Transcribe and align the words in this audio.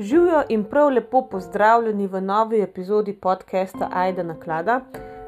Živijo 0.00 0.42
in 0.48 0.64
prav 0.64 0.88
lepo 0.88 1.28
pozdravljeni 1.30 2.06
v 2.06 2.20
novi 2.20 2.62
epizodi 2.62 3.12
podcasta 3.12 3.88
Aida 3.92 4.22
na 4.22 4.34
Klada. 4.40 4.80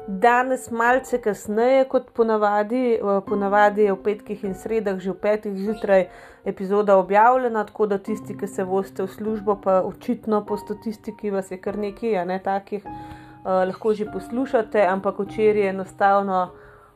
Danes 0.07 0.71
malce 0.71 1.21
kasneje 1.21 1.83
kot 1.89 2.09
ponavadi, 2.13 2.99
ponavadi 3.27 3.81
je 3.81 3.93
v 3.93 3.99
petkih 4.03 4.43
in 4.43 4.55
sredah, 4.55 4.97
že 4.97 5.11
v 5.11 5.19
petih 5.21 5.53
zjutraj 5.53 6.07
epizoda 6.45 6.97
objavljena, 6.97 7.65
tako 7.65 7.85
da 7.85 7.97
tisti, 7.97 8.37
ki 8.37 8.47
se 8.47 8.63
voste 8.63 9.03
v 9.03 9.07
službo, 9.07 9.59
pa 9.61 9.81
očitno 9.85 10.41
po 10.45 10.57
statistiki 10.57 11.29
vas 11.29 11.51
je 11.51 11.61
kar 11.61 11.77
nekaj, 11.77 12.25
ne 12.25 12.39
takih, 12.39 12.85
eh, 12.85 12.89
lahko 13.45 13.93
že 13.93 14.09
poslušate, 14.11 14.87
ampak 14.87 15.19
včeraj 15.19 15.61
je 15.61 15.69
enostavno. 15.69 16.49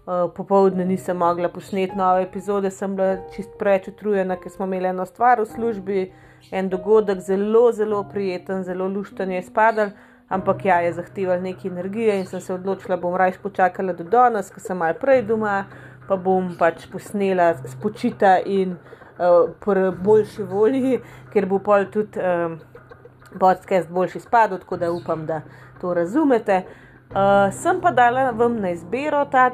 Uh, 0.08 0.32
popovdne 0.36 0.86
nisem 0.86 1.18
mogla 1.18 1.50
posneti 1.50 1.98
nove 1.98 2.22
epizode, 2.24 2.70
sem 2.72 2.94
bila 2.96 3.18
čist 3.34 3.50
preveč 3.60 3.90
utrujena, 3.92 4.38
ker 4.40 4.52
smo 4.54 4.64
imeli 4.64 4.88
eno 4.88 5.04
stvar 5.06 5.42
v 5.42 5.46
službi, 5.52 6.06
en 6.52 6.70
dogodek, 6.72 7.20
zelo, 7.20 7.72
zelo 7.76 8.06
prijeten, 8.08 8.64
zelo 8.64 8.88
lušten 8.88 9.34
je 9.36 9.42
spadal, 9.44 9.92
ampak 10.30 10.66
ja, 10.66 10.80
je 10.86 10.94
zahteval 10.94 11.44
nekaj 11.44 11.72
energije 11.72 12.16
in 12.22 12.26
sem 12.26 12.40
se 12.42 12.54
odločila, 12.54 12.96
bom 12.98 13.20
raje 13.20 13.36
počakala 13.44 13.94
do 13.94 14.08
danes, 14.08 14.48
ker 14.48 14.64
sem 14.64 14.80
malo 14.80 14.96
prej 15.02 15.26
doma, 15.28 15.66
pa 16.08 16.16
bom 16.16 16.54
pač 16.56 16.88
posnela 16.88 17.52
spočita 17.68 18.38
in 18.46 18.78
uh, 18.80 19.52
po 19.60 19.76
boljši 19.92 20.48
volji, 20.48 21.02
ker 21.36 21.52
bo 21.52 21.60
pol 21.60 21.92
tudi 21.92 22.24
um, 22.24 22.60
podcast 23.36 23.92
boljši 23.92 24.24
spadal, 24.24 24.64
tako 24.64 24.80
da 24.80 24.92
upam, 24.92 25.28
da 25.28 25.42
to 25.82 25.94
razumete. 25.94 26.64
Uh, 27.12 27.52
sem 27.52 27.84
pa 27.84 27.92
dala 27.92 28.32
vam 28.32 28.62
na 28.62 28.72
izbiro 28.72 29.26
ta 29.32 29.52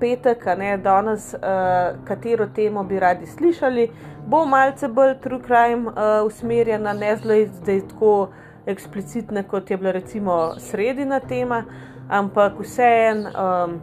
petek, 0.00 0.46
ne 0.58 0.76
danes, 0.78 1.34
uh, 1.34 1.98
katero 2.04 2.46
temo 2.54 2.84
bi 2.84 3.00
radi 3.00 3.26
slišali. 3.26 3.90
Bo 4.26 4.44
malce 4.46 4.88
bolj 4.88 5.14
true 5.22 5.40
crime 5.42 5.88
uh, 5.88 6.26
usmerjena, 6.26 6.92
ne 6.92 7.16
zdaj 7.16 7.80
tako 7.88 8.28
eksplicitna, 8.66 9.42
kot 9.42 9.70
je 9.70 9.76
bila 9.76 9.92
recimo 9.92 10.54
sredina 10.58 11.20
tema, 11.20 11.64
ampak 12.08 12.60
vseeno 12.60 13.30
um, 13.30 13.80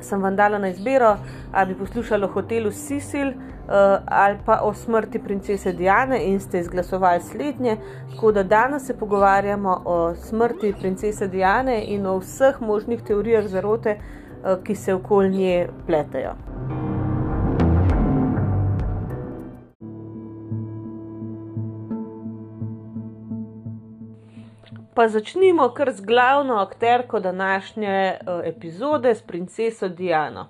sem 0.00 0.22
vam 0.22 0.36
dala 0.36 0.58
na 0.58 0.68
izbiro, 0.68 1.16
ali 1.52 1.74
bi 1.74 1.78
poslušali 1.80 2.24
o 2.24 2.28
hotelu 2.28 2.70
Sisil 2.70 3.28
uh, 3.28 3.98
ali 4.06 4.38
pa 4.46 4.60
o 4.62 4.74
smrti 4.74 5.18
princese 5.18 5.72
Diane 5.72 6.24
in 6.24 6.40
ste 6.40 6.60
izglasovali 6.60 7.20
slednje. 7.20 7.76
Tako 8.14 8.32
da 8.32 8.42
danes 8.42 8.86
se 8.86 8.98
pogovarjamo 8.98 9.82
o 9.84 10.14
smrti 10.14 10.74
princese 10.80 11.28
Diane 11.28 11.84
in 11.84 12.06
o 12.06 12.18
vseh 12.18 12.60
možnih 12.60 13.02
teorijah 13.02 13.46
zarote. 13.46 13.98
Eh, 14.46 14.56
ki 14.64 14.74
se 14.74 14.94
okoli 14.94 15.28
nje 15.28 15.68
pletejo. 15.86 16.34
Pa 24.94 25.08
začnimo 25.08 25.68
kar 25.68 25.92
z 25.92 26.00
glavno 26.00 26.54
akterko 26.54 27.20
današnje 27.20 28.18
uh, 28.20 28.46
epizode, 28.46 29.14
s 29.14 29.22
princeso 29.22 29.88
Diano. 29.88 30.48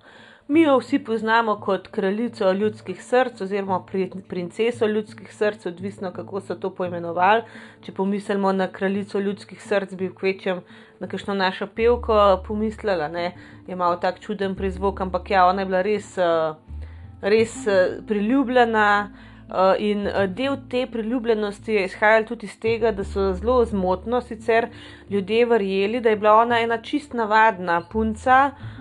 Mi 0.48 0.62
jo 0.62 0.76
vsi 0.78 0.98
poznamo 0.98 1.56
kot 1.60 1.88
kraljico 1.88 2.52
ljudskih 2.52 3.02
src, 3.02 3.40
oziroma 3.40 3.80
princeso 4.28 4.86
ljudskih 4.86 5.34
src, 5.34 5.66
odvisno 5.66 6.12
kako 6.12 6.40
so 6.40 6.54
to 6.54 6.70
poimenovali. 6.70 7.42
Če 7.82 7.92
pomislimo 7.92 8.52
na 8.52 8.68
kraljico 8.72 9.18
ljudskih 9.18 9.62
src, 9.62 9.96
bi 9.98 10.12
kvečem 10.14 10.60
na 11.00 11.08
kakšno 11.10 11.34
našo 11.34 11.66
pevko 11.66 12.42
pomislila, 12.46 13.08
da 13.08 13.24
je 13.66 13.76
malo 13.76 13.96
tak 13.96 14.20
čuden 14.20 14.54
prizvok, 14.54 15.00
ampak 15.00 15.30
ja, 15.30 15.48
ona 15.50 15.64
je 15.64 15.66
bila 15.66 15.82
res, 15.82 16.14
eh, 16.18 16.54
res 17.22 17.66
eh, 17.66 17.98
priljubljena. 18.06 19.10
Uh, 19.46 19.76
in 19.78 20.08
del 20.34 20.56
te 20.70 20.80
priljubljenosti 20.90 21.72
je 21.72 21.84
izhajal 21.86 22.24
tudi 22.26 22.48
iz 22.48 22.56
tega, 22.58 22.90
da 22.90 23.04
so 23.06 23.28
zelo 23.32 23.60
zmotno 23.64 24.18
sicer 24.20 24.66
ljudje 25.10 25.44
verjeli, 25.46 26.00
da 26.00 26.10
je 26.10 26.16
bila 26.16 26.32
ona 26.40 26.58
ena 26.60 26.80
čist 26.82 27.14
navadna 27.14 27.76
punca, 27.92 28.50
uh, 28.50 28.75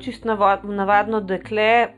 čist 0.00 0.24
navadno 0.24 1.20
dekle, 1.20 1.88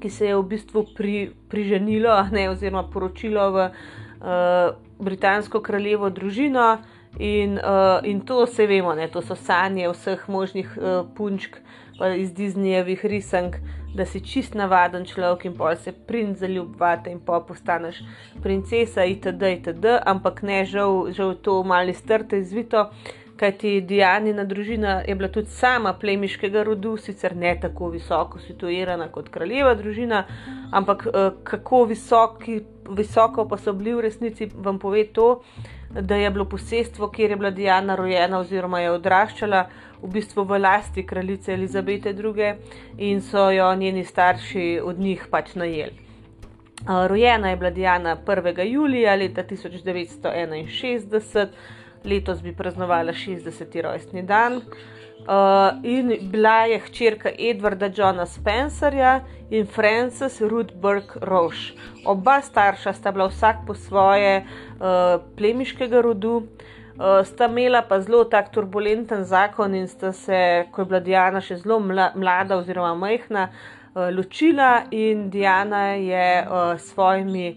ki 0.00 0.10
se 0.10 0.26
je 0.26 0.36
v 0.36 0.42
bistvu 0.42 0.84
pri, 0.96 1.30
priženilo 1.48 2.16
ne, 2.32 2.48
oziroma 2.50 2.84
poročilo 2.92 3.50
v 3.50 3.64
uh, 3.68 4.76
britansko 4.98 5.60
kraljevo 5.60 6.10
družino. 6.10 6.76
In, 7.18 7.56
uh, 7.56 8.04
in 8.04 8.20
to 8.28 8.42
vse 8.44 8.66
vemo, 8.68 8.92
ne? 8.94 9.08
to 9.08 9.22
so 9.24 9.34
sanje 9.34 9.88
vseh 9.88 10.26
možnih 10.28 10.74
uh, 10.76 11.06
punčk 11.16 11.56
iz 12.16 12.32
Disneyjevih 12.36 13.06
risank, 13.08 13.56
da 13.96 14.04
si 14.04 14.20
čist 14.20 14.54
navaden 14.54 15.06
človek 15.08 15.46
in 15.48 15.54
pa 15.56 15.72
se 15.80 15.92
princ 15.92 16.38
zaljubvate 16.38 17.10
in 17.10 17.20
pa 17.24 17.40
postaneš 17.40 18.02
princesa 18.42 19.04
itd. 19.08 19.42
itd. 19.56 19.86
Ampak 20.04 20.42
ne, 20.42 20.64
žal, 20.68 21.08
žal 21.16 21.34
to 21.40 21.62
mali 21.64 21.94
strte 21.94 22.38
izvito. 22.38 22.90
Kaj 22.90 23.25
ti 23.58 23.80
Dianina 23.80 24.44
družina 24.44 25.02
je 25.08 25.14
bila 25.14 25.28
tudi 25.28 25.50
sama 25.50 25.92
plemiškega 25.92 26.62
rodu, 26.62 26.96
sicer 26.96 27.36
ne 27.36 27.58
tako 27.60 27.90
visoko 27.92 28.38
situirana 28.38 29.08
kot 29.12 29.28
kraljeva 29.28 29.74
družina, 29.74 30.24
ampak 30.72 31.06
uh, 31.06 31.32
kako 31.44 31.84
visoki, 31.84 32.60
visoko 32.88 33.44
pa 33.48 33.58
so 33.58 33.72
bili 33.72 33.94
v 33.94 34.06
resnici, 34.08 34.48
vam 34.54 34.78
pove 34.78 35.04
to, 35.12 35.42
da 35.90 36.16
je 36.16 36.30
bilo 36.30 36.44
posestvo, 36.44 37.10
kjer 37.10 37.30
je 37.30 37.36
bila 37.36 37.50
Diana 37.50 37.96
rojena 37.96 38.38
oziroma 38.38 38.80
je 38.80 38.90
odraščala, 38.90 39.66
v 40.02 40.10
bistvu 40.12 40.44
v 40.44 40.58
lasti 40.60 41.06
kraljice 41.06 41.52
Elizabete 41.52 42.10
II. 42.10 42.54
in 42.98 43.20
so 43.20 43.50
jo 43.50 43.74
njeni 43.74 44.04
starši 44.04 44.80
od 44.84 44.98
njih 44.98 45.26
pač 45.30 45.54
najeli. 45.54 46.06
Rojena 46.86 47.50
je 47.50 47.56
bila 47.56 47.70
Diana 47.70 48.16
1. 48.26 48.64
julija 48.64 49.14
leta 49.14 49.44
1961, 49.44 51.46
letos 52.06 52.42
bi 52.42 52.54
praznovala 52.56 53.12
60. 53.12 53.82
rojstni 53.82 54.22
dan. 54.22 54.62
Uh, 55.26 55.82
in 55.82 56.30
bila 56.30 56.66
je 56.70 56.78
hčerka 56.78 57.30
Edwarda 57.38 57.90
Johna 57.96 58.26
Spencerja 58.26 59.24
in 59.50 59.66
Frances 59.66 60.40
Ruth 60.40 60.74
Burke 60.74 61.18
Roche. 61.20 61.74
Oba 62.04 62.40
starša 62.42 62.92
sta 62.92 63.12
bila 63.12 63.26
vsak 63.28 63.56
po 63.66 63.74
svoje 63.74 64.44
uh, 64.46 65.22
plemiškega 65.36 66.00
rodu, 66.00 66.36
uh, 66.36 67.26
sta 67.26 67.50
imela 67.50 67.82
pa 67.82 68.00
zelo 68.00 68.24
tak 68.24 68.52
turbulenten 68.54 69.24
zakon 69.24 69.74
in 69.74 69.88
sta 69.88 70.12
se, 70.12 70.66
ko 70.70 70.82
je 70.82 70.86
bila 70.86 71.00
Diana 71.00 71.40
še 71.40 71.56
zelo 71.56 71.80
mla, 71.80 72.12
mlada 72.14 72.60
oziroma 72.62 72.94
majhna, 72.94 73.48
uh, 73.50 74.06
ločila 74.14 74.84
in 74.90 75.30
Diana 75.30 75.96
je 75.98 76.46
uh, 76.46 76.78
svojimi, 76.78 77.56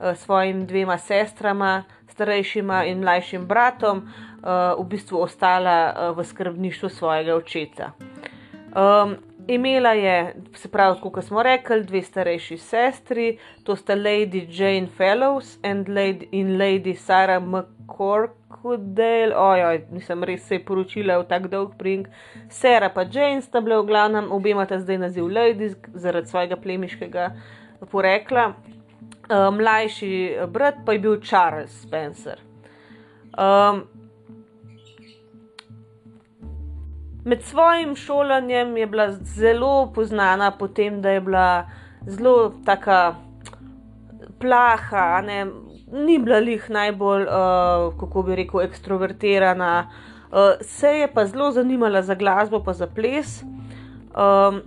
uh, 0.00 0.12
svojim 0.12 0.66
dvema 0.66 0.98
sestrama, 0.98 1.84
starejšima 2.16 2.84
in 2.88 3.04
mlajšim 3.04 3.44
bratom, 3.46 4.06
uh, 4.40 4.72
v 4.80 4.88
bistvu 4.88 5.20
ostala 5.20 5.78
uh, 5.92 6.10
v 6.16 6.24
skrbništvu 6.24 6.88
svojega 6.88 7.36
očeta. 7.36 7.92
Um, 8.76 9.16
imela 9.48 9.92
je, 9.92 10.34
se 10.54 10.68
pravi, 10.68 11.00
kot 11.00 11.24
smo 11.24 11.42
rekli, 11.42 11.84
dve 11.84 12.02
starejši 12.02 12.58
sestri, 12.58 13.38
to 13.64 13.76
sta 13.76 13.94
Lady 13.94 14.46
Jane 14.48 14.88
Fellows 14.98 15.58
lady, 15.88 16.28
in 16.32 16.58
Lady 16.58 16.94
Sarah 16.94 17.42
McCorkudale. 17.42 19.36
Ojoj, 19.36 19.82
nisem 19.92 20.24
res 20.24 20.48
se 20.48 20.58
poročila 20.58 21.18
v 21.18 21.28
tak 21.28 21.48
dolg 21.48 21.76
pring. 21.78 22.08
Sarah 22.48 22.92
pa 22.92 23.04
Jane 23.04 23.42
sta 23.42 23.60
bile 23.60 23.80
v 23.80 23.86
glavnem, 23.86 24.32
obema 24.32 24.66
ta 24.66 24.80
zdaj 24.80 24.98
naziv 24.98 25.28
Lady 25.28 25.74
zaradi 25.94 26.28
svojega 26.28 26.56
plemiškega 26.56 27.30
porekla. 27.90 28.54
Uh, 29.26 29.50
mlajši 29.50 30.38
brat 30.48 30.84
pa 30.86 30.92
je 30.92 30.98
bil 30.98 31.20
Charles 31.20 31.82
Spencer. 31.82 32.38
Um, 33.38 33.82
med 37.24 37.42
svojim 37.42 37.96
šolanjem 37.96 38.76
je 38.76 38.86
bila 38.86 39.10
zelo 39.12 39.92
poznana 39.94 40.50
po 40.50 40.68
tem, 40.68 41.02
da 41.02 41.10
je 41.10 41.20
bila 41.20 41.66
zelo 42.06 42.52
taka 42.64 43.14
plaha, 44.40 45.20
ne, 45.20 45.46
ni 45.92 46.18
bila 46.18 46.38
jih 46.38 46.70
najbolj, 46.70 47.22
uh, 47.22 47.98
kako 48.00 48.22
bi 48.22 48.36
rekel, 48.36 48.60
ekstrovertirana, 48.60 49.90
uh, 50.30 50.54
se 50.60 50.88
je 51.00 51.08
pa 51.14 51.26
zelo 51.26 51.50
zanimala 51.50 52.02
za 52.02 52.14
glasbo, 52.14 52.62
pa 52.62 52.72
za 52.72 52.86
ples. 52.86 53.42
Um, 53.42 54.62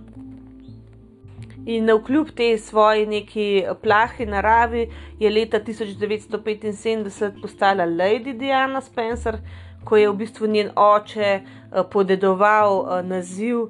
In 1.66 1.90
vkljub 1.92 2.30
tej 2.36 2.58
svoji 2.58 3.06
neki 3.06 3.64
plahi 3.82 4.26
naravi 4.26 4.88
je 5.18 5.30
leta 5.30 5.60
1975 5.60 7.40
postala 7.42 7.84
Lady 7.84 8.32
Diana 8.38 8.80
Spencer, 8.80 9.36
ko 9.84 9.96
je 9.96 10.08
v 10.08 10.14
bistvu 10.16 10.46
njen 10.46 10.70
oče 10.76 11.40
uh, 11.40 11.84
podedoval 11.90 12.78
uh, 12.78 13.02
naziv 13.04 13.68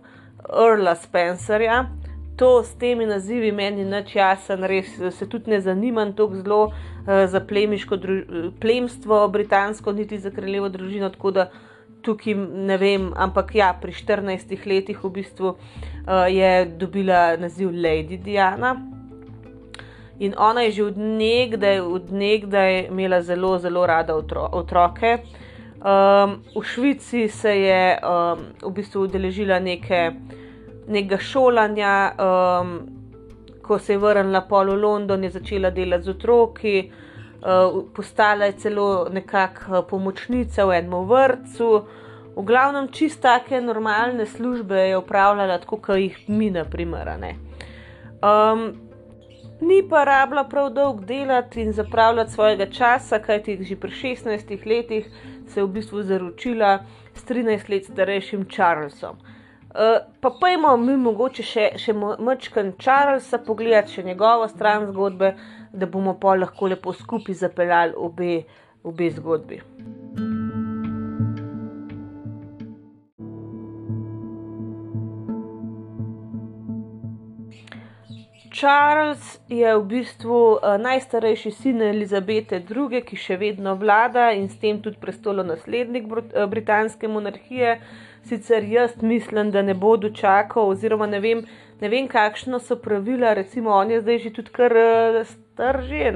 Earla 0.48 0.94
Spencerja. 0.94 1.84
To 2.36 2.62
s 2.62 2.78
temi 2.78 3.06
nazivi 3.06 3.52
meni 3.52 3.84
nič 3.84 4.14
jasen, 4.16 4.64
res 4.64 4.94
se 5.18 5.28
tudi 5.28 5.50
ne 5.50 5.60
zanimam 5.60 6.12
tako 6.16 6.34
zelo 6.34 6.62
uh, 6.66 6.72
za 7.26 7.40
plemiško 7.40 7.98
plemstvo, 8.60 9.28
britansko, 9.28 9.92
niti 9.92 10.18
za 10.18 10.30
kraljevo 10.30 10.68
družino, 10.68 11.10
tako 11.10 11.30
da 11.30 11.50
tukaj 12.02 12.34
ne 12.34 12.76
vem, 12.80 13.10
ampak 13.16 13.54
ja, 13.54 13.72
pri 13.80 13.92
14 13.92 14.66
letih 14.66 15.04
v 15.04 15.10
bistvu 15.10 15.52
uh, 15.52 16.26
je 16.28 16.66
dobila 16.78 17.36
naziv 17.36 17.70
Lady 17.70 18.16
Diana. 18.16 18.76
In 20.20 20.34
ona 20.36 20.62
je 20.62 20.70
že 20.70 20.84
od 20.84 20.98
nekdaj, 20.98 21.80
od 21.80 22.12
nekdaj 22.12 22.88
imela 22.90 23.22
zelo, 23.22 23.58
zelo 23.58 23.86
rada 23.86 24.14
otro, 24.14 24.48
otroke. 24.52 25.18
Um, 25.80 26.42
v 26.52 26.62
Švici 26.64 27.28
se 27.28 27.56
je 27.56 27.98
um, 28.04 28.40
v 28.62 28.72
bistvu 28.72 29.06
udeležila 29.08 29.58
neke, 29.58 30.12
nekega 30.88 31.18
šolanja, 31.18 32.12
um, 32.12 32.74
ko 33.64 33.78
se 33.78 33.92
je 33.92 33.98
vrnila 33.98 34.44
pol 34.44 34.74
v 34.74 34.76
London, 34.76 35.24
je 35.24 35.30
začela 35.30 35.70
delati 35.70 36.04
z 36.04 36.08
otroki, 36.08 36.90
postala 37.96 38.44
je 38.44 38.52
celo 38.52 39.08
nekakšna 39.12 39.82
pomočnica 39.82 40.64
v 40.64 40.78
enem 40.78 41.08
vrtu. 41.08 41.86
V 42.36 42.44
glavnem, 42.46 42.88
čist 42.92 43.22
take 43.22 43.60
normalne 43.60 44.26
službe 44.26 44.76
je 44.76 44.98
upravljala, 44.98 45.58
tako 45.58 45.76
kot 45.76 45.98
jih 45.98 46.16
mi, 46.28 46.50
na 46.50 46.64
primer. 46.64 47.08
Um, 48.22 48.72
ni 49.60 49.82
pa 49.88 50.04
rabila 50.04 50.44
prav 50.44 50.70
dolgo 50.70 51.04
delati 51.04 51.62
in 51.62 51.72
zapravljati 51.72 52.32
svojega 52.32 52.66
časa, 52.66 53.18
kajti 53.18 53.64
že 53.64 53.76
pri 53.76 53.90
16 53.90 54.66
letih 54.66 55.10
se 55.48 55.60
je 55.60 55.64
v 55.64 55.68
bistvu 55.68 56.02
zaročila 56.02 56.78
s 57.14 57.24
13 57.24 57.70
let 57.70 57.84
starejšim 57.84 58.46
Charlesom. 58.48 59.16
Uh, 59.70 60.02
pa 60.20 60.30
pojmo 60.40 60.76
mi 60.76 60.96
mogoče 60.96 61.42
še, 61.42 61.66
še 61.78 61.92
mrčkan 61.94 62.72
Charlesa, 62.78 63.38
pogledati 63.38 63.92
še 63.92 64.02
njegovo 64.02 64.48
stran 64.48 64.86
zgodbe, 64.90 65.34
da 65.72 65.86
bomo 65.86 66.18
pa 66.20 66.34
lahko 66.34 66.66
lepo 66.66 66.92
skupaj 66.92 67.34
zapeljali 67.34 67.94
obe, 67.96 68.42
obe 68.84 69.10
zgodbi. 69.10 69.60
Charles 78.60 79.40
je 79.48 79.76
v 79.76 79.84
bistvu 79.88 80.38
uh, 80.52 80.76
najstarejši 80.76 81.50
sin 81.50 81.82
Elizabete 81.82 82.58
II., 82.60 83.00
ki 83.06 83.16
še 83.16 83.38
vedno 83.40 83.72
vlada 83.80 84.26
in 84.36 84.50
s 84.52 84.58
tem 84.60 84.82
tudi 84.84 85.00
prestolo 85.00 85.40
naslednik 85.46 86.10
uh, 86.10 86.44
britanske 86.50 87.08
monarhije. 87.08 87.78
Sicer 88.28 88.66
jaz 88.68 88.98
mislim, 89.00 89.48
da 89.54 89.62
ne 89.62 89.72
bo 89.72 89.94
dočakal, 89.96 90.68
oziroma 90.74 91.06
ne 91.08 91.22
vem, 91.24 91.40
ne 91.80 91.88
vem 91.88 92.08
kakšno 92.08 92.58
so 92.60 92.76
pravila, 92.76 93.34
recimo 93.34 93.70
on 93.70 93.90
je 93.90 94.00
zdaj 94.00 94.18
že 94.18 94.32
tudi 94.36 94.52
kar 94.52 94.72
uh, 94.76 95.20
strži. 95.26 96.10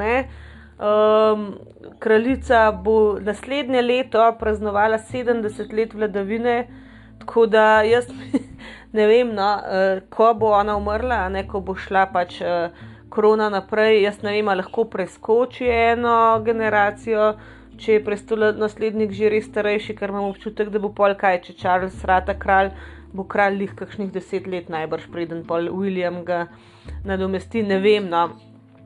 Um, 0.75 1.55
kraljica 1.99 2.72
bo 2.72 3.19
naslednje 3.20 3.82
leto 3.82 4.25
praznovala 4.38 4.99
70 4.99 5.72
let 5.72 5.94
vladavine, 5.94 6.66
tako 7.19 7.46
da 7.46 7.82
jaz. 7.82 8.11
ne 8.96 9.06
vem, 9.06 9.34
no, 9.34 9.52
uh, 9.55 10.02
ko 10.11 10.34
bo 10.34 10.50
ona 10.55 10.76
umrla, 10.76 11.28
ne, 11.28 11.46
ko 11.49 11.61
bo 11.61 11.75
šla 11.75 12.06
pač 12.12 12.40
uh, 12.43 12.70
korona 13.14 13.49
naprej. 13.50 14.02
Jaz 14.02 14.22
ne 14.22 14.34
vem, 14.34 14.49
ali 14.49 14.62
lahko 14.62 14.84
preskoči 14.90 15.69
eno 15.70 16.17
generacijo, 16.46 17.34
če 17.78 17.96
je 17.99 18.05
prestol 18.05 18.50
naslednik 18.58 19.14
že 19.14 19.31
res 19.31 19.49
starejši, 19.50 19.96
ker 19.99 20.14
imam 20.14 20.31
občutek, 20.31 20.70
da 20.75 20.82
bo 20.82 20.93
pol 20.94 21.14
kaj, 21.19 21.40
če 21.46 21.56
Charles 21.62 22.05
Rata 22.06 22.37
kralj. 22.38 22.75
Bo 23.14 23.25
kralj 23.25 23.62
jih 23.62 23.76
kakšnih 23.78 24.11
deset 24.12 24.49
let, 24.50 24.69
najbrž 24.69 25.06
preden 25.14 25.44
pol 25.46 25.70
William 25.70 26.25
ga 26.26 26.49
nadomesti, 27.06 27.62
ne 27.62 27.78
vem. 27.78 28.11
No. 28.11 28.26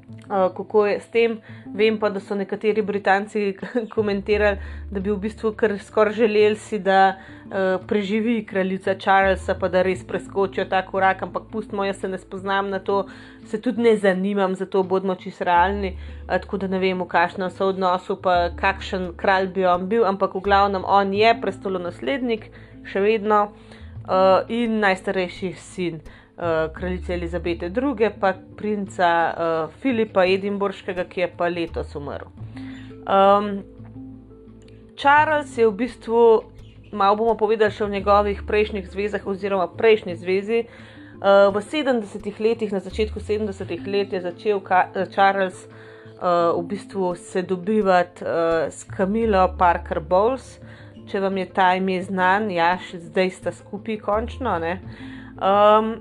Uh, 0.09 0.49
kako 0.57 0.87
je 0.87 1.01
s 1.01 1.09
tem. 1.13 1.39
Vem 1.75 1.99
pa, 2.01 2.09
da 2.09 2.21
so 2.21 2.35
nekateri 2.35 2.83
Britanci 2.83 3.57
komentirali, 3.95 4.57
da 4.91 5.01
bi 5.01 5.11
v 5.13 5.17
bistvu 5.21 5.53
kar 5.57 5.75
skoraj 5.85 6.17
želeli 6.17 6.57
si, 6.57 6.79
da 6.79 7.17
uh, 7.17 7.87
preživi 7.87 8.45
kraljica 8.49 8.95
Charlesa, 8.95 9.55
pa 9.61 9.69
da 9.69 9.83
res 9.85 10.05
preskočijo 10.09 10.65
ta 10.69 10.81
korak, 10.87 11.23
ampak 11.23 11.51
pustimo, 11.53 11.85
jaz 11.85 12.01
se 12.01 12.09
ne 12.09 12.19
spoznam 12.19 12.71
na 12.71 12.79
to, 12.79 13.03
se 13.47 13.61
tudi 13.61 13.83
ne 13.83 13.97
zanimam, 13.97 14.55
zato 14.55 14.83
bodimo 14.83 15.15
čisto 15.15 15.45
realni. 15.45 15.97
Uh, 16.25 16.37
tako 16.41 16.57
da 16.65 16.73
ne 16.73 16.81
vem, 16.81 17.01
v 17.05 17.09
kakšnem 17.09 17.51
so 17.53 17.69
odnosu, 17.73 18.17
pa 18.17 18.49
kakšen 18.57 19.13
kralj 19.17 19.53
bi 19.53 19.69
on 19.69 19.89
bil, 19.89 20.09
ampak 20.09 20.37
v 20.37 20.45
glavnem 20.45 20.85
on 20.85 21.13
je 21.13 21.37
prestolonaslednik, 21.41 22.49
še 22.89 23.05
vedno 23.05 23.49
in 24.49 24.81
najstarejši 24.81 25.53
sin. 25.53 26.01
Eh, 26.39 26.69
kraljice 26.75 27.15
Elizabete 27.15 27.67
II., 27.67 28.11
pa 28.21 28.35
princa 28.57 29.35
uh, 29.35 29.73
Filipa 29.81 30.23
Edinburškega, 30.25 31.05
ki 31.11 31.21
je 31.21 31.29
pa 31.37 31.49
letos 31.49 31.97
umrl. 31.99 32.29
Um, 33.11 33.49
Charles 34.95 35.59
je 35.59 35.67
v 35.67 35.73
bistvu, 35.81 36.21
malo 36.93 37.17
bomo 37.19 37.35
povedali 37.35 37.75
še 37.75 37.89
o 37.89 37.91
njegovih 37.91 38.45
prejšnjih 38.47 38.87
zvezah, 38.87 39.27
oziroma 39.27 39.67
prejšnji 39.67 40.15
zvezi. 40.15 40.61
Uh, 41.19 41.51
v 41.51 41.59
70-ih 41.59 42.39
letih, 42.39 42.71
na 42.71 42.79
začetku 42.87 43.19
70-ih 43.19 43.91
let, 43.91 44.15
je 44.15 44.23
začel 44.23 44.63
Charles 45.11 45.67
uh, 45.67 46.55
v 46.55 46.63
bistvu 46.71 47.17
se 47.19 47.43
dobivati 47.43 48.23
uh, 48.23 48.71
s 48.71 48.87
Kamilo 48.87 49.49
Parker 49.59 49.99
Bowles. 49.99 50.61
Če 51.09 51.21
vam 51.25 51.37
je 51.41 51.49
ta 51.57 51.73
ime 51.79 52.03
znan, 52.05 52.51
ja, 52.53 52.77
zdaj 52.93 53.31
sta 53.31 53.53
skupaj, 53.53 53.99
končno. 54.05 54.59
Um, 55.39 55.93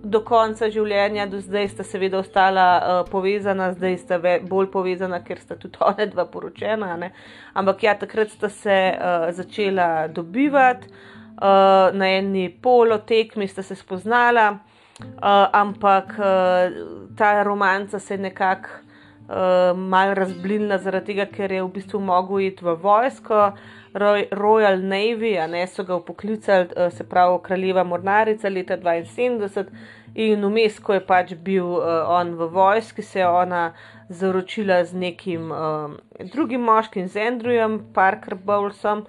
do 0.00 0.22
konca 0.24 0.70
življenja, 0.72 1.26
do 1.28 1.40
zdaj 1.44 1.68
sta 1.74 1.84
seveda 1.84 2.20
ostala 2.22 2.66
uh, 2.78 3.00
povezana, 3.10 3.70
zdaj 3.74 3.98
sta 4.00 4.18
ve, 4.22 4.38
bolj 4.40 4.70
povezana, 4.72 5.20
ker 5.24 5.40
sta 5.42 5.58
tudi 5.60 5.80
ona 5.84 6.06
dva 6.08 6.24
poročena. 6.30 6.94
Ne? 7.00 7.12
Ampak 7.54 7.84
ja, 7.84 7.94
takrat 8.00 8.32
sta 8.32 8.48
se 8.48 8.78
uh, 8.94 9.28
začela 9.36 10.08
dobivati, 10.08 10.88
uh, 10.88 11.92
na 11.92 12.12
eni 12.16 12.48
polotekmi 12.62 13.48
sta 13.48 13.62
se 13.66 13.76
spoznala, 13.76 14.48
uh, 14.54 15.48
ampak 15.52 16.16
uh, 16.16 17.12
ta 17.16 17.42
romanca 17.44 18.00
se 18.00 18.16
je 18.16 18.24
nekako 18.30 18.80
uh, 19.28 19.76
mal 19.76 20.14
razblinila 20.14 20.78
zaradi 20.78 21.12
tega, 21.12 21.28
ker 21.28 21.52
je 21.52 21.62
v 21.62 21.72
bistvu 21.76 22.00
mogel 22.00 22.48
iti 22.48 22.64
v 22.64 22.76
vojsko. 22.80 23.50
Royal 23.92 24.82
Navy, 24.82 25.38
a 25.38 25.46
ne 25.46 25.66
so 25.66 25.84
ga 25.84 25.96
upoklicali, 25.96 26.68
eh, 26.76 26.90
se 26.90 27.04
pravi 27.04 27.38
kraljeva 27.42 27.84
mornarica 27.84 28.48
leta 28.48 28.76
72. 28.76 29.66
In 30.14 30.44
vmes, 30.44 30.78
ko 30.82 30.94
je 30.94 31.00
pač 31.06 31.34
bil 31.34 31.64
uh, 31.64 32.08
on 32.10 32.32
v 32.34 32.48
vojski, 32.50 33.02
se 33.02 33.20
je 33.20 33.28
ona 33.28 33.72
zaročila 34.08 34.84
z 34.84 34.94
nekim 34.98 35.52
uh, 35.52 35.92
drugim 36.32 36.60
moškim, 36.66 37.06
z 37.08 37.30
Andrewom 37.30 37.78
Parker 37.94 38.34
Bowlesom. 38.34 39.04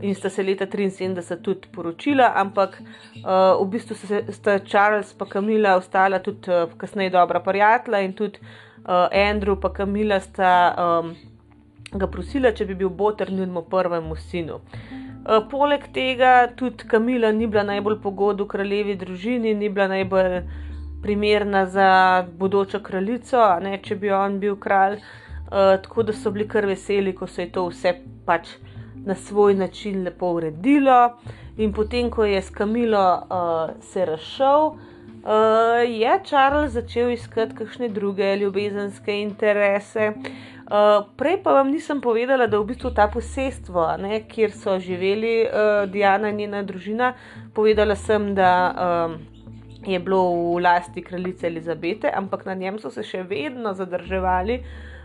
In 0.00 0.14
sta 0.14 0.30
se 0.30 0.42
leta 0.42 0.66
73 0.66 1.42
tudi 1.42 1.68
poročila, 1.74 2.32
ampak 2.36 2.78
uh, 2.78 3.58
v 3.62 3.68
bistvu 3.70 3.94
sta 4.30 4.58
Charles 4.58 5.14
in 5.20 5.26
Kamila 5.26 5.76
ostala 5.76 6.18
tudi 6.18 6.50
uh, 6.50 6.70
kasneje 6.78 7.10
dobra 7.10 7.40
prijatelja, 7.40 8.00
in 8.00 8.12
tudi 8.12 8.38
uh, 8.38 9.10
Andrew 9.10 9.58
in 9.58 9.74
Kamila 9.74 10.20
sta. 10.20 10.74
Um, 10.78 11.33
ga 11.98 12.06
prosila, 12.10 12.52
če 12.52 12.66
bi 12.68 12.74
bil 12.74 12.88
boter 12.88 13.32
njenemu 13.32 13.62
prvemu 13.70 14.16
sinu. 14.16 14.60
E, 14.60 15.40
poleg 15.50 15.88
tega 15.94 16.34
tudi 16.56 16.88
Kamila 16.90 17.32
ni 17.32 17.46
bila 17.46 17.64
najbolj 17.64 18.00
pogodna 18.02 18.44
v 18.44 18.48
kraljevi 18.48 18.96
družini, 19.00 19.54
ni 19.54 19.68
bila 19.68 19.88
najbolj 19.88 20.40
primerna 21.02 21.66
za 21.66 21.88
bodočo 22.38 22.80
kraljico, 22.80 23.42
ne, 23.60 23.78
če 23.82 23.96
bi 23.96 24.10
on 24.10 24.38
bil 24.40 24.56
kralj. 24.56 24.98
E, 24.98 25.66
tako 25.84 26.02
da 26.02 26.12
so 26.12 26.32
bili 26.34 26.48
kar 26.48 26.66
veseli, 26.66 27.14
ko 27.14 27.26
se 27.26 27.46
je 27.46 27.52
to 27.52 27.68
vse 27.68 27.94
pač 28.26 28.56
na 29.04 29.14
svoj 29.14 29.54
način 29.54 30.04
lepo 30.04 30.32
uredilo. 30.38 31.16
In 31.56 31.72
potem, 31.72 32.10
ko 32.10 32.24
je 32.24 32.40
s 32.42 32.50
Kamilo 32.50 33.04
uh, 33.14 33.76
se 33.80 34.04
razšel, 34.04 34.64
uh, 34.66 35.84
je 35.86 36.16
Charles 36.24 36.72
začel 36.72 37.12
iskati 37.14 37.54
kakšne 37.54 37.88
druge 37.88 38.36
ljubezenske 38.36 39.20
interese. 39.20 40.08
Uh, 40.16 40.53
Uh, 40.74 41.06
prej 41.16 41.36
pa 41.38 41.52
vam 41.54 41.70
nisem 41.70 42.00
povedala, 42.02 42.48
da 42.50 42.58
v 42.58 42.66
bistvu 42.72 42.90
ta 42.90 43.04
posestvo, 43.06 43.84
ne, 44.02 44.24
kjer 44.26 44.50
so 44.50 44.74
živeli 44.82 45.46
uh, 45.46 45.84
Diana 45.86 46.32
in 46.32 46.40
njena 46.42 46.64
družina, 46.66 47.12
povedala 47.54 47.94
sem, 47.94 48.32
da 48.34 48.50
um, 48.74 49.14
je 49.86 50.00
bilo 50.02 50.24
v 50.34 50.64
lasti 50.64 51.04
kraljice 51.06 51.46
Elizabete, 51.46 52.10
ampak 52.10 52.42
na 52.48 52.58
njem 52.58 52.82
so 52.82 52.90
se 52.90 53.06
še 53.06 53.22
vedno 53.22 53.70
zadrževali 53.78 54.58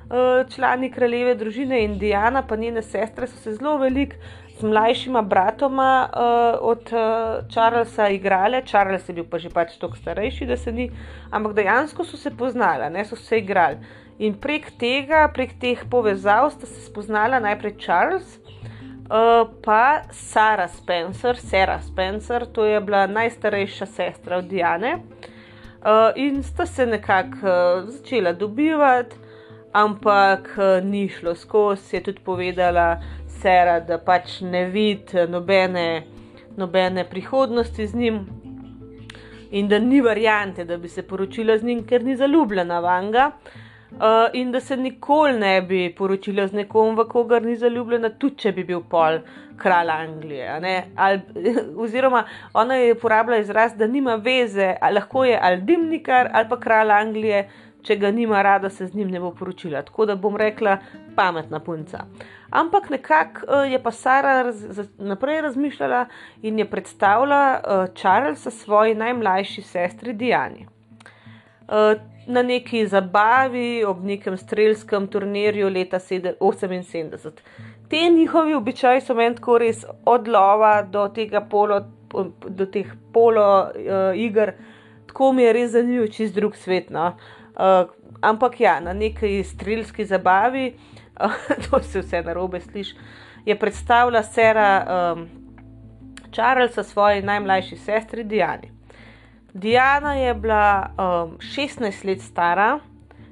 uh, 0.09 0.41
člani 0.49 0.89
kraljeve 0.89 1.37
družine 1.37 1.83
in 1.85 1.99
Diana, 2.01 2.41
pa 2.41 2.57
njene 2.57 2.81
sestre 2.81 3.29
so 3.29 3.37
se 3.37 3.53
zelo 3.59 3.77
veliko 3.77 4.17
z 4.57 4.65
mlajšima 4.65 5.21
bratoma 5.21 5.91
uh, 6.09 6.59
od 6.65 6.89
uh, 6.97 7.45
Charlesa 7.53 8.09
igrale. 8.09 8.65
Charles 8.65 9.05
je 9.05 9.21
bil 9.21 9.29
pa 9.29 9.37
že 9.37 9.53
pač 9.53 9.77
toliko 9.77 10.01
starejši, 10.01 10.49
da 10.49 10.57
se 10.57 10.73
ni, 10.73 10.89
ampak 11.29 11.53
dejansko 11.61 12.03
so 12.03 12.17
se 12.17 12.33
poznali, 12.33 12.89
ne 12.89 13.05
so 13.05 13.15
se 13.15 13.45
igrali. 13.45 13.77
In 14.19 14.33
prek 14.35 14.65
tega, 14.75 15.21
prek 15.31 15.53
teh 15.61 15.79
povezav, 15.87 16.49
sta 16.51 16.67
se 16.67 16.81
spoznala 16.83 17.37
najprej 17.39 17.77
Charles, 17.79 18.33
uh, 19.07 19.47
pa 19.63 20.01
Sara 20.11 20.67
Spencer, 20.67 21.37
Sarah 21.39 21.79
Spencer, 21.83 22.43
to 22.45 22.65
je 22.65 22.81
bila 22.83 23.05
najstarejša 23.07 23.85
sestra 23.85 24.37
od 24.37 24.49
Diane. 24.51 24.97
Uh, 25.79 26.11
in 26.15 26.43
sta 26.43 26.65
se 26.65 26.85
nekako 26.85 27.37
uh, 27.47 27.87
začela 27.87 28.33
dobivati, 28.33 29.15
ampak 29.71 30.51
uh, 30.57 30.83
ni 30.83 31.07
šlo 31.09 31.35
skozi, 31.35 31.95
je 31.95 32.03
tudi 32.03 32.19
povedala 32.19 32.99
Sara, 33.39 33.79
da 33.79 34.01
pač 34.03 34.41
ne 34.41 34.65
vidi 34.65 35.23
nobene, 35.29 36.03
nobene 36.57 37.07
prihodnosti 37.07 37.87
z 37.87 37.95
njim. 37.95 38.19
In 39.51 39.71
da 39.71 39.79
ni 39.79 40.01
variante, 40.01 40.65
da 40.65 40.77
bi 40.77 40.89
se 40.89 41.07
poročila 41.07 41.57
z 41.57 41.63
njim, 41.63 41.87
ker 41.87 42.03
ni 42.03 42.19
zaljubljena 42.19 42.79
v 42.79 42.99
njega. 43.05 43.31
Uh, 43.91 44.29
in 44.33 44.51
da 44.51 44.59
se 44.59 44.77
nikoli 44.77 45.39
ne 45.39 45.61
bi 45.61 45.95
poročila 45.97 46.47
z 46.47 46.53
nekom, 46.53 46.95
v 46.95 47.07
kogar 47.09 47.41
ni 47.43 47.55
zaljubljena, 47.57 48.11
tudi 48.21 48.37
če 48.43 48.51
bi 48.53 48.63
bil 48.63 48.83
pol 48.85 49.17
kralj 49.57 49.89
Anglije. 49.89 50.45
Ali, 50.95 51.21
oziroma, 51.83 52.23
ona 52.53 52.75
je 52.75 52.93
uporabljala 52.93 53.41
izraz, 53.41 53.73
da 53.75 53.87
nima 53.87 54.15
veze, 54.15 54.75
lahko 54.93 55.25
je 55.25 55.39
ali 55.41 55.61
dimnikar 55.61 56.29
ali 56.33 56.49
pa 56.49 56.59
kralj 56.59 56.91
Anglije, 56.91 57.43
če 57.81 57.95
ga 57.95 58.11
nima 58.11 58.41
rada, 58.41 58.69
se 58.69 58.87
z 58.87 58.95
njim 58.95 59.11
ne 59.11 59.19
bo 59.19 59.31
poročila. 59.31 59.81
Tako 59.81 60.05
da 60.05 60.15
bom 60.15 60.37
rekla, 60.37 60.77
pametna 61.15 61.59
punca. 61.59 62.05
Ampak 62.49 62.89
nekako 62.89 63.45
uh, 63.47 63.71
je 63.71 63.83
pa 63.83 63.91
Sara 63.91 64.41
raz, 64.41 64.81
naprej 64.97 65.41
razmišljala 65.41 66.05
in 66.41 66.59
je 66.59 66.69
predstavila 66.69 67.43
uh, 67.59 67.95
Charlesa 67.95 68.51
svoji 68.51 68.95
najmlajši 68.95 69.61
sestri 69.61 70.13
Diani. 70.13 70.67
Uh, 71.69 72.01
na 72.29 72.41
neki 72.41 72.87
zabavi 72.87 73.83
ob 73.85 74.03
nekem 74.05 74.37
strelskem 74.37 75.07
turnirju 75.07 75.69
leta 75.69 75.99
1978. 75.99 77.31
Te 77.89 78.09
njihovi 78.09 78.53
običaji 78.53 79.01
so 79.01 79.13
meni 79.13 79.35
tako 79.35 79.57
res 79.57 79.85
od 80.05 80.27
lova 80.27 80.81
do 80.81 81.09
polo, 81.49 81.79
do 82.47 82.65
teh 82.65 82.87
polo 83.13 83.61
uh, 83.61 84.17
iger, 84.17 84.53
tako 85.07 85.31
mi 85.33 85.43
je 85.43 85.53
res 85.53 85.71
zanimivo, 85.71 86.07
čist 86.07 86.35
drug 86.35 86.55
svet. 86.55 86.89
No? 86.89 87.07
Uh, 87.53 87.89
ampak 88.21 88.59
ja, 88.61 88.79
na 88.79 88.93
neki 88.93 89.43
strelski 89.43 90.05
zabavi, 90.05 90.73
uh, 91.21 91.31
to 91.69 91.83
se 91.83 92.01
vse 92.01 92.21
na 92.21 92.33
robe 92.33 92.61
sliši, 92.61 92.95
je 93.45 93.59
predstavila 93.59 94.23
sera 94.23 94.85
um, 94.85 95.29
Charlesa 96.31 96.83
svoji 96.83 97.21
najmlajši 97.21 97.77
sestri 97.77 98.23
Diani. 98.23 98.78
Diana 99.53 100.13
je 100.13 100.33
bila 100.33 100.89
um, 100.97 101.37
16 101.39 102.05
let 102.05 102.21
stara, 102.21 102.79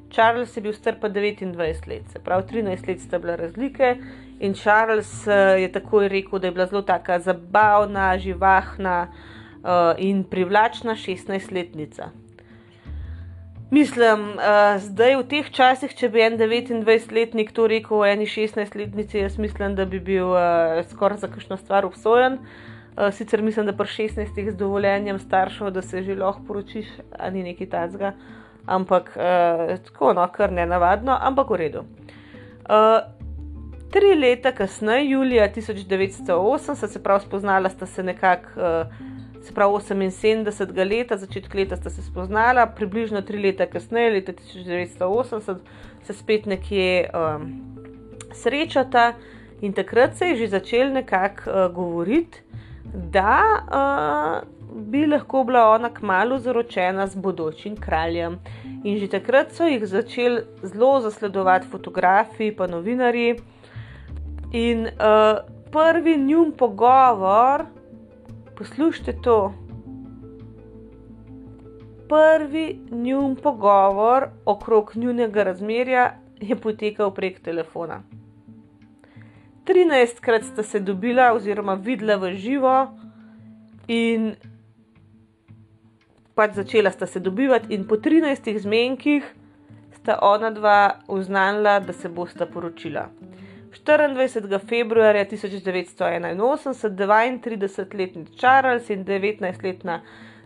Charles 0.10 0.58
je 0.58 0.62
bil 0.62 0.74
star 0.74 0.96
pa 1.02 1.10
29 1.10 1.88
let, 1.88 2.04
se 2.12 2.20
pravi 2.20 2.44
13 2.44 2.88
let 2.88 3.00
sta 3.00 3.20
bila 3.20 3.36
razlike. 3.36 3.96
In 4.40 4.54
Charles 4.54 5.28
uh, 5.28 5.34
je 5.62 5.72
takoj 5.72 6.08
rekel, 6.08 6.40
da 6.40 6.48
je 6.48 6.52
bila 6.52 6.66
zelo 6.66 6.82
tako 6.82 7.20
zabavna, 7.20 8.18
živahna 8.18 9.08
uh, 9.08 9.70
in 9.98 10.24
privlačna 10.24 10.96
16-letnica. 10.96 12.10
Mislim, 13.72 14.22
uh, 14.38 14.80
zdaj 14.80 15.16
v 15.16 15.24
teh 15.28 15.50
časih, 15.52 15.92
če 15.96 16.10
bi 16.10 16.22
en 16.24 16.38
29-letnik 16.40 17.52
to 17.52 17.68
rekel 17.68 18.00
o 18.00 18.06
eni 18.06 18.26
16-letnici, 18.26 19.20
jaz 19.26 19.38
mislim, 19.38 19.76
da 19.76 19.86
bi 19.86 20.00
bil 20.00 20.32
uh, 20.32 20.86
skoraj 20.90 21.18
za 21.18 21.28
kakšno 21.28 21.58
stvar 21.58 21.86
obsojen. 21.86 22.40
Uh, 22.40 22.77
sicer 23.12 23.42
mislim, 23.42 23.66
da 23.66 23.74
pri 23.74 23.86
16 23.86 24.52
z 24.52 24.56
dovoljenjem 24.56 25.20
staršev, 25.20 25.70
da 25.70 25.82
se 25.82 26.02
že 26.04 26.16
lahko 26.16 26.42
poročiš, 26.48 26.88
ni 27.32 27.44
nekaj 27.44 27.70
tajnega, 27.70 28.14
ampak 28.66 29.12
uh, 29.16 29.76
tako, 29.86 30.14
no, 30.14 30.28
kar 30.34 30.52
ne 30.52 30.66
navadno, 30.66 31.18
ampak 31.22 31.50
v 31.50 31.60
redu. 31.62 31.84
Uh, 32.70 33.00
tri 33.92 34.16
leta 34.16 34.52
kasneje, 34.52 35.10
julija 35.10 35.50
1980, 35.54 36.88
se 36.88 37.04
pravi, 37.04 37.22
spoznala 37.22 37.70
sta 37.70 37.86
se 37.86 38.04
nekako, 38.04 38.50
uh, 38.58 39.44
se 39.46 39.54
pravi, 39.54 39.74
78 39.74 40.90
leta, 40.90 41.18
začetek 41.18 41.54
leta 41.54 41.78
sta 41.78 41.90
se 41.90 42.02
spoznala, 42.02 42.66
približno 42.66 43.22
tri 43.22 43.42
leta 43.42 43.66
kasneje, 43.66 44.12
leta 44.12 44.34
1980, 44.34 45.56
se 46.04 46.14
spet 46.14 46.46
nekje 46.46 47.10
um, 47.14 47.48
srečata 48.34 49.14
in 49.62 49.74
takrat 49.74 50.18
se 50.18 50.26
je 50.26 50.36
že 50.36 50.48
začel 50.48 50.92
nekako 50.94 51.50
uh, 51.50 51.74
govoriti 51.74 52.42
da 52.94 53.42
uh, 53.68 54.58
bi 54.92 55.06
lahko 55.06 55.44
bila 55.44 55.70
ona 55.70 55.90
kmalo 55.94 56.40
zaročena 56.40 57.08
z 57.08 57.16
bodočim 57.16 57.76
kraljem. 57.76 58.40
In 58.84 58.98
že 59.00 59.08
takrat 59.08 59.52
so 59.52 59.68
jih 59.68 59.86
začeli 59.86 60.42
zelo 60.64 61.00
zasledovati 61.02 61.68
fotografi, 61.68 62.52
pa 62.56 62.68
novinari. 62.68 63.36
In 64.52 64.88
uh, 64.88 65.40
prvi 65.72 66.18
njun 66.18 66.52
pogovor, 66.58 67.66
poslušajte 68.58 69.22
to. 69.22 69.54
Prvi 72.10 72.80
njun 72.92 73.36
pogovor 73.36 74.30
okrog 74.46 74.92
njunega 74.96 75.44
razmerja 75.44 76.12
je 76.40 76.56
potekal 76.56 77.12
prek 77.12 77.40
telefona. 77.40 78.02
13 79.68 80.20
krat 80.20 80.44
sta 80.44 80.64
se 80.64 80.80
dobila, 80.80 81.34
oziroma 81.36 81.76
videla 81.76 82.16
v 82.16 82.36
živo, 82.40 82.76
in 83.88 84.36
pač 86.36 86.56
začela 86.56 86.92
sta 86.92 87.06
se 87.06 87.20
dobivati, 87.20 87.74
in 87.76 87.88
po 87.88 87.98
13 87.98 88.60
zmenkih 88.64 89.24
sta 90.00 90.20
ona 90.22 90.52
dva 90.56 91.00
uznala, 91.08 91.80
da 91.80 91.94
se 91.94 92.10
bosta 92.10 92.46
poročila. 92.46 93.10
24. 93.78 94.60
februarja 94.68 95.26
1981, 95.26 96.36
32-letni 97.44 98.26
Charles 98.40 98.90
in 98.90 99.06
19-letna 99.06 100.02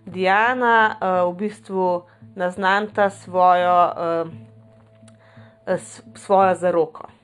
Diana 0.05 0.97
uh, 0.97 1.31
v 1.31 1.37
bistvu 1.37 2.03
naznanta 2.35 3.09
svojo, 3.09 3.91
uh, 3.93 5.79
svojo 6.15 6.55
zaroko. 6.55 7.20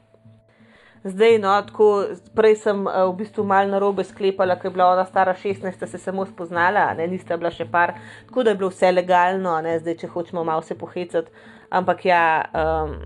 Zdaj, 1.07 1.37
no, 1.39 1.51
tako, 1.61 2.05
prej 2.35 2.55
sem 2.63 2.79
uh, 2.87 3.05
v 3.11 3.15
bistvu 3.21 3.43
malo 3.47 3.71
na 3.71 3.79
robe 3.79 4.03
sklepala, 4.03 4.57
ker 4.59 4.69
je 4.69 4.73
bila 4.75 4.89
ona 4.91 5.05
stara 5.05 5.35
16, 5.35 5.85
se 5.87 5.97
samo 5.97 6.25
spoznala, 6.25 6.89
ne, 6.97 7.07
nista 7.07 7.37
bila 7.37 7.51
še 7.53 7.67
par, 7.71 7.95
tako 8.27 8.43
da 8.43 8.51
je 8.51 8.59
bilo 8.59 8.69
vse 8.73 8.91
legalno, 8.91 9.53
ne, 9.63 9.77
zdaj, 9.79 9.95
če 10.01 10.09
hočemo 10.11 10.43
malo 10.43 10.65
se 10.65 10.75
pohecati. 10.75 11.31
Ampak 11.69 12.05
ja, 12.07 12.23
um, 12.51 12.97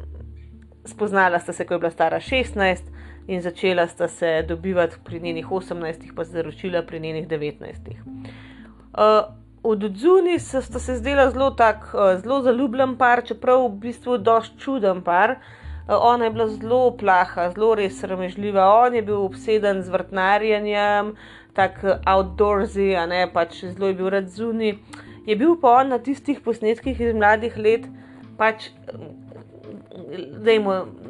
spoznala 0.88 1.40
sta 1.40 1.54
se, 1.54 1.68
ko 1.68 1.78
je 1.78 1.84
bila 1.84 1.94
stara 1.94 2.20
16 2.24 2.90
in 3.28 3.42
začela 3.46 3.86
sta 3.88 4.08
se 4.08 4.42
dobivati 4.48 4.98
pri 5.06 5.20
njenih 5.20 5.52
18, 5.52 6.10
pa 6.16 6.26
se 6.26 6.32
zaročila 6.40 6.82
pri 6.82 7.00
njenih 7.00 7.28
19. 7.28 7.96
Uh, 8.98 9.30
od 9.64 9.84
odzuni 9.84 10.40
sta 10.40 10.80
se 10.80 10.96
zdela 10.98 11.30
zelo, 11.30 11.52
tak, 11.52 11.92
uh, 11.94 12.16
zelo 12.22 12.42
zaljubljen 12.42 12.98
par, 12.98 13.22
čeprav 13.26 13.68
v 13.68 13.76
bistvu 13.86 14.18
dosti 14.18 14.60
čuden 14.60 15.04
par. 15.06 15.38
Eh, 15.38 15.61
ona 16.00 16.26
je 16.26 16.32
bila 16.32 16.48
zelo 16.48 16.98
plaha, 16.98 17.50
zelo 17.52 17.76
res 17.76 18.00
sramežljiva. 18.00 18.66
On 18.86 18.96
je 18.96 19.02
bil 19.02 19.22
obseden 19.26 19.82
z 19.84 19.90
vrtnarjenjem, 19.90 21.16
tako 21.54 21.98
outdoorsy, 22.08 22.94
a 22.96 23.06
ne 23.06 23.26
pač 23.34 23.64
zelo 23.66 23.92
je 23.92 23.98
bil 24.00 24.10
rad 24.10 24.30
zunaj. 24.30 24.78
Je 25.28 25.36
bil 25.36 25.58
pa 25.62 25.82
on 25.82 25.92
na 25.94 26.00
tistih 26.00 26.40
posnetkih 26.42 27.00
iz 27.00 27.14
mladih 27.14 27.58
let, 27.58 27.86
pač 28.38 28.72
da 30.42 30.52
jim 30.52 30.68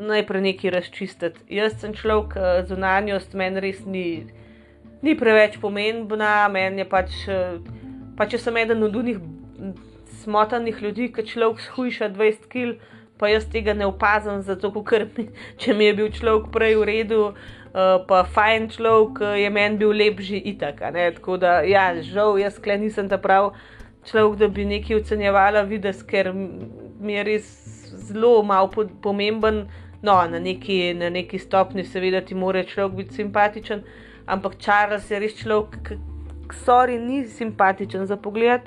najprej 0.08 0.42
nekaj 0.42 0.74
razčistiti. 0.78 1.40
Jaz 1.50 1.80
sem 1.80 1.94
človek, 1.94 2.36
eh, 2.36 2.64
zunanjost 2.68 3.34
meni 3.34 3.60
res 3.60 3.86
ni, 3.86 4.26
ni 5.02 5.16
preveč 5.18 5.58
pomembna, 5.62 6.48
meni 6.50 6.82
je 6.82 6.90
pač, 6.90 7.12
eh, 7.28 7.60
pač 8.18 8.36
sem 8.38 8.58
eden 8.58 8.84
od 8.84 8.96
unih 8.96 9.18
smotanih 10.22 10.82
ljudi, 10.82 11.12
ki 11.14 11.26
človek 11.26 11.60
shujša 11.60 12.10
20 12.10 12.48
kg 12.50 12.78
pa 13.22 13.30
jaz 13.30 13.46
tega 13.46 13.76
ne 13.78 13.86
opazim, 13.86 14.42
zato 14.42 14.72
ker 14.82 15.06
če 15.62 15.76
mi 15.78 15.86
je 15.86 15.98
bil 16.00 16.10
človek 16.10 16.50
prej 16.56 16.78
v 16.80 16.88
redu, 16.90 17.20
uh, 17.30 18.00
pa 18.10 18.24
fajn 18.26 18.66
človek, 18.74 19.22
je 19.38 19.52
meni 19.54 19.78
bil 19.78 19.94
lep 19.94 20.24
že 20.26 20.42
itak. 20.54 20.82
Tako 20.82 21.38
da, 21.38 21.60
ja, 21.62 21.92
žal, 22.02 22.40
jaz 22.42 22.58
kle 22.58 22.80
nisem 22.82 23.12
ta 23.12 23.22
prav 23.22 23.54
človek, 24.10 24.40
da 24.42 24.50
bi 24.50 24.66
nekaj 24.66 25.04
ocenjevala 25.04 25.62
vides, 25.70 26.02
ker 26.02 26.34
mi 26.34 27.14
je 27.14 27.28
res 27.30 27.54
zelo 28.10 28.42
malo 28.42 28.90
pomemben. 29.06 29.68
No, 30.02 30.16
na 30.26 30.40
neki, 30.42 30.96
na 30.98 31.12
neki 31.14 31.38
stopni, 31.38 31.84
seveda, 31.86 32.24
ti 32.26 32.34
mora 32.34 32.64
človek 32.66 32.96
biti 32.98 33.20
simpatičen, 33.20 33.84
ampak 34.26 34.58
Charles 34.58 35.06
je 35.12 35.20
res 35.22 35.36
človek, 35.38 35.92
ki 36.50 36.58
sori 36.66 36.98
ni 36.98 37.22
simpatičen 37.30 38.08
za 38.10 38.18
pogled 38.18 38.66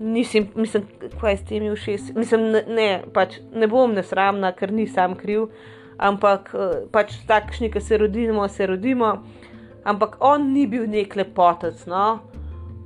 nisem, 0.00 0.48
mislim, 0.54 0.86
kaj 1.20 1.36
s 1.36 1.44
temi 1.44 1.74
všesi. 1.76 2.12
Mislim, 2.16 2.50
ne, 2.52 2.62
ne, 2.68 2.88
pač 3.14 3.38
ne 3.54 3.66
bom 3.66 3.94
nesramna, 3.94 4.52
ker 4.56 4.72
nisem 4.72 5.16
kriv, 5.18 5.48
ampak 5.98 6.50
eh, 6.54 6.74
pač 6.92 7.18
takšni, 7.28 7.70
ki 7.72 7.80
se 7.80 7.98
rodimo, 7.98 8.48
se 8.48 8.66
rodimo. 8.66 9.18
Ampak 9.88 10.18
on 10.20 10.52
ni 10.52 10.66
bil 10.66 10.88
nek 10.90 11.16
lepotec, 11.16 11.86
no. 11.88 12.20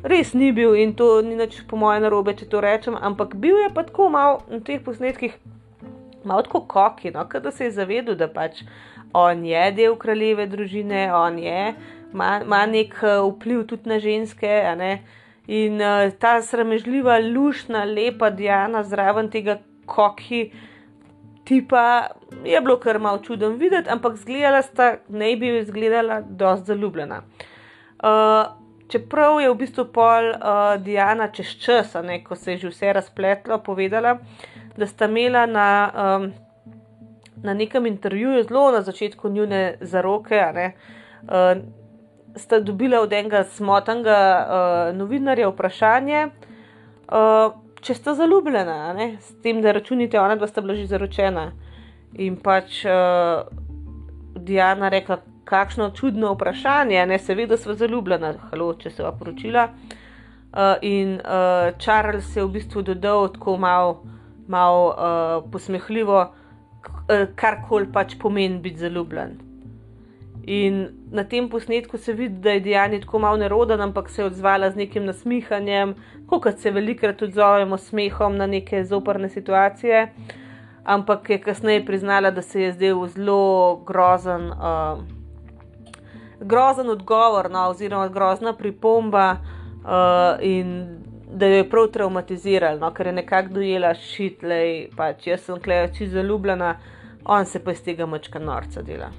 Res 0.03 0.33
ni 0.35 0.51
bil 0.53 0.75
in 0.75 0.95
to 0.99 1.21
ni 1.23 1.37
nič 1.39 1.63
po 1.71 1.79
mojem 1.79 2.03
narobe, 2.03 2.35
če 2.35 2.49
to 2.51 2.61
rečem, 2.63 2.97
ampak 2.99 3.37
bil 3.39 3.61
je 3.63 3.71
pa 3.75 3.85
tako 3.87 4.09
mal 4.11 4.41
na 4.51 4.59
teh 4.59 4.83
posnetkih, 4.83 5.37
malo 6.27 6.43
tako 6.43 6.65
koki, 6.67 7.13
no, 7.15 7.23
da 7.23 7.53
se 7.55 7.69
je 7.69 7.77
zavedel, 7.79 8.19
da 8.19 8.27
pač 8.27 8.65
on 9.15 9.45
je 9.47 9.63
del 9.77 9.95
kraljeve 10.01 10.49
družine, 10.51 11.07
on 11.15 11.39
je, 11.39 11.75
ima 12.15 12.63
nek 12.67 12.97
eh, 13.03 13.19
vpliv 13.31 13.67
tudi 13.71 13.91
na 13.91 13.99
ženske, 14.03 14.53
a 14.67 14.75
ne. 14.79 14.93
In 15.47 15.81
uh, 15.81 16.13
ta 16.19 16.37
sramežljiva, 16.43 17.19
lušna, 17.19 17.85
lepa 17.85 18.31
Diana 18.31 18.85
zraven 18.87 19.31
tega 19.31 19.59
koki 19.87 20.53
tipa 21.45 22.07
je 22.45 22.61
bilo 22.61 22.77
kar 22.81 22.99
malo 22.99 23.19
čuden 23.19 23.59
videti, 23.59 23.91
ampak 23.91 24.17
zgledala 24.17 24.63
sta, 24.63 24.97
naj 25.09 25.37
bi 25.37 25.59
izgledala, 25.59 26.21
dosti 26.21 26.67
zaljubljena. 26.67 27.23
Uh, 28.03 28.53
čeprav 28.89 29.41
je 29.41 29.51
v 29.51 29.59
bistvu 29.59 29.85
pol 29.93 30.31
uh, 30.31 30.77
Diana 30.83 31.29
čez 31.33 31.57
čas, 31.59 31.95
ne, 32.03 32.23
ko 32.25 32.37
se 32.37 32.53
je 32.53 32.63
že 32.65 32.71
vse 32.71 32.93
razpletlo, 32.93 33.59
povedala, 33.59 34.19
da 34.77 34.87
sta 34.87 35.11
imela 35.11 35.47
na, 35.47 35.69
um, 35.93 36.33
na 37.43 37.55
nekem 37.55 37.87
intervjuju, 37.87 38.45
zelo 38.49 38.71
na 38.71 38.83
začetku 38.83 39.29
njune 39.29 39.77
zaroke, 39.81 40.43
uh, 40.43 41.63
sta 42.37 42.61
dobila 42.61 43.01
od 43.01 43.13
enega 43.13 43.45
smotnega 43.45 44.19
uh, 44.43 44.97
novinarja 44.97 45.49
vprašanje, 45.51 46.27
uh, 47.09 47.53
če 47.83 47.95
sta 47.95 48.15
zaljubljena, 48.15 48.93
ne? 48.97 49.17
s 49.21 49.35
tem, 49.43 49.61
da 49.63 49.73
računite, 49.73 50.21
ona 50.21 50.37
dva 50.37 50.47
sta 50.47 50.63
bila 50.63 50.77
že 50.79 50.87
zaročena. 50.87 51.51
In 52.23 52.37
pač 52.37 52.85
uh, 52.85 53.49
Diana 54.37 54.89
rekla, 54.93 55.19
kakšno 55.45 55.91
čudno 55.97 56.33
vprašanje, 56.37 57.07
ne 57.07 57.19
seveda 57.19 57.59
sva 57.59 57.75
zaljubljena, 57.77 58.35
halo, 58.51 58.73
če 58.81 58.91
se 58.91 59.05
va 59.05 59.13
poročila. 59.13 59.69
Uh, 60.53 60.77
in 60.85 61.17
uh, 61.21 61.73
Charles 61.81 62.37
je 62.37 62.45
v 62.45 62.53
bistvu 62.59 62.83
dodal 62.87 63.31
tako 63.33 63.57
malo 63.57 64.03
mal, 64.53 64.87
uh, 64.87 65.51
posmehljivo, 65.53 66.27
kar 67.37 67.63
koli 67.69 67.87
pač 67.93 68.15
pomeni 68.21 68.59
biti 68.59 68.83
zaljubljen. 68.83 69.52
In 70.47 70.89
na 71.11 71.25
tem 71.25 71.49
posnetku 71.49 71.99
se 71.99 72.13
vidi, 72.13 72.41
da 72.41 72.51
je 72.51 72.61
Diana 72.61 73.01
tako 73.01 73.19
malo 73.19 73.37
neroden, 73.37 73.81
ampak 73.81 74.11
se 74.11 74.23
je 74.23 74.27
odzvala 74.27 74.71
z 74.71 74.77
nekim 74.77 75.05
nasmihanjem, 75.05 75.95
kot 76.27 76.59
se 76.59 76.71
velikokrat 76.71 77.23
odzovemo 77.23 77.79
s 77.79 77.89
smehom 77.89 78.37
na 78.37 78.47
neke 78.47 78.85
zoprne 78.85 79.29
situacije. 79.29 80.13
Ampak 80.85 81.31
je 81.31 81.39
kasneje 81.39 81.87
priznala, 81.87 82.31
da 82.31 82.43
se 82.43 82.63
je 82.63 82.73
zdel 82.73 83.07
zelo 83.07 83.77
grozen, 83.87 84.51
uh, 84.51 84.99
grozen 86.41 86.91
odgovor, 86.91 87.51
no, 87.51 87.69
oziroma 87.69 88.09
grozna 88.09 88.53
pripomba, 88.53 89.37
uh, 89.85 90.43
in 90.43 90.99
da 91.35 91.47
jo 91.47 91.57
je 91.57 91.71
prav 91.71 91.87
traumatizirala, 91.87 92.79
no, 92.79 92.91
ker 92.95 93.07
je 93.07 93.13
nekako 93.13 93.55
dojela 93.55 93.95
šitlej, 93.95 94.89
pač 94.97 95.27
jaz 95.27 95.47
sem 95.47 95.61
kleči 95.63 96.11
zaljubljena, 96.11 96.75
on 97.25 97.47
se 97.47 97.63
pa 97.65 97.73
iz 97.73 97.83
tega 97.85 98.07
mačka 98.07 98.39
norca 98.39 98.83
dela. 98.83 99.13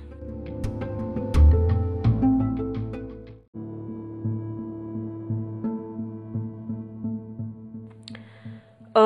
Uh, 8.93 9.01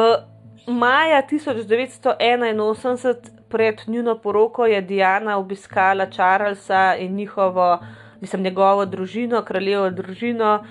maja 0.68 1.22
1981, 1.32 3.16
pred 3.50 3.82
njuno 3.88 4.18
poroko, 4.20 4.66
je 4.66 4.82
Diana 4.82 5.38
obiskala 5.38 6.06
Charlesa 6.12 6.96
in 7.00 7.16
njihovo, 7.16 7.80
mislim, 8.22 8.42
njegovo 8.42 8.86
družino, 8.86 9.42
kraljevo 9.42 9.90
družino 9.90 10.60
uh, 10.60 10.64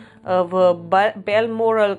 v 0.51 0.75
Belmoral 1.17 1.93
uh, 1.93 1.99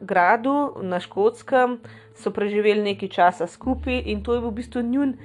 gradu 0.00 0.72
na 0.82 1.00
Škotskem. 1.00 1.78
So 2.14 2.30
preživeli 2.30 2.82
nekaj 2.82 3.08
časa 3.08 3.46
skupaj 3.46 4.02
in 4.06 4.22
to 4.22 4.34
je 4.34 4.40
v 4.40 4.50
bistvu 4.50 4.82
njun 4.82 5.16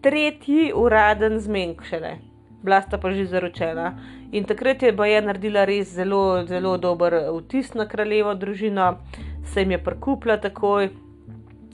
tretji 0.00 0.72
uraden 0.74 1.40
zmenek 1.40 1.84
šele. 1.84 2.16
Bila 2.62 2.82
sta 2.82 2.98
pa 2.98 3.10
že 3.12 3.26
zaročena. 3.26 3.92
In 4.32 4.44
takrat 4.44 4.82
je 4.82 4.92
Baja 4.92 5.20
naredila 5.24 5.64
res 5.64 5.94
zelo, 5.96 6.44
zelo 6.46 6.76
dober 6.76 7.14
vtis 7.32 7.72
na 7.74 7.86
kraljevo 7.88 8.34
družino 8.34 8.98
se 9.44 9.60
jim 9.60 9.70
je 9.70 9.78
prkupla 9.84 10.36
takoj. 10.36 10.90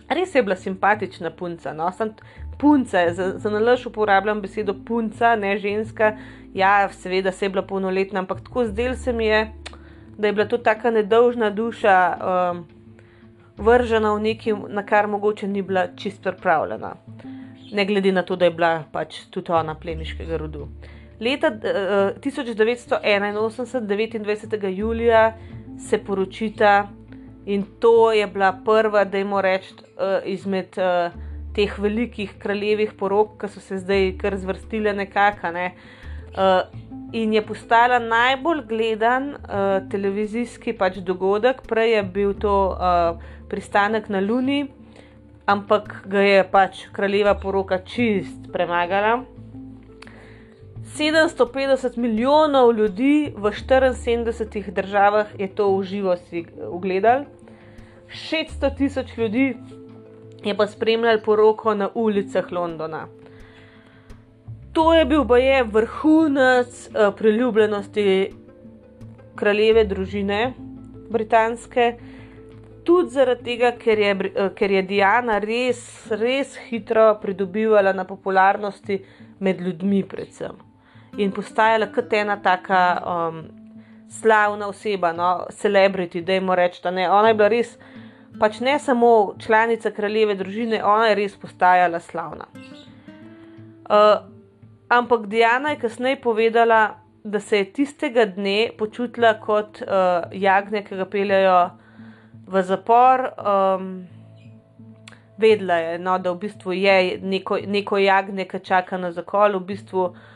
Res 0.09 0.35
je 0.35 0.43
bila 0.43 0.57
simpatična 0.57 1.31
punca. 1.31 1.73
No? 1.75 1.91
Sem 1.93 2.13
punca, 2.59 3.03
za, 3.13 3.33
za 3.39 3.51
nalož 3.51 3.87
uporabljam 3.87 4.41
besedo 4.41 4.75
punca, 4.87 5.35
ne 5.37 5.57
ženska. 5.59 6.17
Ja, 6.55 6.89
seveda 6.89 7.33
se 7.33 7.45
je 7.45 7.51
bila 7.51 7.63
polnoletna, 7.67 8.21
ampak 8.21 8.45
tako 8.47 8.65
zdel 8.65 8.95
se 8.95 9.13
mi 9.13 9.27
je, 9.27 9.53
da 10.19 10.27
je 10.27 10.33
bila 10.33 10.47
to 10.49 10.59
tako 10.59 10.91
nedolžna 10.91 11.51
duša, 11.51 11.97
um, 12.15 12.67
vržena 13.57 14.15
v 14.15 14.21
nekaj, 14.21 14.55
na 14.69 14.87
kar 14.87 15.07
mogoče 15.11 15.49
ni 15.49 15.63
bila 15.63 15.89
čist 15.97 16.23
pripravljena. 16.23 16.95
Ne 17.73 17.87
glede 17.87 18.13
na 18.13 18.23
to, 18.23 18.37
da 18.37 18.45
je 18.45 18.51
bila 18.51 18.85
pač 18.93 19.25
tudi 19.31 19.53
ona 19.53 19.75
plemiškega 19.75 20.37
rodu. 20.37 20.69
Leta 21.21 21.49
uh, 21.49 22.21
1981, 22.21 24.25
29. 24.25 24.69
julija, 24.69 25.37
se 25.79 25.99
poročita 25.99 26.89
In 27.47 27.65
to 27.81 28.13
je 28.13 28.27
bila 28.27 28.53
prva, 28.65 29.05
da 29.05 29.19
jim 29.19 29.39
rečem, 29.39 29.79
uh, 29.79 30.17
izmed 30.25 30.79
uh, 30.81 31.13
teh 31.55 31.79
velikih 31.79 32.33
kraljevih 32.41 32.95
porok, 32.99 33.37
ki 33.41 33.51
so 33.53 33.61
se 33.61 33.79
zdaj 33.83 34.15
kar 34.21 34.37
zvrstile 34.41 34.95
nekako. 34.97 35.53
Ne? 35.53 35.67
Uh, 36.35 36.63
in 37.13 37.35
je 37.35 37.45
postala 37.47 37.99
najbolj 37.99 38.65
gledan 38.69 39.35
uh, 39.35 39.77
televizijski 39.91 40.73
pač 40.73 40.97
dogodek, 41.05 41.61
prej 41.69 41.99
je 41.99 42.03
bil 42.17 42.33
to 42.41 42.57
uh, 42.73 43.21
pristanek 43.51 44.09
na 44.09 44.25
Luni, 44.25 44.65
ampak 45.47 46.01
ga 46.09 46.25
je 46.25 46.43
pač 46.51 46.87
kraljeva 46.97 47.37
poroka 47.37 47.83
čist 47.85 48.49
premagala. 48.53 49.21
750 50.85 51.97
milijonov 51.97 52.73
ljudi 52.73 53.33
v 53.37 53.51
74 53.51 54.71
državah 54.71 55.27
je 55.39 55.49
to 55.55 55.77
v 55.77 55.83
živo 55.83 56.17
si 56.17 56.45
ogledal, 56.69 57.25
600 58.09 58.77
tisoč 58.77 59.17
ljudi 59.17 59.57
je 60.45 60.57
pa 60.57 60.67
spremljal 60.67 61.21
poroko 61.25 61.75
na 61.75 61.89
ulicah 61.95 62.53
Londona. 62.53 63.07
To 64.73 64.95
je 64.95 65.05
bil 65.05 65.25
boje 65.25 65.63
vrhunec 65.65 66.89
uh, 66.89 67.15
priljubljenosti 67.17 68.33
kraljeve 69.35 69.85
družine 69.85 70.53
britanske, 71.11 71.95
tudi 72.85 73.11
zaradi 73.11 73.45
tega, 73.45 73.73
ker 73.79 73.99
je, 73.99 74.13
uh, 74.15 74.53
ker 74.55 74.71
je 74.71 74.83
Diana 74.83 75.39
res, 75.39 75.81
res 76.11 76.59
hitro 76.69 77.15
pridobivala 77.23 77.93
na 77.93 78.05
popularnosti 78.05 79.01
med 79.41 79.61
ljudmi, 79.61 80.03
predvsem 80.03 80.74
in 81.19 81.33
postajala 81.33 81.87
kot 81.93 82.13
ena 82.13 82.37
taka 82.43 82.81
um, 83.07 83.43
slavna 84.21 84.69
oseba, 84.69 85.13
no, 85.13 85.47
celebrity, 85.51 86.23
da 86.23 86.33
jim 86.33 86.51
rečem, 86.51 86.95
da 86.95 87.13
ona 87.13 87.29
je 87.29 87.35
bila 87.35 87.49
res, 87.49 87.77
pač 88.41 88.61
ne 88.61 88.79
samo 88.79 89.35
članica 89.39 89.91
kraljeve 89.91 90.35
družine, 90.35 90.83
ona 90.85 91.11
je 91.11 91.19
res 91.19 91.37
postajala 91.39 92.01
slavna. 92.01 92.47
Uh, 93.85 94.25
ampak 94.89 95.27
Diana 95.27 95.75
je 95.75 95.81
kasneje 95.83 96.21
povedala, 96.21 97.01
da 97.25 97.41
se 97.41 97.59
je 97.59 97.71
tistega 97.73 98.27
dne 98.27 98.71
počutila 98.79 99.35
kot 99.41 99.81
uh, 99.83 100.27
jagnje, 100.33 100.83
ki 100.85 100.99
ga 100.99 101.07
peljajo 101.09 101.55
v 102.47 102.63
zapor. 102.63 103.31
Um, 103.39 104.05
vedela 105.41 105.79
je, 105.81 105.95
no, 105.99 106.19
da 106.19 106.35
v 106.35 106.43
bistvu 106.45 106.77
je 106.77 107.19
neko, 107.23 107.59
neko 107.67 107.99
jagnje, 107.99 108.45
ki 108.45 108.61
čaka 108.61 109.01
na 109.01 109.11
zakol, 109.13 109.57
v 109.57 109.73
bistvu 109.73 110.05
uh, 110.11 110.34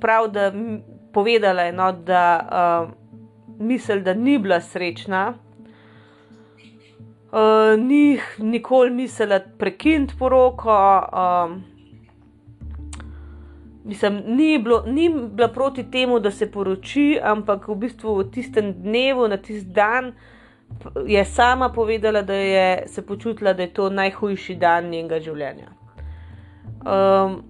prav, 0.00 0.28
da 0.30 0.52
povedala 1.12 1.62
je, 1.62 1.72
no, 1.72 1.92
da 1.92 2.24
uh, 2.40 2.90
misel, 3.60 4.00
da 4.00 4.14
ni 4.14 4.38
bila 4.38 4.60
srečna. 4.60 5.34
Uh, 7.32 7.78
ni 7.78 8.18
nikoli 8.38 8.90
mislila 8.90 9.40
prekiniti 9.58 10.14
poroko, 10.18 11.02
um, 11.12 11.64
mislim, 13.84 14.22
ni, 14.26 14.58
bilo, 14.58 14.82
ni 14.86 15.08
bila 15.08 15.48
proti 15.48 15.90
temu, 15.90 16.18
da 16.20 16.30
se 16.30 16.50
poroči, 16.50 17.20
ampak 17.22 17.68
v 17.68 17.74
bistvu 17.74 18.16
v 18.18 18.30
tistem 18.30 18.72
dnevu, 18.72 19.28
na 19.28 19.36
tisti 19.36 19.70
dan, 19.70 20.12
je 21.06 21.24
sama 21.24 21.68
povedala, 21.68 22.22
da 22.22 22.34
je 22.34 22.82
se 22.86 23.06
počutila, 23.06 23.52
da 23.52 23.62
je 23.62 23.72
to 23.74 23.90
najhujši 23.90 24.54
dan 24.54 24.90
njenega 24.90 25.20
življenja. 25.20 25.70
Um, 26.80 27.42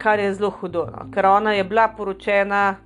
kar 0.00 0.18
je 0.18 0.32
zelo 0.34 0.50
hudo, 0.50 0.86
no? 0.90 1.06
ker 1.14 1.26
ona 1.26 1.52
je 1.52 1.64
bila 1.64 1.88
poročena. 1.96 2.76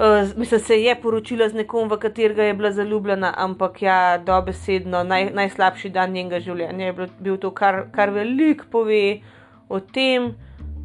Uh, 0.00 0.36
mislim, 0.36 0.60
se 0.60 0.76
je 0.82 0.94
poročila 1.02 1.48
z 1.48 1.60
nekom, 1.60 1.88
v 1.90 1.98
katerega 2.00 2.42
je 2.42 2.54
bila 2.54 2.70
zaljubljena, 2.72 3.34
ampak 3.36 3.82
ja, 3.82 4.18
dobesedno 4.18 5.02
naj, 5.04 5.30
najslabši 5.36 5.90
dan 5.92 6.14
njenega 6.16 6.40
življenja 6.40 6.86
je 6.86 6.92
bil, 6.92 7.10
bil 7.20 7.36
to, 7.42 7.50
kar, 7.50 7.82
kar 7.92 8.14
veliko 8.14 8.64
pove 8.70 9.20
o 9.68 9.80
tem, 9.80 10.30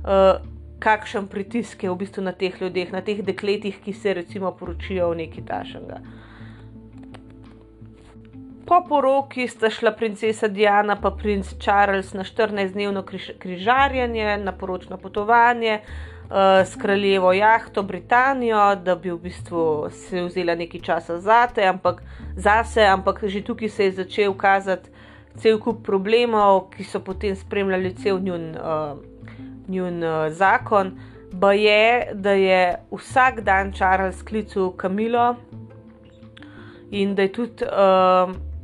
uh, 0.03 0.41
kakšen 0.83 1.29
pritisk 1.31 1.85
je 1.85 1.93
v 1.93 1.97
bistvu 2.01 2.25
na 2.25 2.33
teh 2.35 2.59
ljudeh, 2.61 2.91
na 2.91 3.01
teh 3.01 3.23
dekletih, 3.23 3.79
ki 3.85 3.93
se 3.93 4.13
recimo 4.19 4.51
poročijo 4.51 5.13
v 5.13 5.23
neki 5.23 5.45
tašnega. 5.47 6.01
Po 8.65 8.81
poroki 8.89 9.47
sta 9.47 9.69
šla 9.69 9.91
princesa 9.91 10.47
Diana 10.47 10.97
in 11.03 11.17
princ 11.17 11.53
Charles 11.59 12.13
na 12.13 12.23
14-dnevno 12.23 13.03
križ, 13.05 13.31
križarjenje, 13.39 14.37
na 14.37 14.51
poročno 14.51 14.97
potovanje 14.97 15.79
uh, 15.81 16.65
s 16.65 16.75
kraljevo 16.75 17.33
jahto 17.33 17.83
Britanijo, 17.83 18.75
da 18.75 18.95
bi 18.95 19.11
v 19.11 19.17
bistvu 19.17 19.89
se 19.91 20.23
vzela 20.23 20.55
nekaj 20.55 20.81
časa 20.81 21.19
zate, 21.19 21.67
ampak, 21.67 22.01
zase, 22.35 22.81
ampak 22.81 23.23
že 23.23 23.43
tukaj 23.43 23.69
se 23.69 23.85
je 23.85 23.91
začel 23.91 24.33
kazati 24.33 24.89
cel 25.37 25.59
kup 25.59 25.85
problemov, 25.85 26.69
ki 26.73 26.83
so 26.83 26.99
potem 26.99 27.35
spremljali 27.35 27.93
cel 27.93 28.19
njun, 28.19 28.55
uh, 28.55 28.97
njun 29.67 30.03
uh, 30.03 30.31
zakon. 30.31 30.97
Ba 31.33 31.53
je, 31.53 32.11
da 32.13 32.31
je 32.31 32.75
vsak 32.91 33.41
dan 33.41 33.73
Charles 33.73 34.23
klical 34.23 34.71
Kamilo 34.71 35.35
in 36.91 37.15
da 37.15 37.21
je 37.21 37.31
tudi. 37.31 37.63
Uh, 37.63 38.54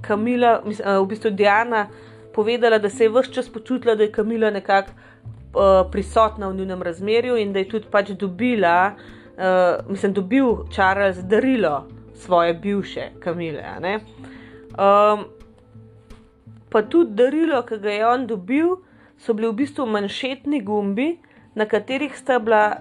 Kamila, 0.00 0.60
v 0.64 1.06
bistvu 1.06 1.30
Diana, 1.30 1.88
povedala, 2.34 2.78
da 2.78 2.90
se 2.90 3.04
je 3.04 3.10
vse 3.10 3.32
čas 3.32 3.48
počutila, 3.48 3.94
da 3.94 4.02
je 4.02 4.12
Kamila 4.12 4.50
nekako 4.50 4.90
uh, 4.92 5.90
prisotna 5.90 6.48
v 6.48 6.56
njenem 6.56 6.82
razmerju 6.82 7.36
in 7.36 7.52
da 7.52 7.58
je 7.58 7.68
tudi 7.68 7.86
pač 7.90 8.10
dobila, 8.10 8.92
uh, 8.94 9.90
mislim, 9.90 10.12
dobil 10.12 10.46
Charles 10.70 11.18
darilo 11.18 11.86
svoje 12.14 12.54
bivše 12.54 13.10
Kamile. 13.20 13.64
Um, 14.78 15.24
pa 16.70 16.82
tudi 16.82 17.14
darilo, 17.14 17.62
ki 17.62 17.78
ga 17.78 17.90
je 17.90 18.06
on 18.06 18.26
dobil, 18.26 18.76
so 19.18 19.34
bili 19.34 19.48
v 19.48 19.58
bistvu 19.64 19.86
manšetni 19.86 20.60
gumbi, 20.62 21.16
na 21.54 21.66
katerih 21.66 22.14
sta, 22.14 22.38
bila, 22.38 22.78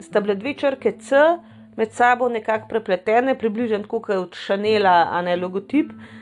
sta 0.00 0.20
bile 0.20 0.34
dve 0.34 0.54
črke 0.54 0.92
C 1.00 1.16
med 1.76 1.92
sabo 1.92 2.28
nekako 2.28 2.68
prepletene, 2.68 3.38
približno 3.38 3.86
kot 3.88 4.08
je 4.08 4.18
od 4.18 4.34
Šanela, 4.36 5.08
a 5.12 5.22
ne 5.22 5.36
logotip. 5.36 5.92
Uh, 5.92 6.19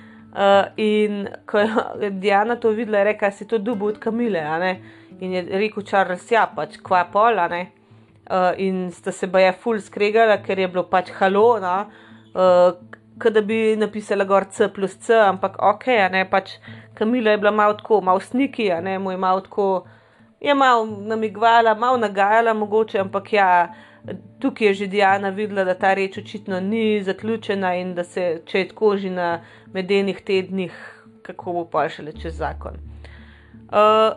in 0.77 1.29
ko 1.46 1.59
je 1.59 2.11
Diana 2.22 2.57
to 2.57 2.70
videla, 2.70 2.98
je 2.98 3.05
rekla, 3.05 3.31
si 3.31 3.46
to 3.48 3.59
dubo 3.59 3.87
od 3.87 3.98
Kamile. 3.98 4.44
In 5.20 5.33
je 5.33 5.42
rekel, 5.42 5.83
Charles, 5.83 6.31
ja, 6.31 6.46
pač 6.46 6.79
kva 6.83 7.05
pol. 7.12 7.38
Uh, 8.29 8.53
in 8.61 8.90
sta 8.92 9.12
se 9.12 9.27
baje 9.27 9.55
full 9.57 9.81
skregala, 9.81 10.37
ker 10.44 10.59
je 10.59 10.68
bilo 10.68 10.85
pač 10.85 11.11
halo, 11.16 11.59
no? 11.61 11.77
uh, 12.37 13.31
da 13.33 13.40
bi 13.40 13.77
napisala 13.77 14.24
gor 14.24 14.44
C 14.53 14.68
plus 14.68 14.98
C, 15.01 15.16
ampak 15.16 15.57
ok, 15.59 15.87
ne 16.12 16.27
pač 16.31 16.59
Kamila 16.94 17.31
je 17.31 17.38
bila 17.38 17.51
malo 17.51 17.74
tako, 17.74 18.01
malo 18.01 18.20
sniki, 18.20 18.68
ne 18.83 18.98
moj 18.98 19.16
malo 19.16 19.40
tako, 19.40 19.87
je 20.40 20.55
malo 20.55 20.87
namigvala, 20.87 21.74
malo 21.74 21.96
nagajala 21.96 22.55
mogoče, 22.55 22.98
ampak 23.01 23.33
ja 23.33 23.48
tukaj 24.38 24.66
je 24.66 24.75
že 24.75 24.87
Diana 24.87 25.29
videla, 25.29 25.64
da 25.64 25.75
ta 25.75 25.94
reč 25.94 26.18
očitno 26.18 26.61
ni 26.61 27.03
zaključena 27.03 27.75
in 27.75 27.94
da 27.94 28.05
se 28.05 28.42
če 28.47 28.59
je 28.59 28.68
tako 28.68 28.97
že 28.97 29.11
na 29.11 29.40
medenih 29.75 30.21
tednih, 30.21 30.73
kako 31.23 31.53
bo 31.53 31.64
pa 31.64 31.88
še 31.88 32.03
le 32.03 32.12
čez 32.12 32.38
zakon. 32.38 32.79
Uh, 33.68 34.16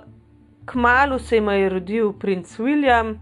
kmalu 0.66 1.20
se 1.20 1.36
jim 1.36 1.50
je 1.50 1.70
rodil 1.70 2.14
princ 2.14 2.60
William. 2.60 3.16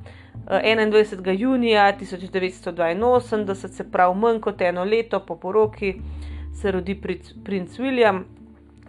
21. 0.50 1.40
junija 1.40 1.94
1982, 2.00 3.68
se 3.68 3.92
pravi 3.92 4.20
manj 4.20 4.40
kot 4.40 4.62
eno 4.62 4.84
leto 4.84 5.20
po 5.26 5.36
poroki, 5.36 5.94
se 6.62 6.72
rodi 6.72 6.96
princ 7.44 7.80
William. 7.80 8.24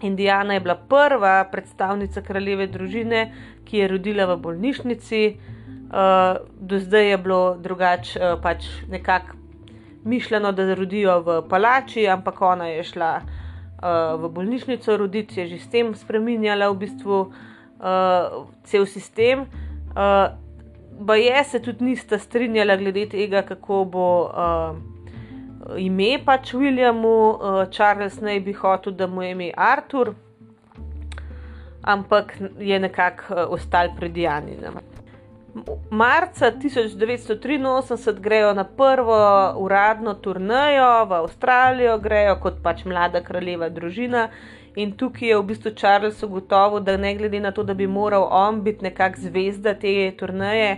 Indijana 0.03 0.55
je 0.55 0.61
bila 0.61 0.75
prva 0.75 1.45
predstavnica 1.53 2.23
kraljeve 2.23 2.67
družine, 2.67 3.33
ki 3.65 3.79
je 3.79 3.89
rodila 3.89 4.25
v 4.25 4.37
bolnišnici. 4.41 5.37
Uh, 5.91 6.39
do 6.61 6.79
zdaj 6.79 7.11
je 7.11 7.19
bilo 7.19 7.57
drugače, 7.59 8.21
uh, 8.21 8.41
pač 8.43 8.65
nekako 8.89 9.37
mišljeno, 10.05 10.53
da 10.53 10.75
rodijo 10.75 11.21
v 11.21 11.43
palači, 11.49 12.09
ampak 12.09 12.43
ona 12.43 12.67
je 12.67 12.85
šla 12.85 13.21
uh, 13.21 14.23
v 14.23 14.29
bolnišnico 14.29 14.97
roditi, 14.97 15.41
je 15.41 15.47
že 15.47 15.59
s 15.59 15.71
tem 15.71 15.95
spremenjala 15.95 16.71
v 16.71 16.79
bistvu 16.79 17.19
uh, 17.21 18.47
cel 18.65 18.87
sistem. 18.87 19.49
Uh, 19.91 20.39
Baje 21.01 21.45
se 21.45 21.59
tudi 21.63 21.85
nista 21.85 22.19
strinjala 22.19 22.77
glede 22.77 23.07
tega, 23.09 23.43
kako 23.43 23.85
bo 23.85 24.07
uh, 24.29 24.77
ime 25.77 26.19
pač 26.25 26.53
Williamu, 26.55 27.35
uh, 27.35 27.65
Charles 27.73 28.21
naj 28.21 28.41
bi 28.41 28.53
hotel, 28.53 28.93
da 28.93 29.07
mu 29.07 29.23
je 29.23 29.31
ime 29.31 29.51
Artur, 29.57 30.15
ampak 31.83 32.37
je 32.59 32.79
nekako 32.79 33.35
uh, 33.35 33.53
ostal 33.57 33.89
predjanjen. 33.97 34.90
Marca 35.91 36.53
1983 36.53 38.21
grejo 38.21 38.55
na 38.55 38.65
prvo 38.65 39.19
uradno 39.57 40.15
turnejo 40.15 41.05
v 41.05 41.13
Avstralijo, 41.13 41.99
grejo 41.99 42.37
kot 42.43 42.63
pač 42.63 42.85
mlada 42.85 43.23
kraljeva 43.25 43.69
družina. 43.69 44.29
In 44.79 44.93
tukaj 44.97 45.29
je 45.29 45.39
v 45.39 45.47
bistvu 45.49 45.71
Charles 45.75 46.23
ugotovil, 46.23 46.81
da 46.87 46.97
ne 46.97 47.15
glede 47.19 47.41
na 47.41 47.51
to, 47.51 47.65
da 47.67 47.75
bi 47.75 47.87
moral 47.87 48.29
on 48.31 48.63
biti 48.63 48.85
nekakšna 48.87 49.29
zvezda 49.29 49.75
te 49.75 50.13
turneje, 50.19 50.77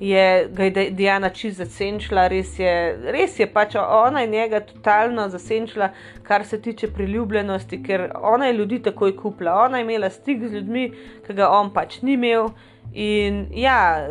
je 0.00 0.48
ga 0.52 0.64
je 0.64 0.90
Diana 0.90 1.30
čisto 1.30 1.64
zasenčila, 1.64 2.26
res 2.28 2.58
je, 2.58 2.72
res 3.12 3.38
je 3.38 3.46
pač 3.46 3.76
ona 3.76 4.24
in 4.24 4.30
njega 4.30 4.60
totalno 4.60 5.28
zasenčila, 5.28 5.90
kar 6.22 6.44
se 6.44 6.60
tiče 6.62 6.88
priljubljenosti, 6.92 7.82
ker 7.82 8.10
ona 8.22 8.46
je 8.46 8.52
ljudi 8.52 8.82
takoj 8.82 9.16
kupila, 9.16 9.54
ona 9.64 9.78
je 9.78 9.84
imela 9.84 10.10
stik 10.10 10.46
z 10.48 10.54
ljudmi, 10.54 10.92
ki 11.26 11.34
ga 11.34 11.50
on 11.52 11.70
pač 11.74 12.00
ni 12.02 12.16
imel. 12.16 12.48
In 12.92 13.46
ja, 13.52 14.08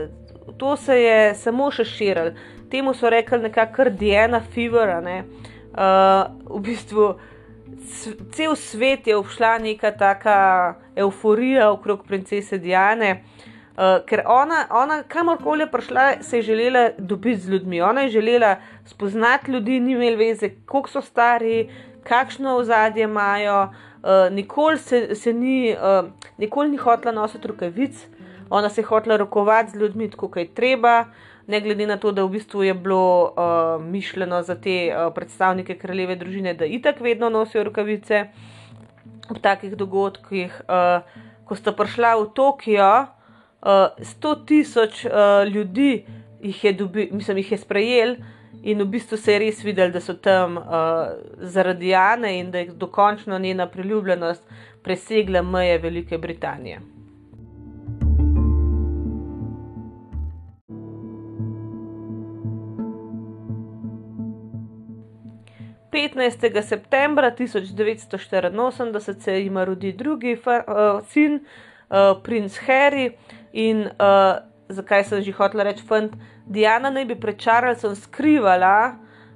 to 0.58 0.76
se 0.78 1.02
je 1.02 1.36
samo 1.36 1.72
še 1.72 1.86
širilo. 1.86 2.34
Temu 2.70 2.94
so 2.94 3.10
rekli 3.10 3.40
nekako 3.40 3.90
Diana 3.90 4.42
Fever. 4.54 4.98
Ne? 5.04 5.24
Uh, 5.74 6.58
v 6.58 6.62
bistvu 6.66 7.14
cel 8.32 8.56
svet 8.56 9.08
je 9.08 9.16
obšla 9.18 9.58
neka 9.58 9.92
taka 9.92 10.76
euforija 10.96 11.72
okrog 11.72 12.06
princese 12.08 12.58
Diane. 12.58 13.24
Uh, 13.74 14.04
ker 14.06 14.22
ona, 14.30 14.68
ona 14.70 15.00
kamorkoli 15.10 15.66
je 15.66 15.72
prišla, 15.72 16.06
se 16.22 16.38
je 16.38 16.50
želela 16.52 16.90
dobiti 16.98 17.40
z 17.42 17.50
ljudmi. 17.50 17.82
Ona 17.82 18.02
je 18.02 18.10
želela 18.10 18.56
spoznati 18.86 19.52
ljudi, 19.52 19.80
ni 19.80 19.92
imela 19.92 20.18
veze, 20.18 20.50
koliko 20.66 20.90
so 20.90 21.02
stari, 21.02 21.70
kakšno 22.04 22.58
ozadje 22.58 23.04
imajo. 23.04 23.64
Uh, 24.04 24.34
nikoli 24.34 24.78
se, 24.78 25.16
se 25.16 25.34
ni, 25.34 25.74
uh, 25.74 26.10
nikoli 26.38 26.70
ni 26.70 26.78
hotela 26.78 27.12
nositi 27.12 27.48
rokavic, 27.48 28.06
ona 28.54 28.70
se 28.70 28.82
je 28.82 28.86
hotela 28.86 29.18
rokovati 29.18 29.72
z 29.72 29.82
ljudmi, 29.82 30.10
tako 30.10 30.28
kot 30.28 30.38
je 30.38 30.54
treba, 30.54 31.06
ne 31.48 31.62
glede 31.62 31.88
na 31.88 31.98
to, 31.98 32.12
da 32.12 32.24
v 32.24 32.36
bistvu 32.38 32.64
je 32.64 32.74
bilo 32.74 33.34
uh, 33.34 33.82
mišljeno 33.82 34.42
za 34.44 34.56
te 34.56 34.76
uh, 34.94 35.14
predstavnike 35.16 35.76
kraljeve 35.78 36.16
družine, 36.16 36.54
da 36.54 36.66
itak 36.66 37.02
vedno 37.02 37.30
nosijo 37.30 37.64
rokavice 37.64 38.28
ob 39.30 39.42
takih 39.42 39.76
dogodkih. 39.76 40.62
Uh, 40.70 41.02
ko 41.44 41.56
sta 41.56 41.74
prišla 41.76 42.14
v 42.22 42.30
Tokio, 42.38 42.92
uh, 43.02 43.90
100 44.00 44.36
tisoč 44.46 45.06
uh, 45.06 45.44
ljudi 45.50 46.06
jih 46.44 46.64
je, 46.64 46.74
dobi, 46.74 47.10
mislim, 47.12 47.38
jih 47.38 47.52
je 47.52 47.58
sprejel. 47.58 48.16
In 48.64 48.80
v 48.80 48.86
bistvu 48.88 49.18
se 49.18 49.34
je 49.34 49.40
res 49.42 49.64
videl, 49.66 49.92
da 49.92 50.00
so 50.00 50.14
tam 50.14 50.56
uh, 50.58 50.64
zaradi 51.42 51.90
Jana 51.90 52.32
in 52.32 52.52
da 52.52 52.62
je 52.62 52.72
dokončno 52.80 53.40
njena 53.40 53.68
priljubljenost 53.68 54.46
presegla 54.84 55.42
meje 55.42 55.78
Velike 55.84 56.18
Britanije. 56.18 56.93
15. 65.94 66.62
septembra 66.62 67.32
1984 67.32 69.20
se 69.20 69.40
jim 69.40 69.58
rodi 69.58 69.92
drugi 69.94 70.34
uh, 70.34 71.06
sin, 71.08 71.46
uh, 71.90 72.22
princ 72.24 72.58
Harry. 72.68 73.12
In 73.54 73.86
uh, 73.86 74.42
zakaj 74.70 75.04
sem 75.04 75.22
že 75.22 75.32
hotel 75.32 75.62
reči, 75.64 75.86
fant, 75.86 76.16
Diana 76.46 76.90
naj 76.90 77.06
bi 77.06 77.16
pred 77.16 77.38
Charlesom 77.38 77.94
skrivala, 77.96 78.96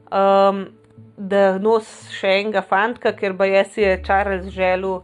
um, 0.09 0.65
da 1.17 1.57
nos 1.61 1.85
še 2.17 2.39
enega 2.41 2.63
fanta, 2.65 3.13
ker 3.13 3.37
pa 3.37 3.45
si 3.69 3.81
je 3.81 4.01
Charles 4.05 4.49
želel 4.49 5.03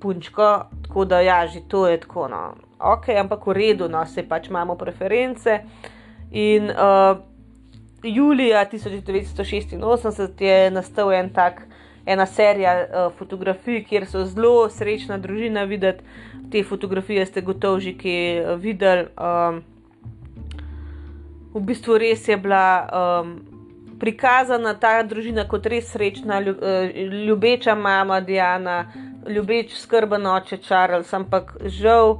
punčko, 0.00 0.70
tako 0.86 1.04
da 1.04 1.20
ja, 1.20 1.46
že 1.46 1.66
to 1.68 1.86
je 1.88 1.98
tako. 2.00 2.28
No. 2.28 2.54
Ok, 2.78 3.08
ampak 3.08 3.46
v 3.46 3.52
redu, 3.52 3.88
no, 3.88 4.06
se 4.06 4.22
pač 4.22 4.48
imamo 4.48 4.78
preference. 4.78 5.60
In 6.30 6.70
uh, 6.70 7.18
julija 8.02 8.66
1986 8.72 10.42
je 10.42 10.70
nastal 10.70 11.12
en 11.12 11.32
tak, 11.32 11.62
ena 12.06 12.26
serija 12.26 12.74
uh, 12.74 13.12
fotografij, 13.18 13.84
kjer 13.84 14.06
so 14.06 14.24
zelo 14.24 14.68
srečna 14.70 15.18
družina 15.18 15.64
videti. 15.64 16.04
Te 16.50 16.64
fotografije 16.64 17.26
ste 17.26 17.40
gotovo 17.40 17.80
že 17.80 17.92
kaj 17.94 18.38
eh, 18.38 18.56
videli. 18.56 19.06
Um, 19.14 19.62
v 21.54 21.60
bistvu 21.66 21.98
res 21.98 22.28
je 22.28 22.36
bila 22.36 22.88
um, 22.90 23.36
prikazana 24.00 24.74
ta 24.74 25.02
družina 25.02 25.44
kot 25.48 25.66
res 25.66 25.92
srečna, 25.92 26.40
ljubeča 27.26 27.74
mama 27.74 28.20
Diana, 28.20 28.92
ljubeč 29.28 29.76
skrben 29.78 30.26
oče 30.26 30.56
Charles, 30.56 31.12
ampak 31.14 31.56
žal 31.66 32.18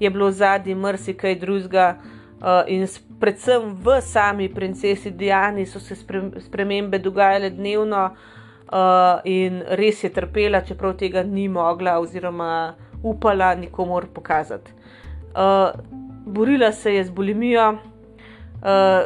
je 0.00 0.10
bilo 0.10 0.30
zadnji 0.30 0.74
mrsikaj 0.74 1.38
drugega. 1.40 1.94
Uh, 2.40 2.64
in 2.66 2.86
predvsem 3.20 3.76
v 3.76 4.00
sami 4.00 4.48
princesi 4.48 5.10
Diani 5.10 5.66
so 5.66 5.80
se 5.80 5.94
spremembe 6.40 6.98
dogajale 6.98 7.50
dnevno, 7.50 8.04
uh, 8.72 9.20
in 9.24 9.62
res 9.76 10.04
je 10.04 10.10
trpela, 10.10 10.62
čeprav 10.64 10.96
tega 10.96 11.22
ni 11.22 11.48
mogla 11.48 11.98
oziroma 12.00 12.74
upala 13.02 13.54
nikomor 13.54 14.06
pokazati. 14.14 14.72
Uh, 15.34 15.70
borila 16.26 16.72
se 16.72 16.94
je 16.94 17.04
z 17.04 17.10
bolimijo, 17.10 17.72
uh, 17.72 17.78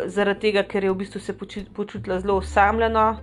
zaradi 0.07 0.41
tega, 0.41 0.63
ker 0.63 0.85
je 0.85 0.91
v 0.91 0.99
bistvu 1.03 1.21
se 1.21 1.35
počutila 1.75 2.21
zelo 2.21 2.37
osamljeno. 2.37 3.17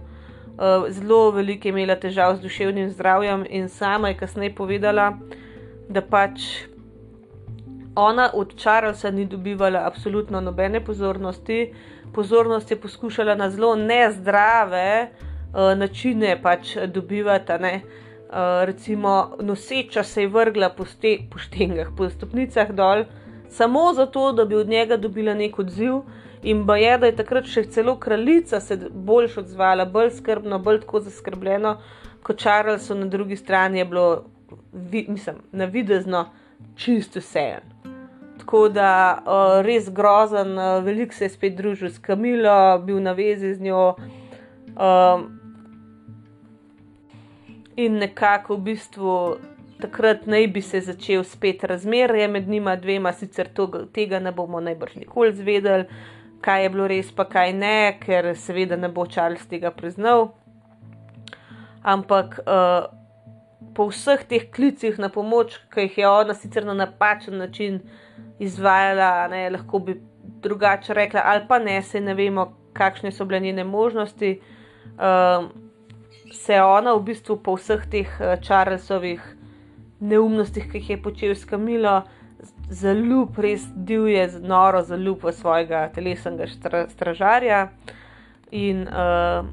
Uh, 0.52 0.90
zelo 0.90 1.32
veliko 1.32 1.68
je 1.68 1.72
imela 1.72 1.96
težav 1.96 2.36
z 2.36 2.42
duševnim 2.42 2.90
zdravjem, 2.90 3.46
in 3.50 3.70
sama 3.70 4.12
je 4.12 4.18
kasneje 4.18 4.56
povedala, 4.56 5.14
da 5.90 6.02
pač 6.02 6.68
Ona 7.96 8.30
od 8.34 8.56
Charlesa 8.56 9.12
ni 9.12 9.26
dobivala 9.26 9.82
absolutno 9.86 10.42
nobene 10.42 10.86
pozornosti, 10.86 11.74
pozornost 12.14 12.72
je 12.72 12.80
poskušala 12.82 13.36
na 13.36 13.50
zelo 13.50 13.76
nezdrave 13.76 15.08
uh, 15.08 15.78
načine 15.78 16.42
pač 16.42 16.78
dobivati. 16.88 17.54
Ne? 17.60 17.82
Uh, 17.84 18.64
recimo, 18.64 19.32
noseča 19.40 20.04
se 20.04 20.22
je 20.22 20.28
vrgla 20.28 20.70
po, 20.70 20.86
ste, 20.86 21.18
po 21.32 21.38
štengah, 21.38 21.88
po 21.98 22.10
stopnicah 22.10 22.72
dol, 22.72 23.04
samo 23.50 23.94
zato, 23.94 24.32
da 24.32 24.46
bi 24.46 24.56
od 24.56 24.68
njega 24.68 24.98
dobila 24.98 25.34
nek 25.34 25.60
odziv. 25.60 26.02
In 26.44 26.64
ba 26.66 26.78
je, 26.78 26.98
da 26.98 27.06
je 27.06 27.16
takrat 27.16 27.46
še 27.46 27.68
celo 27.70 27.98
kraljica 28.00 28.60
se 28.60 28.78
bolj 28.90 29.28
odzvala, 29.38 29.86
bolj 29.86 30.10
skrbno, 30.16 30.58
bolj 30.60 30.80
tako 30.82 31.00
zaskrbljeno, 31.06 31.76
kot 32.24 32.40
Charlesu 32.42 32.96
na 32.96 33.06
drugi 33.06 33.36
strani 33.36 33.78
je 33.78 33.86
bilo, 33.86 34.24
vi, 34.74 35.06
mislim, 35.10 35.44
navidezno 35.52 36.26
čisto 36.76 37.20
vse. 37.20 37.81
Tako 38.42 38.70
da 38.74 39.22
uh, 39.22 39.60
res 39.66 39.92
grozen, 39.94 40.56
uh, 40.58 40.80
veliko 40.84 41.14
se 41.14 41.28
je 41.28 41.30
spet 41.30 41.54
družil 41.56 41.92
s 41.94 42.02
Kamilo, 42.02 42.80
bil 42.82 42.98
na 42.98 43.14
vezi 43.14 43.54
z 43.54 43.62
njo. 43.62 43.84
Um, 44.74 45.28
in 47.78 48.00
nekako 48.02 48.58
v 48.58 48.64
bistvu 48.72 49.18
takrat 49.82 50.26
naj 50.26 50.48
bi 50.48 50.62
se 50.62 50.82
začel 50.82 51.24
spet 51.24 51.64
razmerje 51.64 52.28
med 52.28 52.50
njima 52.50 52.76
dvema, 52.76 53.14
sicer 53.14 53.50
to, 53.54 53.68
tega 53.94 54.20
ne 54.20 54.32
bomo 54.32 54.60
najbrž 54.60 54.96
nikoli 54.96 55.34
zvedeli, 55.38 55.86
kaj 56.42 56.64
je 56.64 56.70
bilo 56.74 56.88
res, 56.90 57.12
pa 57.14 57.26
kaj 57.30 57.54
ne, 57.54 57.76
ker 58.02 58.32
seveda 58.38 58.78
ne 58.78 58.90
bo 58.90 59.06
Charles 59.06 59.46
tega 59.50 59.72
priznal. 59.72 60.32
Ampak 61.82 62.40
uh, 62.42 62.90
po 63.78 63.90
vseh 63.90 64.26
teh 64.30 64.50
klicih 64.54 64.98
na 65.02 65.10
pomoč, 65.14 65.60
ki 65.74 65.88
jih 65.88 66.02
je 66.02 66.10
ona 66.10 66.34
sicer 66.34 66.66
na 66.66 66.74
napačen 66.74 67.38
način 67.38 67.82
izvajala, 68.40 69.28
ne, 69.28 69.50
lahko 69.50 69.80
bi 69.80 70.02
drugače 70.42 70.94
rekla, 70.94 71.22
ali 71.26 71.46
pa 71.48 71.60
ne, 71.60 71.82
se 71.82 72.02
ne 72.02 72.14
vemo, 72.14 72.54
kakšne 72.74 73.12
so 73.12 73.26
bile 73.26 73.40
njene 73.40 73.64
možnosti. 73.64 74.40
Uh, 74.92 75.50
se 76.34 76.54
je 76.54 76.64
ona 76.64 76.94
v 76.94 77.04
bistvu 77.04 77.38
po 77.44 77.56
vseh 77.56 77.86
teh 77.92 78.10
uh, 78.20 78.36
Charlesovih 78.42 79.22
neumnostih, 80.00 80.72
ki 80.72 80.80
jih 80.80 80.90
je 80.90 81.02
počel 81.04 81.36
s 81.36 81.46
Kamilo, 81.46 82.02
zelo 82.72 83.26
res 83.38 83.68
divje, 83.76 84.28
noro 84.42 84.82
zaljub 84.84 85.24
v 85.24 85.34
svojega 85.36 85.90
telesnega 85.94 86.48
stra, 86.48 86.86
stražarja. 86.90 87.68
In 88.52 88.88
uh, 88.88 89.46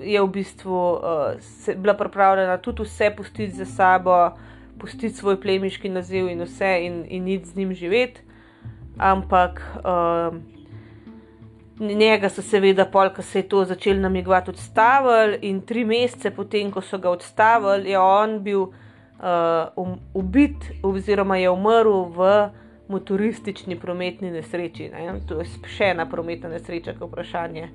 je 0.00 0.20
v 0.22 0.28
bistvu 0.32 0.76
uh, 0.76 1.76
bila 1.76 1.96
pripravljena 1.96 2.58
tudi 2.58 2.84
vse 2.84 3.10
pustiti 3.16 3.56
za 3.56 3.64
sabo, 3.64 4.36
pustiti 4.80 5.14
svoj 5.14 5.40
plemiški 5.40 5.88
naziv 5.88 6.28
in 6.28 6.42
vse, 6.42 6.72
in, 6.86 7.04
in 7.08 7.28
iti 7.28 7.48
z 7.48 7.56
njim 7.56 7.74
živeti. 7.74 8.20
Ampak 8.96 9.62
uh, 9.76 10.36
Njega 11.80 12.30
so 12.32 12.40
seveda, 12.42 12.86
pol, 12.88 13.10
ko 13.12 13.22
se 13.22 13.38
je 13.38 13.48
to 13.48 13.64
začelo 13.64 14.00
namigovati, 14.00 14.50
odstavili, 14.50 15.38
in 15.42 15.60
tri 15.60 15.84
mesece 15.84 16.30
potem, 16.30 16.70
ko 16.72 16.80
so 16.80 16.98
ga 16.98 17.10
odstavili, 17.10 17.90
je 17.90 17.98
on 17.98 18.38
bil 18.42 18.62
uh, 18.62 18.72
um, 19.76 19.98
ubit, 20.14 20.70
oziroma 20.82 21.36
je 21.36 21.50
umrl 21.50 22.08
v 22.16 22.30
motoristični 22.88 23.76
prometni 23.80 24.30
nesreči. 24.30 24.88
Ne? 24.88 25.20
To 25.28 25.42
je 25.42 25.50
še 25.68 25.92
ena 25.92 26.08
prometna 26.08 26.48
nesreča, 26.48 26.96
ki 26.96 27.04
je 27.04 27.10
vprašanje, 27.10 27.68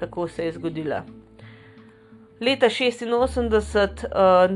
kako 0.00 0.28
se 0.28 0.48
je 0.48 0.56
zgodila. 0.56 1.02
Leta 2.42 2.66
86 2.66 4.04
uh, 4.04 4.50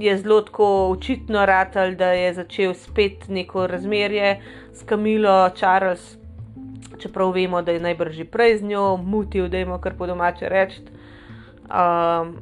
je 0.00 0.18
zelo 0.18 0.40
tako 0.40 0.90
očitno 0.90 1.46
ratal, 1.46 1.94
da 1.94 2.12
je 2.12 2.34
začel 2.34 2.74
spet 2.74 3.28
neko 3.28 3.66
razmerje 3.66 4.40
s 4.72 4.82
Kamilo 4.82 5.50
Charles 5.56 6.20
čeprav 7.00 7.30
vemo, 7.30 7.62
da 7.62 7.72
je 7.72 7.80
najbrž 7.80 8.16
že 8.16 8.24
prej 8.24 8.58
z 8.58 8.62
njo 8.62 8.96
mutil, 8.96 9.48
da 9.48 9.58
jim 9.58 9.78
kar 9.80 9.94
po 9.98 10.06
domače 10.06 10.48
reči. 10.48 10.82
Um, 11.70 12.36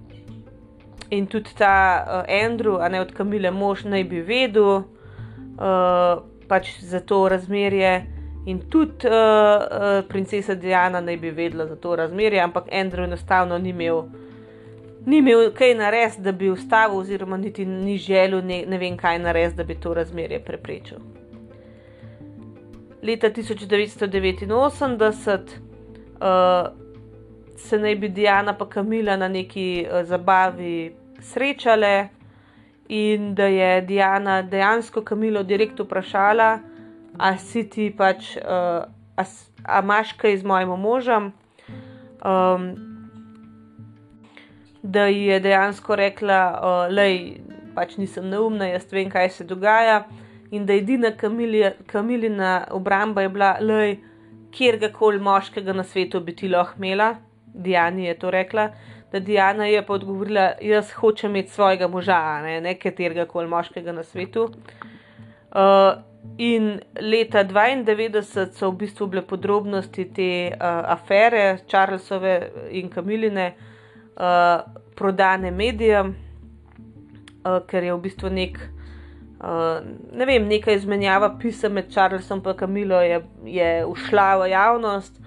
in 1.11 1.27
tudi 1.27 1.51
ta 1.59 2.05
uh, 2.05 2.35
Andrew, 2.45 2.79
a 2.81 2.89
ne 2.89 3.01
od 3.01 3.13
Kamile, 3.13 3.51
mož 3.51 3.85
naj 3.85 4.05
bi 4.05 4.21
vedel 4.21 4.77
uh, 4.77 6.23
pač 6.49 6.81
za 6.81 7.01
to 7.01 7.29
razmerje. 7.29 8.07
In 8.47 8.61
tudi 8.71 9.09
uh, 9.09 9.13
uh, 9.13 10.09
princesa 10.09 10.55
Diana 10.55 11.01
naj 11.01 11.17
bi 11.17 11.31
vedela 11.31 11.67
za 11.67 11.77
to 11.77 11.97
razmerje, 11.97 12.41
ampak 12.41 12.73
Andrew 12.73 13.05
enostavno 13.05 13.59
ni 13.59 13.71
imel, 13.71 14.03
ni 15.09 15.23
imel 15.23 15.49
kaj 15.57 15.75
narediti, 15.75 16.23
da 16.23 16.33
bi 16.33 16.51
ustavil, 16.51 17.01
oziroma 17.01 17.37
niti 17.37 17.65
ni 17.67 17.97
želel, 17.99 18.45
ne, 18.45 18.65
ne 18.69 18.79
vem 18.79 18.97
kaj 18.97 19.19
narediti, 19.19 19.57
da 19.57 19.65
bi 19.65 19.81
to 19.81 19.95
razmerje 19.95 20.43
preprečil 20.45 20.99
leta 23.03 23.31
1989 23.31 25.41
uh, 26.21 26.69
se 27.57 27.79
naj 27.79 27.97
bi 27.97 28.09
Diana 28.09 28.57
in 28.61 28.67
Kamila 28.69 29.17
na 29.17 29.29
neki 29.29 29.87
uh, 29.87 30.07
zabavi 30.07 30.95
srečale, 31.21 32.09
in 32.89 33.35
da 33.35 33.45
je 33.45 33.81
Diana 33.81 34.43
dejansko 34.43 35.03
Kamilo 35.03 35.43
direktno 35.43 35.85
vprašala, 35.85 36.59
a 37.19 37.39
si 37.39 37.71
ti 37.71 37.95
pač, 37.97 38.37
uh, 38.37 38.43
a, 39.17 39.25
a 39.65 39.81
imaš 39.83 40.13
kaj 40.13 40.37
z 40.37 40.45
mojim 40.45 40.69
možem. 40.69 41.33
Um, 42.25 42.88
da 44.83 45.07
ji 45.07 45.25
je 45.27 45.41
dejansko 45.41 45.97
rekla, 45.97 46.41
uh, 46.63 46.95
pač 47.75 47.97
nisem 47.97 48.29
neumna, 48.31 48.69
jaz 48.73 48.87
vem, 48.93 49.11
kaj 49.11 49.31
se 49.31 49.45
dogaja 49.45 50.03
in 50.51 50.67
da 50.67 50.73
edina 50.73 51.13
kamilina 51.87 52.53
obramba 52.71 53.23
je 53.23 53.29
bila, 53.29 53.53
da 53.61 53.81
kjer 54.55 54.79
koli 54.93 55.21
moškega 55.21 55.73
na 55.73 55.85
svetu 55.85 56.21
bi 56.21 56.35
ti 56.37 56.49
lahko 56.49 56.79
imela. 56.79 57.15
Diana 57.55 58.01
je 58.01 58.15
to 58.19 58.31
rekla, 58.31 58.69
da 59.13 59.21
Diana 59.21 59.67
je 59.67 59.83
pa 59.87 59.93
odgovorila, 59.93 60.53
jaz 60.63 60.93
hočem 60.93 61.31
imeti 61.31 61.51
svojega 61.51 61.89
moža, 61.89 62.43
ne, 62.43 62.61
ne 62.61 62.75
katerega 62.79 63.27
koli 63.27 63.49
moškega 63.49 63.93
na 63.93 64.03
svetu. 64.03 64.49
Uh, 65.49 65.99
in 66.39 66.81
leta 67.01 67.45
92 67.45 68.53
so 68.53 68.71
v 68.71 68.77
bistvu 68.85 69.07
bile 69.07 69.23
podrobnosti 69.27 70.05
te 70.15 70.31
uh, 70.53 70.93
afere, 70.93 71.59
Charlesove 71.67 72.35
in 72.71 72.91
Kamiline, 72.93 73.53
uh, 73.57 73.78
prodane 74.99 75.51
medijem, 75.51 76.17
uh, 77.45 77.61
ker 77.67 77.87
je 77.87 77.95
v 77.95 78.03
bistvu 78.03 78.33
nek 78.35 78.59
Uh, 79.39 79.85
ne 80.19 80.27
vem, 80.27 80.49
neka 80.51 80.73
izmenjava 80.75 81.29
pisem 81.39 81.77
med 81.79 81.93
Charlesom 81.95 82.41
in 82.43 82.57
Kamilo 82.59 82.99
je, 83.01 83.21
je 83.47 83.85
ušla 83.87 84.37
v 84.37 84.49
javnost. 84.51 85.21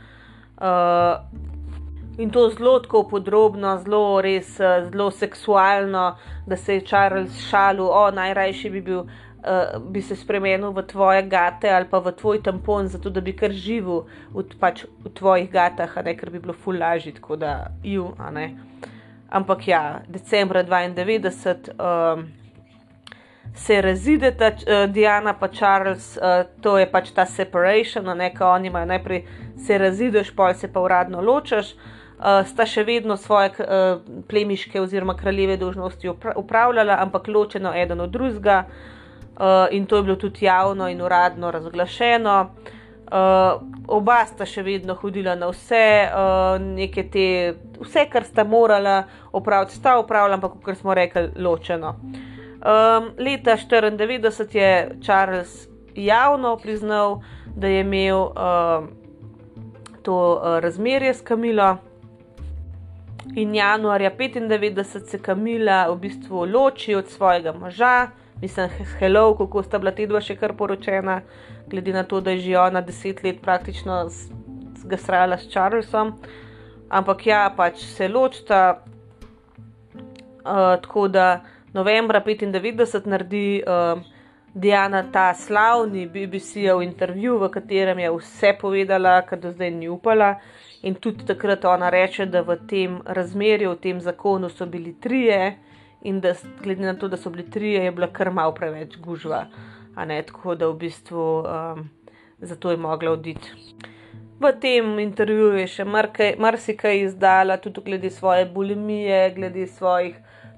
Uh, 0.59 1.23
in 2.19 2.29
to 2.29 2.49
zelo 2.49 2.79
tako 2.79 3.05
podrobno, 3.07 3.77
zelo 3.85 4.21
res, 4.21 4.57
zelo 4.57 5.11
seksualno, 5.11 6.17
da 6.45 6.57
se 6.57 6.73
je 6.75 6.81
Charles 6.81 7.39
šalil, 7.47 7.87
o 7.87 8.11
najrajši 8.11 8.69
bi 8.69 8.81
bil. 8.81 9.05
Uh, 9.41 9.81
bi 9.81 10.01
se 10.01 10.15
spremenil 10.15 10.69
v 10.69 10.83
tvoje 10.85 11.23
gate 11.25 11.69
ali 11.73 11.87
pa 11.89 11.97
v 11.97 12.11
tvoj 12.13 12.43
tampon, 12.45 12.85
zato 12.87 13.09
da 13.09 13.21
bi 13.25 13.33
kar 13.33 13.49
živel 13.49 14.03
v, 14.29 14.43
pač, 14.61 14.83
v 15.01 15.09
tvojih 15.09 15.49
gatah, 15.49 15.95
ne, 16.05 16.13
ker 16.13 16.29
bi 16.29 16.37
bilo 16.37 16.53
ful 16.53 16.77
lažje, 16.77 17.15
tako 17.17 17.39
da 17.41 17.71
ju. 17.81 18.11
Ampak 19.33 19.65
ja, 19.67 20.03
decembra 20.05 20.61
92. 20.61 21.73
Um, 21.73 22.27
se 23.55 23.81
razideta, 23.81 24.51
uh, 24.53 24.85
Diana 24.93 25.33
pa 25.33 25.47
Charles, 25.47 26.19
uh, 26.21 26.45
to 26.61 26.77
je 26.77 26.85
pač 26.85 27.09
ta 27.09 27.25
separation, 27.25 28.05
no, 28.05 28.13
nekaj 28.13 28.45
oni 28.47 28.69
imajo 28.69 28.85
najprej 28.93 29.25
se 29.57 29.77
razideš, 29.77 30.35
pol 30.37 30.53
se 30.53 30.69
pa 30.69 30.85
uradno 30.85 31.21
ločeš. 31.21 31.73
Uh, 32.21 32.45
sta 32.45 32.69
še 32.69 32.85
vedno 32.85 33.17
svoje 33.17 33.57
uh, 33.57 34.05
plemiške 34.29 34.77
oziroma 34.77 35.17
kraljeve 35.17 35.57
dožnosti 35.57 36.13
upravljala, 36.37 37.01
ampak 37.01 37.25
ločeno 37.27 37.73
eden 37.73 38.05
od 38.05 38.13
drugega, 38.13 38.67
uh, 38.69 39.00
in 39.71 39.85
to 39.85 39.97
je 39.97 40.03
bilo 40.03 40.15
tudi 40.15 40.45
javno 40.45 40.89
in 40.89 41.01
uradno 41.01 41.51
razglašeno. 41.51 42.49
Uh, 43.11 43.61
oba 43.87 44.21
sta 44.25 44.45
še 44.47 44.63
vedno 44.63 44.95
hodila 44.95 45.35
na 45.35 45.49
vse, 45.51 46.07
uh, 46.07 47.01
te, 47.11 47.25
vse, 47.81 48.05
kar 48.07 48.23
sta 48.23 48.43
morala 48.43 49.03
opraviti, 49.31 49.75
sta 49.75 49.97
upravljala, 49.99 50.37
ampak 50.39 50.61
kot 50.63 50.77
smo 50.77 50.93
rekli, 50.95 51.27
ločeno. 51.35 51.89
Uh, 51.89 52.31
Um, 52.61 53.09
leta 53.17 53.57
1994 53.57 54.55
je 54.55 54.91
Charles 55.01 55.67
javno 55.95 56.57
priznal, 56.57 57.21
da 57.55 57.67
je 57.67 57.81
imel 57.81 58.21
um, 58.21 58.89
to 60.01 60.33
uh, 60.33 60.59
razmerje 60.59 61.13
s 61.13 61.21
Kamilo. 61.21 61.77
In 63.35 63.55
januarja 63.55 64.11
1995 64.17 64.83
se 64.99 65.19
Kamila 65.21 65.87
v 65.89 65.95
bistvu 65.95 66.45
loči 66.45 66.95
od 66.95 67.07
svojega 67.07 67.53
moža, 67.53 68.07
mislim, 68.41 68.69
hello, 68.99 69.35
kako 69.37 69.63
sta 69.63 69.79
bila 69.79 69.91
te 69.91 70.07
dva 70.07 70.21
še 70.21 70.35
kar 70.35 70.53
poročena, 70.57 71.21
glede 71.69 71.93
na 71.93 72.03
to, 72.03 72.21
da 72.21 72.31
je 72.31 72.39
že 72.47 72.57
ona 72.59 72.81
deset 72.81 73.23
let 73.23 73.41
praktično 73.41 74.05
zgasrala 74.81 75.37
s 75.37 75.49
Charlesom. 75.49 76.15
Ampak 76.89 77.25
ja, 77.25 77.53
pač 77.57 77.85
se 77.85 78.07
ločta, 78.07 78.81
uh, 79.95 80.75
tako 80.81 81.07
da 81.07 81.41
novembra 81.73 82.21
1995 82.25 83.07
naredi 83.07 83.61
uh, 83.63 84.01
Diana 84.53 85.05
ta 85.11 85.33
slavni 85.33 86.07
BBC-ov 86.11 86.81
intervju, 86.83 87.37
v 87.39 87.49
katerem 87.49 87.99
je 87.99 88.09
vse 88.11 88.57
povedala, 88.59 89.21
kar 89.21 89.39
do 89.39 89.51
zdaj 89.51 89.71
ni 89.71 89.87
upala. 89.87 90.35
In 90.83 90.95
tudi 90.95 91.23
takrat 91.25 91.65
ona 91.65 91.89
reče, 91.89 92.25
da 92.25 92.41
v 92.41 92.57
tem 92.67 92.99
razmerju, 93.05 93.71
v 93.71 93.79
tem 93.79 94.01
zakonu 94.01 94.49
so 94.49 94.65
bili 94.65 94.97
trije 94.99 95.55
in 96.01 96.19
da, 96.21 96.33
glede 96.63 96.85
na 96.85 96.93
to, 96.97 97.07
da 97.07 97.17
so 97.17 97.29
bili 97.29 97.49
tri, 97.49 97.73
je 97.73 97.91
bila 97.91 98.07
kar 98.07 98.31
malo 98.31 98.53
preveč 98.53 98.97
gužva, 98.97 99.45
a 99.95 100.05
ne 100.05 100.21
tako, 100.25 100.55
da 100.55 100.67
v 100.67 100.77
bistvu 100.85 101.25
um, 101.41 101.89
zato 102.41 102.71
je 102.71 102.77
mogla 102.77 103.11
oditi. 103.11 103.51
V 104.41 104.51
tem 104.61 104.99
intervjuju 104.99 105.59
je 105.59 105.67
še 105.69 105.85
marsikaj 106.39 107.03
izdala, 107.03 107.59
tudi 107.61 107.83
glede 107.85 108.09
svoje 108.09 108.47
bulimije, 108.49 109.19
glede 109.35 109.67
svojih 109.67 110.15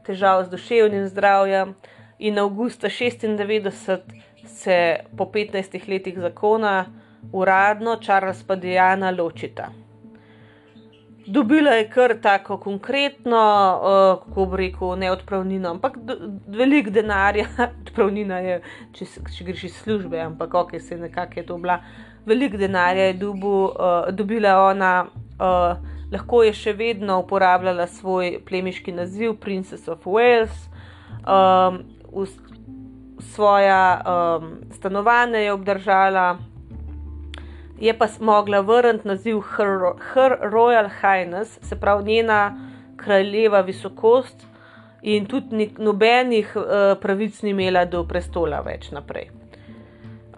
težav 0.08 0.46
z 0.46 0.54
duševnim 0.56 1.08
zdravjem. 1.12 1.76
In 2.20 2.40
avgusta 2.40 2.88
96 2.88 4.00
se 4.48 4.78
po 5.18 5.26
15 5.26 5.90
letih 5.90 6.20
zakona 6.20 6.86
uradno 7.32 7.98
Charles 8.00 8.44
pa 8.48 8.56
Diana 8.56 9.12
ločita. 9.12 9.83
Dobila 11.28 11.72
je 11.72 11.90
kar 11.90 12.16
tako 12.22 12.58
konkretno, 12.58 13.40
uh, 13.82 14.24
kako 14.24 14.46
bi 14.46 14.58
rekel, 14.58 14.96
ne 15.00 15.12
odpravnino, 15.12 15.70
ampak 15.70 15.98
velik 16.48 16.90
denarja, 16.90 17.46
odpravnina 17.82 18.40
je, 18.40 18.62
če, 18.94 19.06
če 19.38 19.46
greš 19.48 19.64
iz 19.64 19.78
službe, 19.78 20.20
ampak 20.20 20.54
ok, 20.54 20.76
se 20.82 20.98
nekako 20.98 21.40
je 21.40 21.46
to 21.46 21.58
bila. 21.58 21.80
Velik 22.26 22.58
denarja 22.58 23.06
je 23.06 23.14
dubu, 23.14 23.66
uh, 23.66 24.12
dobila 24.12 24.58
ona, 24.68 24.94
uh, 25.40 25.80
lahko 26.12 26.44
je 26.44 26.54
še 26.54 26.74
vedno 26.74 27.22
uporabljala 27.24 27.88
svoj 27.88 28.42
plemiški 28.48 28.92
naziv 28.92 29.38
Princess 29.40 29.88
of 29.88 30.04
Wales, 30.04 30.68
um, 31.24 31.84
svoja 33.20 34.02
um, 34.04 34.58
stanovanja 34.76 35.40
je 35.40 35.54
obdržala 35.54 36.38
je 37.84 37.94
pa 37.98 38.08
mogla 38.20 38.62
vrniti 38.64 39.08
naziv 39.08 39.42
Her, 39.42 39.68
Her 40.14 40.38
Royal 40.42 40.90
Highness, 41.02 41.60
se 41.62 41.80
pravi 41.80 42.04
njena 42.04 42.58
kraljeva 42.98 43.62
visokost, 43.62 44.46
in 45.04 45.26
tudi 45.26 45.56
nik, 45.56 45.78
nobenih 45.78 46.56
uh, 46.56 46.64
pravic 47.02 47.42
ni 47.44 47.52
imela 47.52 47.84
do 47.86 48.06
prestola 48.08 48.62
več 48.64 48.88
naprej. 48.96 49.28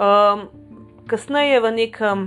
Um, 0.01 0.47
kasneje 1.07 1.61
v 1.61 1.71
nekem, 1.75 2.25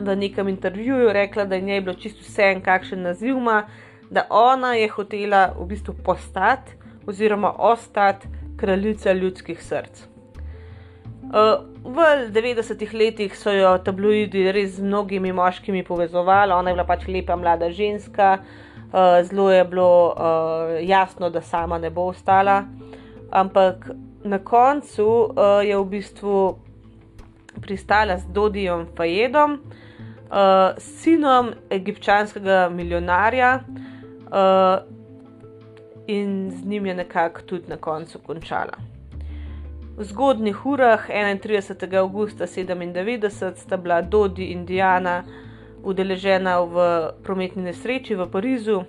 v 0.00 0.16
nekem 0.24 0.50
intervjuju 0.50 1.12
rekla, 1.14 1.46
da 1.46 1.54
je 1.54 1.68
njej 1.68 1.80
bilo 1.86 1.94
čisto 1.94 2.26
vse 2.26 2.50
en, 2.50 2.64
kakšen 2.66 3.06
naziv 3.06 3.38
ima, 3.38 3.62
da 4.10 4.26
ona 4.30 4.74
je 4.74 4.90
hotela 4.90 5.52
v 5.54 5.70
bistvu 5.70 5.94
postati 6.04 6.74
oziroma 7.06 7.54
ostati 7.58 8.26
kraljica 8.58 9.12
ljudskih 9.12 9.62
src. 9.62 10.09
Uh, 11.30 11.62
v 11.86 12.26
90-ih 12.34 12.92
letih 12.94 13.36
so 13.38 13.52
jo 13.54 13.76
tabloidi 13.86 14.48
res 14.50 14.80
z 14.80 14.82
mnogimi 14.82 15.30
moškimi 15.32 15.84
povezovali, 15.86 16.50
ona 16.50 16.72
je 16.72 16.74
bila 16.74 16.86
pač 16.88 17.06
lepa 17.06 17.36
mlada 17.38 17.68
ženska, 17.70 18.40
uh, 18.42 19.22
zelo 19.22 19.46
je 19.54 19.64
bilo 19.64 20.10
uh, 20.10 20.74
jasno, 20.82 21.30
da 21.30 21.40
sama 21.40 21.78
ne 21.78 21.90
bo 21.90 22.08
ostala. 22.10 22.64
Ampak 23.30 23.92
na 24.24 24.40
koncu 24.42 25.30
je 25.62 25.76
v 25.78 25.84
bistvu 25.86 26.58
pristala 27.62 28.18
z 28.18 28.26
Dodijem 28.34 28.88
Fajedom, 28.96 29.60
sinom 30.76 31.54
egipčanskega 31.70 32.68
milijonarja. 32.74 33.60
In 36.10 36.50
z 36.50 36.66
njim 36.66 36.86
je 36.86 36.94
nekako 36.94 37.42
tudi 37.42 37.70
na 37.70 37.76
koncu 37.76 38.18
končala. 38.18 38.89
V 40.00 40.04
zgodnih 40.04 40.66
urah 40.66 41.10
31. 41.10 41.96
augusta 42.00 42.46
97 42.46 43.56
sta 43.56 43.76
bila 43.76 44.00
Dodi 44.00 44.48
in 44.48 44.64
Diana 44.64 45.24
udeležena 45.84 46.64
v 46.64 46.76
prometni 47.20 47.68
nesreči 47.68 48.16
v 48.16 48.24
Parizu, 48.24 48.80
uh, 48.80 48.86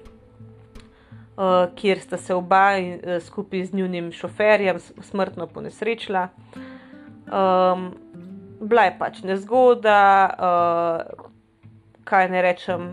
kjer 1.76 2.00
sta 2.00 2.16
se 2.16 2.32
oba 2.32 2.80
uh, 2.80 3.20
skupaj 3.20 3.66
z 3.66 3.74
njunim 3.74 4.12
šoferjem 4.12 4.80
smrtno 4.80 5.48
ponesrečila. 5.52 6.30
Um, 7.28 7.92
bila 8.64 8.88
je 8.88 8.96
pač 9.00 9.24
nezgoda, 9.28 10.32
uh, 10.32 11.28
kaj 12.08 12.30
ne 12.32 12.42
rečem, 12.42 12.88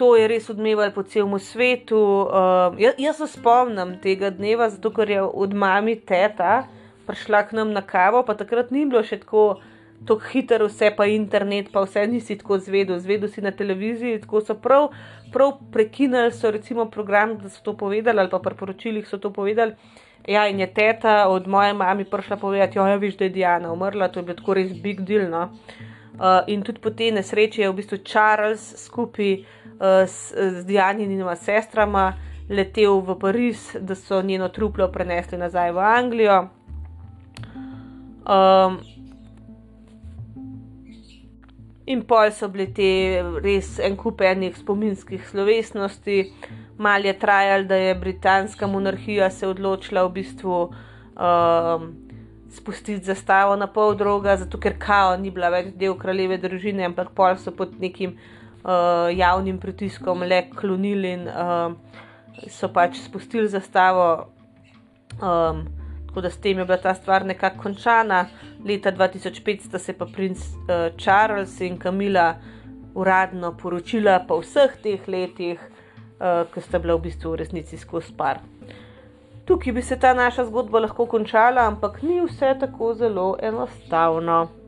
to 0.00 0.14
je 0.16 0.28
res 0.32 0.48
odmevalo 0.48 0.88
po 0.96 1.04
celem 1.04 1.36
svetu. 1.36 2.00
Uh, 2.24 2.72
jaz, 2.80 2.94
jaz 2.96 3.18
se 3.20 3.26
spomnim 3.36 3.98
tega 4.00 4.30
dneva, 4.32 4.70
zato 4.72 4.88
ker 4.96 5.12
je 5.12 5.20
od 5.20 5.52
mami 5.52 5.98
teta 6.00 6.64
prišla 7.04 7.42
k 7.50 7.58
nam 7.58 7.74
na 7.76 7.82
kavo, 7.84 8.22
pa 8.24 8.32
takrat 8.38 8.72
ni 8.72 8.86
bilo 8.88 9.04
še 9.04 9.20
tako. 9.26 9.60
Tako 10.00 10.30
hitro 10.32 10.64
vse, 10.64 10.88
pa 10.96 11.04
internet, 11.12 11.66
pa 11.74 11.82
vse 11.84 12.06
nisi 12.08 12.38
tako 12.40 12.56
zvedel, 12.56 12.96
zvedel 13.04 13.28
si 13.28 13.42
na 13.44 13.50
televiziji. 13.52 14.22
Tako 14.22 14.40
so 14.40 14.54
prav, 14.56 14.86
prav 15.28 15.58
prekinili, 15.74 16.32
so 16.32 16.48
recimo 16.48 16.86
program, 16.88 17.34
da 17.36 17.52
so 17.52 17.60
to 17.66 17.74
povedali, 17.76 18.22
ali 18.22 18.32
pa 18.32 18.40
pri 18.40 18.56
poročilih 18.56 19.04
so 19.04 19.20
to 19.20 19.28
povedali. 19.28 19.76
Ja, 20.24 20.46
in 20.48 20.64
je 20.64 20.70
teta 20.72 21.28
od 21.28 21.44
moje 21.44 21.76
mame 21.76 22.08
prišla 22.08 22.40
povedati, 22.40 22.80
jo 22.80 22.88
je 22.88 22.96
viš, 22.96 23.20
da 23.20 23.28
je 23.28 23.34
Diana 23.36 23.74
umrla, 23.76 24.08
to 24.08 24.24
je 24.24 24.30
bilo 24.30 24.40
tako 24.40 24.56
res 24.56 24.72
big 24.72 25.04
deal. 25.04 25.28
No? 25.28 25.50
Uh, 26.16 26.48
in 26.48 26.64
tudi 26.64 26.80
po 26.80 26.88
tej 26.88 27.12
nesreči 27.20 27.60
je 27.60 27.68
v 27.68 27.76
bistvu 27.76 28.00
Charles 28.00 28.60
skupaj 28.80 29.44
s, 29.80 30.32
z 30.34 30.64
Dianinima 30.68 31.36
sestrama 31.36 32.12
letel 32.50 33.00
v 33.00 33.18
Pariz, 33.18 33.76
da 33.80 33.94
so 33.94 34.22
njeno 34.22 34.48
truplo 34.48 34.88
prenesli 34.92 35.38
nazaj 35.38 35.72
v 35.72 35.78
Anglijo. 35.78 36.38
Um, 38.26 38.78
in 41.86 42.02
pol 42.02 42.30
so 42.30 42.48
bili 42.48 42.68
ti 42.74 42.90
res 43.42 43.78
en 43.78 43.96
kup 43.96 44.20
enih 44.20 44.58
spominskih 44.58 45.24
slovesnosti, 45.30 46.32
mal 46.78 47.06
je 47.06 47.14
trajal, 47.18 47.64
da 47.64 47.76
je 47.76 47.94
britanska 47.94 48.66
monarhija 48.66 49.30
se 49.30 49.48
odločila 49.48 50.04
v 50.04 50.12
bistvu. 50.20 50.70
Um, 51.16 51.90
Spustiti 52.50 53.04
zastavo 53.06 53.54
na 53.56 53.68
pol 53.70 53.94
droga, 53.94 54.32
zato 54.36 54.58
ker 54.58 54.74
kao 54.78 55.12
ni 55.16 55.30
bila 55.30 55.52
več 55.54 55.68
del 55.78 55.94
kraljeve 55.94 56.34
družine, 56.42 56.82
ampak 56.82 57.12
pol 57.14 57.36
so 57.38 57.52
pod 57.54 57.76
nekim 57.78 58.16
uh, 58.64 59.08
javnim 59.16 59.58
pritiskom 59.58 60.22
le 60.22 60.42
klonili 60.56 61.12
in 61.12 61.28
uh, 61.28 61.72
so 62.48 62.68
pač 62.72 63.00
spustili 63.04 63.48
zastavo. 63.48 64.28
Um, 65.20 65.66
tako 66.08 66.20
da 66.20 66.30
s 66.30 66.40
tem 66.40 66.58
je 66.58 66.64
bila 66.64 66.78
ta 66.78 66.94
stvar 66.94 67.26
nekako 67.26 67.62
končana. 67.62 68.26
Leta 68.66 68.92
2005 68.92 69.66
sta 69.66 69.78
se 69.78 69.92
pa 69.92 70.06
princ 70.06 70.38
uh, 70.38 70.96
Charles 70.96 71.60
in 71.60 71.78
Kamila 71.78 72.34
uradno 72.94 73.52
poročila 73.56 74.20
po 74.28 74.40
vseh 74.40 74.76
teh 74.82 75.08
letih, 75.08 75.60
uh, 76.18 76.46
ko 76.50 76.60
sta 76.60 76.78
bila 76.78 76.96
v 76.98 77.08
bistvu 77.08 77.32
v 77.32 77.42
resnici 77.44 77.78
skozi 77.78 78.12
par. 78.16 78.40
Tukaj 79.46 79.72
bi 79.72 79.82
se 79.82 79.96
ta 79.98 80.14
naša 80.14 80.44
zgodba 80.46 80.80
lahko 80.80 81.06
končala, 81.06 81.66
ampak 81.66 82.02
ni 82.02 82.20
vse 82.20 82.54
tako 82.60 82.94
zelo 82.94 83.36
enostavno. 83.42 84.59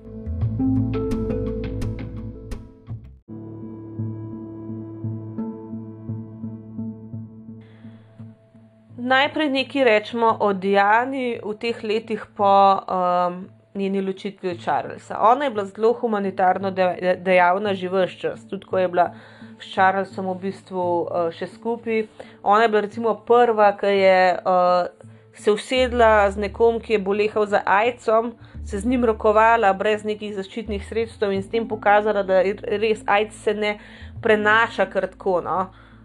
Najprej 9.12 9.51
nekaj 9.53 9.85
rečemo 9.85 10.37
o 10.40 10.53
Diani 10.53 11.37
v 11.44 11.53
teh 11.61 11.83
letih 11.85 12.25
po 12.37 12.53
um, 12.81 13.44
njeni 13.75 14.01
ločitvi 14.01 14.51
od 14.51 14.62
Charlesa. 14.64 15.18
Ona 15.20 15.44
je 15.44 15.51
bila 15.51 15.64
zelo 15.64 15.92
humanitarno 15.92 16.70
de 16.70 17.16
dejavna 17.20 17.75
že 17.75 17.88
vse 17.88 18.18
čas, 18.18 18.48
tudi 18.48 18.66
ko 18.66 18.79
je 18.79 18.88
bila 18.88 19.12
s 19.61 19.72
Charlesom 19.75 20.29
v 20.33 20.38
bistvu 20.48 20.85
uh, 21.03 21.31
še 21.33 21.46
skupaj. 21.46 22.07
Ona 22.42 22.62
je 22.62 22.68
bila 22.68 22.87
recimo 22.88 23.14
prva, 23.27 23.72
ki 23.77 23.92
je 23.96 24.38
uh, 24.38 25.12
se 25.35 25.53
usedla 25.53 26.31
z 26.31 26.37
nekom, 26.37 26.81
ki 26.81 26.92
je 26.92 26.98
bolehal 26.98 27.46
za 27.46 27.62
AIDS-om. 27.66 28.33
Se 28.64 28.79
z 28.79 28.87
njim 28.87 29.05
rokovala, 29.05 29.72
brez 29.75 30.05
nekih 30.05 30.35
zaščitnih 30.37 30.85
sredstev, 30.87 31.33
in 31.35 31.42
s 31.42 31.51
tem 31.51 31.64
pokazala, 31.68 32.22
da 32.22 32.42
res 32.79 33.00
AIDS 33.10 33.40
se 33.42 33.54
ne 33.54 33.79
prenaša 34.23 34.87
kar 34.87 35.08
tako. 35.10 35.40
No? 35.42 35.56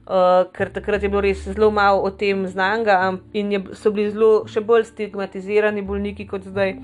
Uh, 0.07 0.45
ker 0.55 0.69
takrat 0.71 1.03
je 1.03 1.09
bilo 1.11 1.19
res 1.19 1.41
zelo 1.43 1.67
malo 1.71 1.99
o 2.07 2.09
tem 2.15 2.45
znanga 2.47 3.17
in 3.35 3.51
je, 3.51 3.59
so 3.75 3.91
bili 3.91 4.13
zelo 4.13 4.45
še 4.47 4.61
bolj 4.63 4.85
stigmatizirani 4.87 5.83
bolniki 5.83 6.23
kot 6.29 6.47
zdaj. 6.47 6.77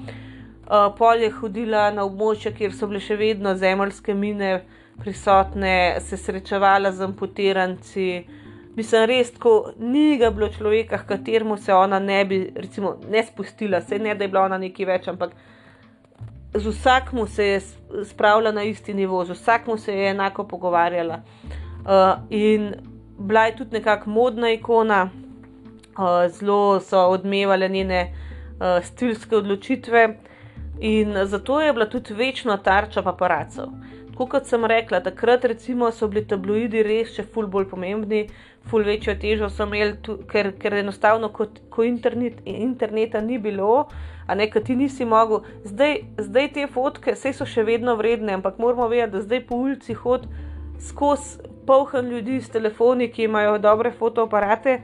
Uh, 0.67 0.89
pol 0.97 1.23
je 1.23 1.29
hodila 1.37 1.85
na 1.95 2.03
območja, 2.03 2.51
kjer 2.51 2.75
so 2.75 2.91
bile 2.91 2.99
še 2.99 3.15
vedno 3.15 3.55
zemljske 3.55 4.11
mine 4.11 4.51
prisotne, 4.99 6.01
se 6.03 6.19
srečevala 6.19 6.91
z 6.91 7.07
amputiranci. 7.07 8.07
Mislim, 8.75 9.07
res, 9.07 9.31
ko 9.39 9.71
ni 9.79 10.17
ga 10.19 10.27
bilo 10.33 10.51
človeka, 10.51 10.99
kateremu 11.07 11.57
se 11.57 11.73
ona 11.73 12.03
ne 12.03 12.21
bi, 12.27 12.43
recimo, 12.55 12.97
ne 13.07 13.23
spustila, 13.23 13.81
se 13.81 13.99
ne 14.03 14.15
da 14.15 14.27
je 14.27 14.35
bila 14.35 14.47
ona 14.49 14.59
nekaj 14.59 14.91
več, 14.91 15.11
ampak 15.11 15.35
z 16.53 16.65
vsakim 16.67 17.27
se 17.27 17.47
je 17.53 17.59
spravila 18.11 18.51
na 18.51 18.67
isti 18.67 18.93
nivo, 18.93 19.23
z 19.25 19.37
vsakim 19.37 19.77
se 19.77 19.95
je 19.95 20.09
enako 20.11 20.43
pogovarjala. 20.43 21.21
Uh, 21.83 22.17
in 22.29 22.73
bila 23.17 23.45
je 23.45 23.55
tudi 23.55 23.77
nekako 23.77 24.09
modna 24.09 24.51
ikona, 24.51 25.09
uh, 25.97 26.31
zelo 26.31 26.79
so 26.79 26.99
odmevale 26.99 27.69
njene 27.69 28.13
uh, 28.13 28.85
stilske 28.85 29.37
odločitve 29.37 30.17
in 30.79 31.25
zato 31.25 31.61
je 31.61 31.73
bila 31.73 31.85
tudi 31.85 32.13
večna 32.13 32.57
tarča 32.57 33.01
paparacov. 33.01 33.65
kot 34.17 34.45
sem 34.45 34.65
rekla, 34.65 34.99
takrat 34.99 35.45
recimo 35.45 35.91
so 35.91 36.07
bili 36.07 36.27
tabloidi 36.27 36.83
res 36.83 37.15
še 37.15 37.23
ful 37.23 37.47
bolj 37.47 37.65
pomembni, 37.69 38.27
ful 38.69 38.83
večjo 38.83 39.15
težo 39.15 39.49
so 39.49 39.65
imeli, 39.65 39.95
tu, 40.01 40.17
ker, 40.29 40.51
ker 40.59 40.73
enostavno, 40.73 41.29
kot, 41.29 41.59
ko 41.69 41.83
internet, 41.83 42.41
interneta 42.45 43.21
ni 43.21 43.37
bilo, 43.37 43.87
a 44.27 44.35
ne, 44.35 44.47
ti 44.47 44.75
nisi 44.75 45.05
mogel. 45.05 45.41
Zdaj, 45.65 45.97
zdaj 46.17 46.51
te 46.53 46.67
fotke, 46.67 47.15
vse 47.17 47.33
so 47.33 47.45
še 47.45 47.63
vedno 47.63 47.95
vredne, 47.95 48.37
ampak 48.37 48.61
moramo 48.61 48.87
vedeti, 48.87 49.17
da 49.17 49.25
zdaj 49.25 49.43
po 49.49 49.55
ulici 49.65 49.97
hod 49.97 50.29
skozi 50.79 51.52
polhen 51.65 52.09
ljudi 52.09 52.41
s 52.41 52.49
telefoni, 52.49 53.11
ki 53.11 53.23
imajo 53.23 53.57
dobre 53.57 53.91
fotoaparate 53.91 54.81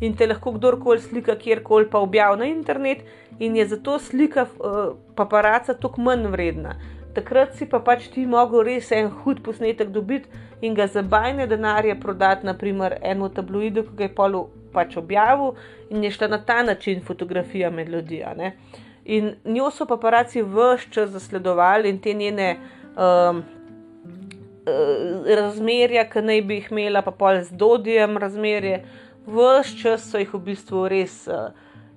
in 0.00 0.16
te 0.16 0.26
lahko 0.26 0.52
kdorkoli 0.56 1.00
slika 1.00 1.36
kjerkoli 1.38 1.90
pa 1.90 1.98
objavi 1.98 2.38
na 2.38 2.48
internet, 2.50 3.04
in 3.38 3.56
je 3.56 3.66
zato 3.66 3.98
slika 3.98 4.46
uh, 4.46 4.96
paparaca 5.16 5.74
toliko 5.74 6.00
manj 6.00 6.26
vredna. 6.32 6.74
Takrat 7.14 7.56
si 7.56 7.66
pa 7.68 7.80
pač 7.84 8.08
ti 8.08 8.24
mogel 8.26 8.64
res 8.64 8.90
en 8.92 9.10
hud 9.22 9.42
posnetek 9.44 9.90
dobiti 9.92 10.28
in 10.64 10.74
ga 10.74 10.86
za 10.86 11.02
bajne 11.02 11.46
denarje 11.46 11.98
prodati, 12.00 12.46
naprimer, 12.46 12.96
eno 13.02 13.28
tabloidu, 13.28 13.84
ki 13.84 13.96
ga 13.96 14.08
je 14.08 14.14
polu 14.14 14.46
pač 14.72 14.96
objavil 14.96 15.52
in 15.90 16.04
je 16.04 16.10
šla 16.10 16.28
na 16.32 16.38
ta 16.44 16.62
način 16.62 17.02
fotografija 17.04 17.70
med 17.70 17.88
ljudi. 17.88 18.22
In 19.04 19.34
njo 19.44 19.70
so 19.70 19.86
paparaci 19.86 20.42
vse 20.42 20.90
čas 20.90 21.10
zasledovali 21.10 21.90
in 21.90 21.98
te 21.98 22.14
njene 22.14 22.56
um, 22.96 23.42
razmerja, 25.36 26.04
ki 26.10 26.22
naj 26.22 26.42
bi 26.46 26.60
jih 26.60 26.70
imela, 26.70 27.02
pa 27.02 27.10
pol 27.10 27.42
z 27.42 27.56
dodijem 27.58 28.18
razmerje, 28.18 28.84
vse 29.26 29.76
čas 29.82 30.06
so 30.10 30.20
jih 30.22 30.32
v 30.34 30.44
bistvu 30.52 30.86
res. 30.92 31.26
Uh, 31.26 31.50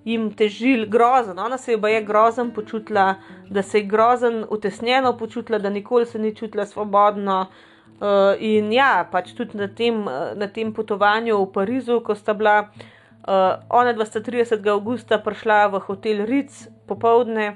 Jim 0.05 0.27
težil 0.37 0.83
grozen, 0.85 1.39
ona 1.41 1.57
se 1.57 1.71
je 1.71 1.79
pa 1.81 1.89
je 1.89 2.03
grozen 2.05 2.51
počutila, 2.53 3.15
da 3.49 3.63
se 3.65 3.79
je 3.79 3.87
grozen 3.89 4.43
utesnjeno 4.49 5.17
počutila, 5.17 5.57
da 5.57 5.69
nikoli 5.69 6.05
se 6.05 6.19
ni 6.19 6.35
čutila 6.35 6.65
svobodno, 6.65 7.39
uh, 7.41 7.75
Uh, 7.95 8.35
in 8.43 8.73
ja, 8.75 9.07
pač 9.07 9.29
tudi 9.37 9.55
na 9.55 9.69
tem, 9.71 10.01
na 10.35 10.49
tem 10.51 10.73
potovanju 10.75 11.37
v 11.39 11.47
Parizu, 11.55 12.01
ko 12.03 12.11
sta 12.11 12.33
bila 12.35 12.67
uh, 12.67 13.63
ona 13.71 13.95
30. 13.95 14.59
augusta 14.67 15.15
prišla 15.15 15.71
v 15.71 15.79
hotel 15.79 16.25
Ritz 16.27 16.67
popovdne, 16.91 17.55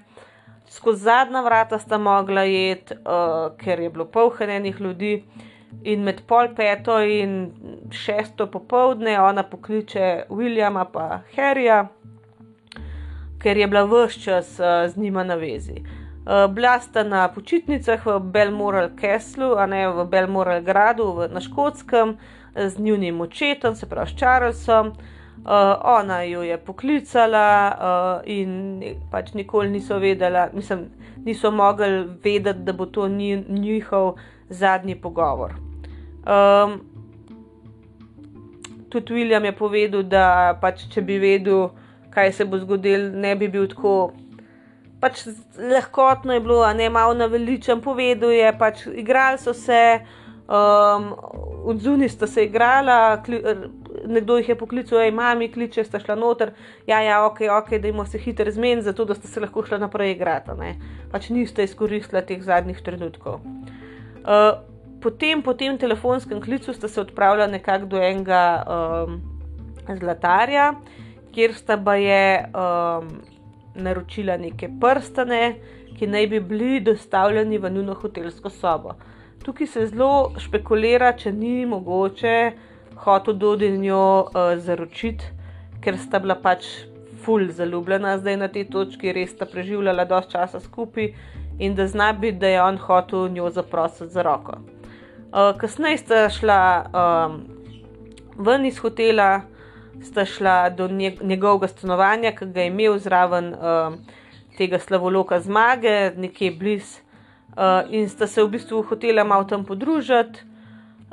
skozi 0.69 1.03
zadnja 1.03 1.41
vrata 1.41 1.79
sta 1.79 1.97
mogla 1.97 2.43
jeti, 2.43 2.93
uh, 2.93 3.57
ker 3.57 3.79
je 3.79 3.89
bilo 3.89 4.05
polhenenih 4.05 4.81
ljudi. 4.81 5.23
In 5.83 6.03
med 6.03 6.21
pol 6.27 6.49
peto 6.55 6.99
in 6.99 7.51
šesto 7.91 8.47
popovdne 8.47 9.19
ona 9.21 9.43
pokliče 9.43 10.23
Williama 10.29 10.85
pa 10.93 11.21
Harryja, 11.35 11.87
ker 13.41 13.57
je 13.57 13.67
bila 13.67 13.85
vse 13.85 14.19
čas 14.19 14.59
uh, 14.59 14.89
z 14.89 14.97
njima 14.97 15.23
na 15.23 15.35
vezi. 15.35 15.83
Eh, 16.29 16.47
bila 16.47 16.79
sta 16.79 17.03
na 17.03 17.27
počitnicah 17.27 18.05
v 18.05 18.19
Belmoral 18.19 18.89
Castlu, 19.01 19.55
a 19.57 19.65
ne 19.65 19.87
v 19.87 20.05
Belmoral 20.05 20.61
gradu 20.61 21.13
v, 21.13 21.29
na 21.31 21.39
Škotskem, 21.41 22.17
z 22.55 22.79
njunim 22.79 23.21
očetom, 23.21 23.75
se 23.75 23.89
pravi 23.89 24.09
s 24.09 24.17
Charlesom. 24.19 24.87
Uh, 24.87 25.18
ona 25.83 26.21
jo 26.23 26.41
je 26.43 26.57
poklicala 26.57 27.71
uh, 27.71 28.29
in 28.29 28.83
pač 29.11 29.33
nikoli 29.33 29.69
niso 29.69 29.99
vedela, 29.99 30.49
mislim, 30.53 30.85
niso 31.25 31.51
mogli 31.51 32.05
vedeti, 32.23 32.59
da 32.59 32.73
bo 32.73 32.85
to 32.85 33.07
njihov 33.07 34.15
zadnji 34.49 34.95
pogovor. 34.95 35.53
Um, 36.25 36.79
tudi 38.89 39.13
William 39.13 39.45
je 39.45 39.55
povedal, 39.55 40.03
da 40.03 40.57
pač, 40.61 40.87
če 40.93 41.01
bi 41.01 41.19
vedel, 41.19 41.69
kaj 42.09 42.31
se 42.31 42.45
bo 42.45 42.57
zgodilo, 42.57 43.09
ne 43.15 43.35
bi 43.35 43.47
bil 43.47 43.67
tako 43.67 44.11
pač 44.99 45.23
lahkotno 45.57 46.33
je 46.33 46.39
bilo, 46.39 46.61
a 46.63 46.73
ne 46.73 46.89
malo 46.89 47.13
naveličen, 47.13 47.81
povedal 47.81 48.31
je, 48.35 48.51
pač 48.59 48.85
igrali 48.87 49.39
so 49.39 49.53
se, 49.53 49.99
um, 50.47 51.13
od 51.65 51.79
zunaj 51.79 52.09
sta 52.09 52.27
se 52.27 52.45
igrala, 52.45 53.21
kli, 53.23 53.39
nekdo 54.09 54.37
jih 54.39 54.49
je 54.49 54.57
poklical, 54.59 54.99
aj 55.03 55.13
mami, 55.15 55.49
kliče, 55.53 55.85
sta 55.87 56.01
šla 56.01 56.17
noter, 56.19 56.53
ja, 56.87 57.01
ja, 57.05 57.21
ok, 57.27 57.43
ok, 57.59 57.75
da 57.81 57.91
jim 57.91 58.03
se 58.05 58.19
hitro 58.19 58.51
zmeni, 58.51 58.81
zato 58.85 59.05
da 59.05 59.15
sta 59.15 59.27
se 59.27 59.39
lahko 59.39 59.63
šla 59.65 59.79
naprej 59.85 60.15
igrati, 60.15 60.57
ne. 60.59 60.75
Pač 61.11 61.29
niste 61.29 61.63
izkoristili 61.63 62.25
teh 62.25 62.43
zadnjih 62.43 62.81
trenutkov. 62.85 63.39
Uh, 64.19 64.59
potem, 65.01 65.41
po 65.41 65.53
tem 65.53 65.77
telefonskem 65.77 66.41
klicu, 66.41 66.73
sta 66.73 66.87
se 66.87 67.01
odpravila 67.01 67.47
nekako 67.47 67.93
do 67.95 68.01
enega 68.03 68.45
um, 68.65 69.19
zlatarja, 69.87 70.73
kjer 71.33 71.53
sta 71.53 71.77
pa 71.77 71.95
je. 72.01 72.23
Um, 72.53 73.37
naročila 73.75 74.37
neke 74.37 74.69
prstane, 74.81 75.55
ki 75.97 76.07
naj 76.07 76.27
bi 76.27 76.39
bili 76.39 76.79
dostavljeni 76.79 77.57
v 77.57 77.69
njuno 77.69 77.93
hotelsko 77.93 78.49
sobo. 78.49 78.93
Tukaj 79.43 79.67
se 79.67 79.85
zelo 79.87 80.31
špekulira, 80.37 81.13
če 81.17 81.31
ni 81.31 81.65
mogoče 81.65 82.35
hotel 83.03 83.33
Dodinjo 83.33 84.03
uh, 84.21 84.53
zaročiti, 84.57 85.25
ker 85.83 85.97
sta 85.97 86.19
bila 86.19 86.35
pač 86.35 86.65
ful 87.23 87.49
zaljubljena 87.51 88.17
zdaj 88.17 88.37
na 88.37 88.47
tej 88.47 88.67
točki, 88.71 89.13
res 89.13 89.31
sta 89.35 89.45
preživljala 89.45 90.05
dosti 90.05 90.35
časa 90.35 90.59
skupaj 90.59 91.13
in 91.59 91.75
da 91.75 91.87
zna 91.87 92.13
biti, 92.13 92.39
da 92.39 92.47
je 92.47 92.61
on 92.63 92.77
hotel 92.77 93.27
njo 93.29 93.49
zaprositi 93.49 94.13
za 94.13 94.23
roko. 94.23 94.59
Uh, 95.29 95.53
kasneje 95.57 95.97
sta 95.97 96.29
šla 96.29 96.59
um, 96.89 97.41
ven 98.37 98.65
iz 98.65 98.79
hotela, 98.79 99.41
sta 100.03 100.25
šla 100.25 100.69
do 100.69 100.87
njegovega 101.21 101.67
stanovanja, 101.67 102.31
ki 102.35 102.45
ga 102.53 102.61
je 102.61 102.71
imel 102.71 102.97
zraven 102.97 103.53
uh, 103.53 103.99
tega 104.57 104.79
slavoloka 104.79 105.39
zmage, 105.39 106.11
nekje 106.17 106.51
blizu, 106.51 107.03
uh, 107.55 107.83
in 107.91 108.09
sta 108.09 108.27
se 108.27 108.43
v 108.43 108.55
bistvu 108.55 108.81
hotela 108.83 109.23
malo 109.23 109.43
tam 109.43 109.65
podružiti 109.65 110.39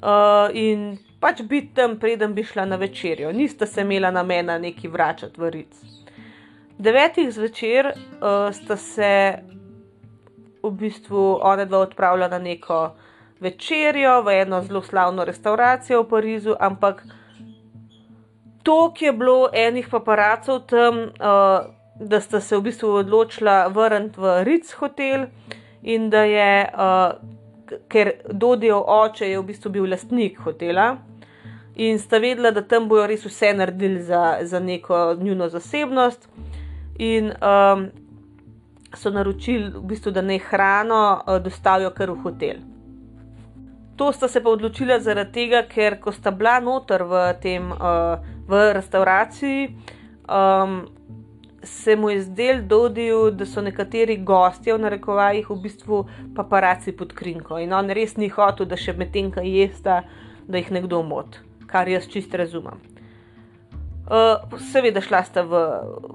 uh, 0.02 0.48
in 0.54 0.96
pač 1.26 1.42
biti 1.42 1.74
tam, 1.74 1.96
preden 1.98 2.34
bi 2.34 2.44
šla 2.46 2.64
na 2.70 2.76
večerjo. 2.78 3.32
Nista 3.32 3.66
se 3.66 3.82
imela 3.82 4.12
namena 4.14 4.58
neki 4.62 4.88
vračati 4.88 5.40
v 5.40 5.50
Ric. 5.50 5.80
Devetih 6.78 7.32
zvečer 7.34 7.86
uh, 7.86 8.52
sta 8.54 8.76
se 8.76 9.10
v 10.62 10.70
bistvu 10.70 11.40
ona 11.42 11.64
dva 11.64 11.80
odpravila 11.82 12.28
na 12.28 12.38
neko 12.38 12.94
večerjo 13.40 14.20
v 14.22 14.36
eno 14.42 14.60
zelo 14.62 14.82
slavno 14.82 15.24
restauracijo 15.24 16.02
v 16.02 16.08
Parizu, 16.10 16.54
ampak 16.60 17.02
toliko 18.62 19.04
je 19.04 19.12
bilo 19.12 19.48
enih 19.52 19.88
paparacov 19.90 20.62
tam, 20.70 21.02
uh, 21.10 21.66
da 22.00 22.20
sta 22.20 22.40
se 22.40 22.56
v 22.56 22.68
bistvu 22.68 22.92
odločila 23.02 23.66
vrniti 23.66 24.20
v 24.20 24.36
Ritz 24.44 24.78
hotel 24.78 25.26
in 25.82 26.06
da 26.10 26.22
je, 26.22 26.70
uh, 26.70 27.76
ker 27.88 28.12
Dodijo 28.30 28.78
oče 28.86 29.32
je 29.32 29.42
v 29.42 29.46
bistvu 29.50 29.74
bil 29.74 29.90
lastnik 29.90 30.38
hotela. 30.38 30.94
In 31.76 31.98
sta 31.98 32.18
vedela, 32.18 32.50
da 32.50 32.62
tam 32.64 32.88
bojo 32.88 33.06
res 33.06 33.24
vse 33.26 33.52
naredili 33.52 34.02
za, 34.02 34.38
za 34.42 34.60
neko 34.60 35.16
njuno 35.20 35.48
zasebnost, 35.48 36.28
in 36.98 37.32
um, 37.32 37.88
so 38.94 39.10
naročili, 39.10 39.70
v 39.74 39.82
bistvu, 39.84 40.12
da 40.12 40.22
naj 40.22 40.38
hrano 40.48 41.02
uh, 41.26 41.38
dostavijo 41.42 41.90
kar 41.90 42.10
v 42.10 42.22
hotel. 42.22 42.64
To 43.96 44.12
sta 44.12 44.28
se 44.28 44.42
pa 44.44 44.50
odločila 44.50 44.98
zaradi 45.00 45.32
tega, 45.32 45.62
ker 45.68 46.00
ko 46.00 46.12
sta 46.12 46.30
bila 46.30 46.58
noter 46.60 47.04
v 47.04 47.22
tem 47.40 47.70
uh, 47.72 48.20
v 48.48 48.72
restauraciji, 48.76 49.70
um, 50.28 50.84
se 51.62 51.96
mu 51.96 52.10
je 52.10 52.20
zdel 52.22 52.62
dodil, 52.62 53.30
da 53.30 53.46
so 53.46 53.60
nekateri 53.60 54.16
gostje 54.16 54.74
v 54.74 54.84
narekovajih 54.84 55.48
v 55.50 55.56
bistvu 55.64 56.04
paparaci 56.36 56.92
pod 56.92 57.12
krinko. 57.12 57.58
In 57.58 57.72
on 57.72 57.90
res 57.90 58.16
ni 58.16 58.28
hotel, 58.28 58.68
da 58.68 58.76
še 58.76 58.94
medtem, 58.96 59.32
kaj 59.34 59.48
jesta, 59.48 60.02
da 60.46 60.60
jih 60.60 60.70
nekdo 60.76 61.02
mot, 61.02 61.40
kar 61.66 61.88
jaz 61.88 62.08
čist 62.08 62.34
razumem. 62.34 62.80
Uh, 64.06 64.58
seveda 64.70 65.02
šla 65.02 65.24
sta 65.26 65.42
v, 65.42 65.62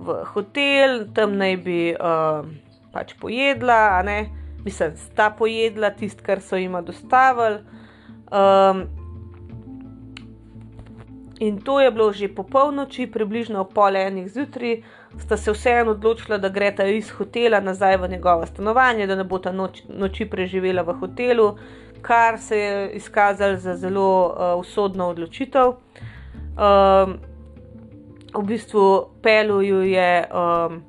v 0.05 0.21
hotel, 0.31 1.05
tam 1.15 1.35
naj 1.39 1.57
bi 1.65 1.79
uh, 1.91 2.47
pač 2.93 3.13
pojedla, 3.19 4.03
mislim, 4.63 4.95
sta 4.95 5.29
pojedla 5.35 5.91
tisto, 5.91 6.23
kar 6.23 6.39
so 6.39 6.55
jima 6.55 6.81
dostavili. 6.81 7.59
Um, 8.31 8.87
In 11.41 11.61
to 11.61 11.79
je 11.79 11.91
bilo 11.91 12.13
že 12.13 12.27
po 12.29 12.43
polnoči, 12.43 13.07
približno 13.09 13.63
pol 13.65 13.97
enih 13.97 14.27
zjutraj, 14.29 14.83
sta 15.17 15.37
se 15.37 15.51
vseeno 15.51 15.95
odločila, 15.97 16.37
da 16.37 16.53
greta 16.53 16.85
iz 16.85 17.09
hotela 17.09 17.59
nazaj 17.59 17.97
v 17.97 18.09
njegovo 18.09 18.45
stanovanje, 18.45 19.07
da 19.07 19.15
ne 19.15 19.23
bo 19.23 19.39
ta 19.41 19.51
noč, 19.51 19.81
noči 19.89 20.29
preživela 20.29 20.85
v 20.85 20.93
hotelu, 21.01 21.47
kar 22.01 22.37
se 22.39 22.57
je 22.57 22.91
izkazalo 22.91 23.57
za 23.57 23.75
zelo 23.75 24.27
uh, 24.27 24.59
usodno 24.59 25.07
odločitev. 25.07 25.67
Um, 25.67 27.17
v 28.33 28.43
bistvu 28.43 29.09
peluju 29.23 29.83
je 29.83 30.27
um, 30.31 30.81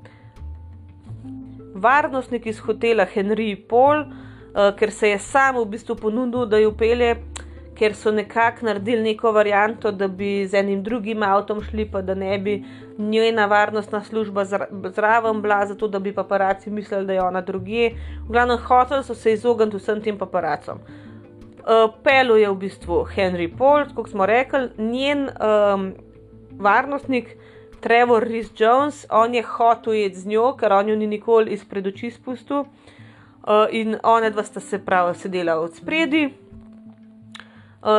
varnostnik 1.74 2.46
iz 2.46 2.58
hotela 2.58 3.06
Henry 3.14 3.56
Paul, 3.68 4.00
uh, 4.00 4.76
ker 4.78 4.90
se 4.90 5.08
je 5.08 5.18
sam 5.18 5.56
v 5.56 5.64
bistvu 5.64 5.96
ponudil, 5.96 6.46
da 6.46 6.58
jo 6.58 6.72
pelje 6.76 7.16
ker 7.78 7.94
so 7.94 8.10
nekako 8.12 8.66
naredili 8.66 9.02
neko 9.02 9.32
varianto, 9.32 9.90
da 9.92 10.08
bi 10.08 10.46
z 10.46 10.54
enim 10.60 10.82
drugim 10.82 11.22
avtom 11.22 11.62
šli, 11.62 11.86
pa 11.90 12.02
da 12.02 12.14
ne 12.14 12.38
bi 12.38 12.64
njena 12.98 13.46
varnostna 13.46 14.02
služba 14.04 14.44
zraven 14.94 15.42
bila, 15.42 15.66
zato 15.66 15.88
da 15.88 15.98
bi 15.98 16.14
paparaci 16.14 16.70
mislili, 16.70 17.06
da 17.06 17.12
je 17.12 17.22
ona 17.22 17.40
druge. 17.40 17.90
V 18.28 18.32
glavnem, 18.32 18.58
hoteli 18.58 19.04
so 19.04 19.14
se 19.14 19.32
izogniti 19.32 19.76
vsem 19.76 20.02
tem 20.02 20.18
paparacom. 20.18 20.78
Uh, 21.62 21.94
Pelu 22.02 22.36
je 22.36 22.50
v 22.50 22.56
bistvu 22.58 23.04
Henry 23.16 23.48
Paul, 23.58 23.84
kot 23.94 24.10
smo 24.10 24.26
rekli, 24.26 24.68
njen 24.78 25.28
um, 25.30 25.92
varnostnik 26.58 27.36
Trevor 27.80 28.24
Rhys 28.26 28.50
Jones, 28.56 29.06
on 29.10 29.34
je 29.34 29.42
hotel 29.42 29.92
jeti 29.92 30.18
z 30.18 30.26
njo, 30.26 30.52
ker 30.58 30.72
on 30.72 30.88
jo 30.88 30.96
ni 30.96 31.06
nikoli 31.06 31.52
izpred 31.52 31.86
oči 31.86 32.10
spustil. 32.10 32.64
Uh, 33.42 33.66
in 33.70 33.96
ona 34.02 34.30
dva 34.30 34.42
sta 34.42 34.60
se 34.60 34.78
prav 34.78 35.14
sedela 35.14 35.56
od 35.58 35.74
spredi, 35.74 36.28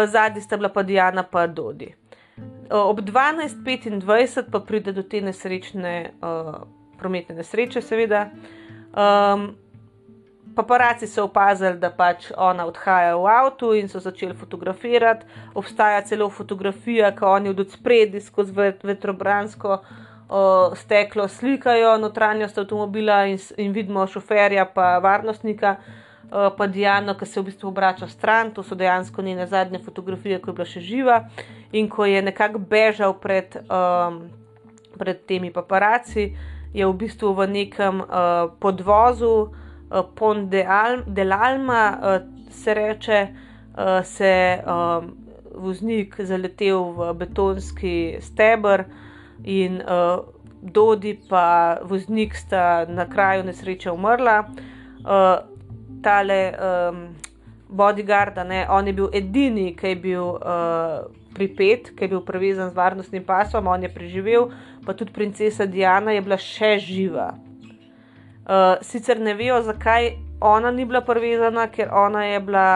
zadnji 0.08 0.42
sta 0.42 0.58
bila 0.58 0.70
pa 0.70 0.84
Diana 0.84 1.24
pa 1.24 1.48
Dodi. 1.48 1.94
Uh, 2.38 2.90
ob 2.90 3.00
12:25 3.00 4.52
pa 4.52 4.60
pride 4.60 4.92
do 4.92 5.04
te 5.04 5.22
nesrečne, 5.22 6.14
uh, 6.22 6.64
prometne 6.98 7.36
nesreče, 7.36 7.82
seveda. 7.82 8.30
Um, 8.94 9.56
Paparaci 10.56 11.08
so 11.08 11.24
opazili, 11.26 11.80
da 11.82 11.90
pač 11.90 12.28
ona 12.38 12.66
odhaja 12.70 13.16
v 13.18 13.26
avtu 13.26 13.72
in 13.74 13.88
so 13.90 14.00
začeli 14.00 14.36
fotografirati. 14.38 15.26
Obstaja 15.58 16.02
celo 16.06 16.30
fotografija, 16.30 17.12
ko 17.16 17.32
oni 17.34 17.50
od 17.50 17.72
spredi 17.72 18.22
skozi 18.22 18.54
vetrobransko 18.84 19.74
uh, 19.74 20.78
steklo 20.78 21.28
slikajo 21.28 21.98
notranjost 21.98 22.58
avtomobila 22.58 23.26
in, 23.26 23.40
in 23.58 23.74
vidimo 23.74 24.06
šoferja, 24.08 24.66
pa 24.66 25.00
varnostnika, 25.02 25.78
uh, 25.80 26.13
pa 26.58 26.68
Diano, 26.68 27.14
ki 27.14 27.26
se 27.26 27.42
v 27.42 27.46
bistvu 27.52 27.70
obrača 27.70 28.08
stran. 28.08 28.52
To 28.54 28.64
so 28.64 28.76
dejansko 28.76 29.22
njene 29.22 29.48
zadnje 29.48 29.80
fotografije, 29.80 30.40
ko 30.42 30.50
je 30.50 30.54
bila 30.54 30.66
še 30.66 30.82
živa 30.82 31.20
in 31.72 31.90
ko 31.90 32.06
je 32.06 32.22
nekako 32.22 32.60
bežal 32.60 33.14
pred, 33.22 33.58
um, 33.70 34.24
pred 34.98 35.22
temi 35.30 35.52
paparaci, 35.54 36.32
je 36.74 36.86
v 36.86 36.94
bistvu 36.98 37.34
v 37.38 37.48
nekem 37.50 38.02
uh, 38.02 38.50
podvozu. 38.60 39.54
Eh, 39.94 40.02
Pont 40.16 40.50
de, 40.50 40.66
Al 40.66 41.04
de 41.06 41.22
Alma, 41.22 42.00
uh, 42.02 42.22
se 42.50 42.74
reče, 42.74 43.28
uh, 43.78 44.02
se 44.04 44.64
um, 44.66 45.14
voznik 45.54 46.16
zaletel 46.18 46.94
v 46.98 47.14
betonski 47.14 48.18
stebr 48.22 48.88
in 49.44 49.82
uh, 49.82 50.26
Dodi 50.64 51.20
pa 51.30 51.78
voznik 51.84 52.36
sta 52.36 52.86
na 52.88 53.06
kraju 53.06 53.44
nesreče 53.44 53.92
umrla. 53.92 54.40
Uh, 55.04 55.53
tale 56.04 56.40
um, 56.54 57.06
bodyguard, 57.74 58.38
ne, 58.48 58.66
on 58.70 58.88
je 58.88 58.94
bil 58.94 59.10
edini, 59.14 59.72
ki 59.76 59.94
je 59.94 60.00
bil 60.04 60.36
uh, 60.38 61.08
pripet, 61.34 61.90
ki 61.96 62.06
je 62.06 62.12
bil 62.12 62.22
prevezan 62.26 62.70
z 62.70 62.78
varnostnim 62.78 63.24
pasom, 63.26 63.68
on 63.68 63.84
je 63.84 63.90
preživel, 63.90 64.52
pa 64.86 64.94
tudi 64.94 65.14
princesa 65.16 65.66
Diana 65.66 66.14
je 66.14 66.22
bila 66.22 66.38
še 66.38 66.76
živa. 66.84 67.32
Uh, 68.44 68.76
sicer 68.84 69.22
ne 69.24 69.34
vejo, 69.40 69.62
zakaj 69.64 70.14
ona 70.44 70.72
ni 70.72 70.86
bila 70.86 71.02
prevezana, 71.02 71.68
ker 71.72 71.90
ona 71.90 72.26
je 72.28 72.40
bila 72.44 72.68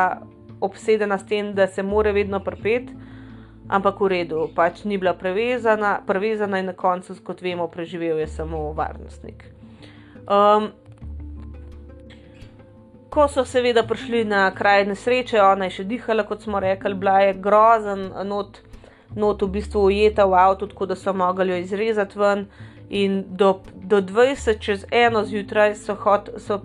obsedena 0.62 1.18
s 1.20 1.28
tem, 1.28 1.54
da 1.54 1.68
se 1.68 1.84
mora 1.84 2.12
vedno 2.12 2.40
prepet, 2.40 2.90
ampak 3.70 4.00
v 4.02 4.08
redu, 4.08 4.48
pač 4.56 4.86
ni 4.88 4.98
bila 4.98 5.14
prevezana, 5.14 6.00
prevezana 6.08 6.62
in 6.64 6.72
na 6.72 6.74
koncu, 6.74 7.14
kot 7.24 7.44
vemo, 7.44 7.68
preživel 7.68 8.24
je 8.24 8.28
samo 8.32 8.72
varnostnik. 8.74 9.44
Um, 10.28 10.72
ko 13.10 13.28
so 13.28 13.46
seveda 13.46 13.84
prišli 13.88 14.24
na 14.26 14.52
kraj 14.56 14.86
nesreče, 14.86 15.42
ona 15.42 15.68
je 15.68 15.78
še 15.80 15.84
dihala, 15.90 16.26
kot 16.28 16.44
smo 16.44 16.60
rekli, 16.60 16.94
bila 16.94 17.20
je 17.24 17.34
grozen, 17.34 18.08
not, 18.28 18.62
not 19.16 19.42
v 19.42 19.52
bistvu 19.58 19.88
ujeta 19.90 20.26
v 20.26 20.40
avtu, 20.40 20.68
tako 20.68 20.90
da 20.92 20.96
so 20.96 21.14
mogli 21.14 21.54
jo 21.54 21.62
izrezati 21.64 22.20
ven. 22.20 22.48
In 22.90 23.24
do, 23.28 23.60
do 23.84 24.00
20 24.02 24.62
čez 24.64 24.86
eno 24.92 25.26
zjutraj 25.28 25.76
so, 25.76 25.96
hot, 25.96 26.30
so 26.40 26.62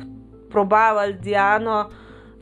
probavali 0.51 1.16
Diano 1.18 1.88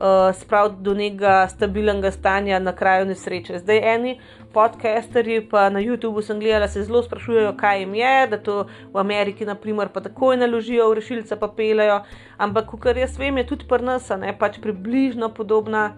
uh, 0.01 0.34
spraviti 0.34 0.82
do 0.82 0.94
nekega 0.94 1.48
stabilnega 1.48 2.11
stanja 2.11 2.59
na 2.59 2.72
kraju 2.76 3.07
nesreče. 3.07 3.59
Zdaj 3.59 3.94
eni 3.94 4.18
podcasterji 4.53 5.44
pa 5.48 5.68
na 5.70 5.80
YouTubu 5.80 6.22
sem 6.22 6.40
gledala, 6.40 6.68
se 6.68 6.82
zelo 6.82 7.03
sprašujejo, 7.03 7.53
kaj 7.57 7.80
jim 7.80 7.94
je, 7.94 8.26
da 8.26 8.38
to 8.38 8.66
v 8.92 8.98
Ameriki, 8.98 9.46
naprimer, 9.46 9.88
pa 9.94 10.01
takoj 10.01 10.36
naložijo 10.36 10.90
v 10.90 10.98
rešilce, 10.98 11.36
pa 11.36 11.48
pelejo. 11.48 12.01
Ampak, 12.38 12.74
kar 12.80 12.98
jaz 12.98 13.18
vem, 13.18 13.38
je 13.38 13.46
tudi 13.53 13.68
pri 13.68 13.84
nas, 13.84 14.11
ne 14.18 14.34
pač 14.38 14.59
približno 14.62 15.34
podobna. 15.34 15.92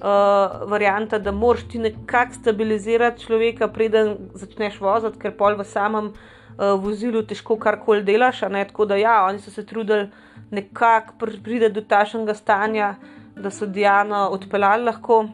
Uh, 0.00 0.62
varianta, 0.64 1.18
da 1.20 1.28
moraš 1.28 1.66
ti 1.68 1.78
nekako 1.78 2.38
stabilizirati 2.38 3.20
človeka, 3.20 3.66
preden 3.68 4.14
začneš 4.32 4.78
voziti, 4.80 5.20
ker 5.20 5.34
pol 5.36 5.58
v 5.58 5.66
samem 5.68 6.06
uh, 6.08 6.22
uh, 6.60 6.74
vozilu 6.80 7.22
težko 7.22 7.56
karkoli 7.56 8.04
delaš. 8.04 8.40
Tako 8.40 8.84
da, 8.84 8.96
ja, 8.96 9.24
oni 9.24 9.38
so 9.38 9.50
se 9.50 9.66
trudili 9.66 10.08
nekako 10.50 11.14
priti 11.42 11.68
do 11.68 11.80
tašnega 11.80 12.34
stanja, 12.34 12.94
da 13.40 13.50
so 13.50 13.66
Diana 13.66 14.28
odpeljali 14.30 14.84
lahko. 14.84 15.24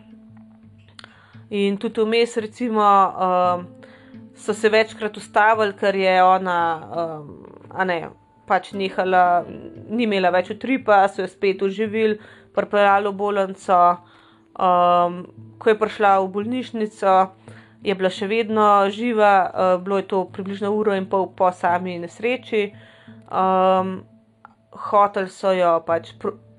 In 1.51 1.77
tudi 1.79 2.03
vmes, 2.03 2.37
recimo, 2.43 2.83
uh, 2.83 3.65
so 4.35 4.55
se 4.55 4.69
večkrat 4.69 5.17
ustavili, 5.17 5.77
ker 5.79 5.97
je 5.97 6.23
ona, 6.23 6.59
um, 6.97 7.29
a 7.71 7.85
ne, 7.85 8.01
pač 8.47 8.73
nehala, 8.73 9.45
ni 9.89 10.07
imela 10.07 10.33
več 10.35 10.51
utripa, 10.55 11.05
so 11.09 11.23
jo 11.23 11.29
spet 11.31 11.63
oživili, 11.63 12.19
pripeljali 12.55 13.11
v 13.11 13.17
bolnico. 13.21 13.81
Um, 14.57 15.23
ko 15.61 15.71
je 15.71 15.79
prišla 15.79 16.17
v 16.25 16.33
bolnišnico, 16.35 17.15
je 17.87 17.95
bila 17.95 18.11
še 18.11 18.27
vedno 18.27 18.67
živa, 18.91 19.33
uh, 19.47 19.73
bilo 19.83 20.01
je 20.01 20.09
to 20.11 20.25
približno 20.33 20.73
uro 20.75 20.97
in 20.97 21.07
pol 21.07 21.31
po 21.37 21.53
sami 21.53 21.99
nesreči. 22.03 22.71
Um, 23.31 24.01
Hotel 24.77 25.31
so 25.33 25.55
jo 25.57 25.79
pač, 25.87 26.11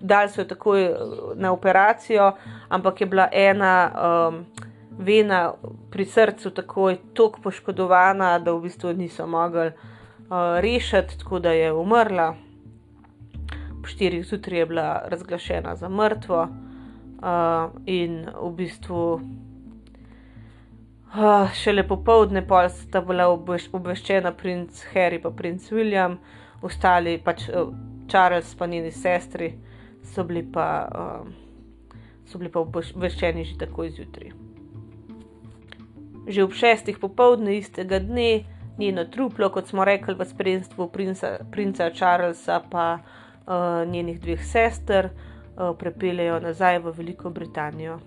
dali 0.02 0.30
so 0.30 0.42
jo 0.42 0.46
takoj 0.46 0.86
eh, 0.86 0.96
na 1.36 1.52
operacijo, 1.52 2.32
ampak 2.70 3.02
je 3.02 3.08
bila 3.08 3.30
ena 3.32 3.92
um, 3.92 4.46
vena 4.98 5.54
pri 5.92 6.06
srcu 6.06 6.50
takoj 6.50 6.98
tako 7.14 7.42
poškodovana, 7.44 8.40
da 8.40 8.54
v 8.54 8.62
bistvu 8.62 8.94
niso 8.94 9.28
mogli 9.28 9.68
uh, 9.68 10.60
rešiti, 10.60 11.20
tako 11.20 11.40
da 11.40 11.52
je 11.52 11.74
umrla. 11.74 12.36
Po 13.82 13.88
štirih 13.88 14.26
zjutraj 14.26 14.60
je 14.60 14.66
bila 14.66 15.02
razglašena 15.06 15.76
za 15.76 15.90
mrtvo 15.90 16.42
uh, 16.42 17.72
in 17.86 18.26
v 18.42 18.52
bistvu. 18.52 19.22
Uh, 21.08 21.54
šele 21.54 21.88
popoldne 21.88 22.48
pa 22.48 22.70
sta 22.70 23.02
bila 23.02 23.30
obveščena 23.30 24.32
princ 24.32 24.84
Harry 24.94 25.22
in 25.24 25.36
princ 25.36 25.72
William, 25.72 26.18
ostali 26.62 27.18
pač 27.18 27.50
uh, 27.50 27.72
Charles 28.10 28.56
in 28.62 28.70
njeni 28.70 28.92
sestri 28.92 29.54
so 30.14 30.24
bili 30.24 30.44
pa, 30.52 30.68
uh, 30.96 31.28
so 32.26 32.38
bili 32.38 32.52
pa 32.52 32.60
obveščeni 32.60 33.46
že 33.46 33.58
tako 33.58 33.88
izjutraj. 33.88 34.32
Že 36.28 36.44
ob 36.44 36.54
šestih 36.54 37.00
popoldne 37.00 37.58
istega 37.58 38.00
dne 38.00 38.44
njeno 38.78 39.06
truplo, 39.06 39.50
kot 39.50 39.68
smo 39.68 39.86
rekli, 39.86 40.16
v 40.16 40.26
spremstvu 40.26 40.90
princa, 40.92 41.38
princa 41.52 41.90
Charlesa 41.90 42.62
in 42.62 42.78
uh, 42.78 43.92
njenih 43.92 44.22
dveh 44.22 44.44
sester, 44.46 45.10
uh, 45.10 45.74
prepeljejo 45.80 46.40
nazaj 46.40 46.80
v 46.80 46.94
Veliko 46.98 47.30
Britanijo. 47.30 48.00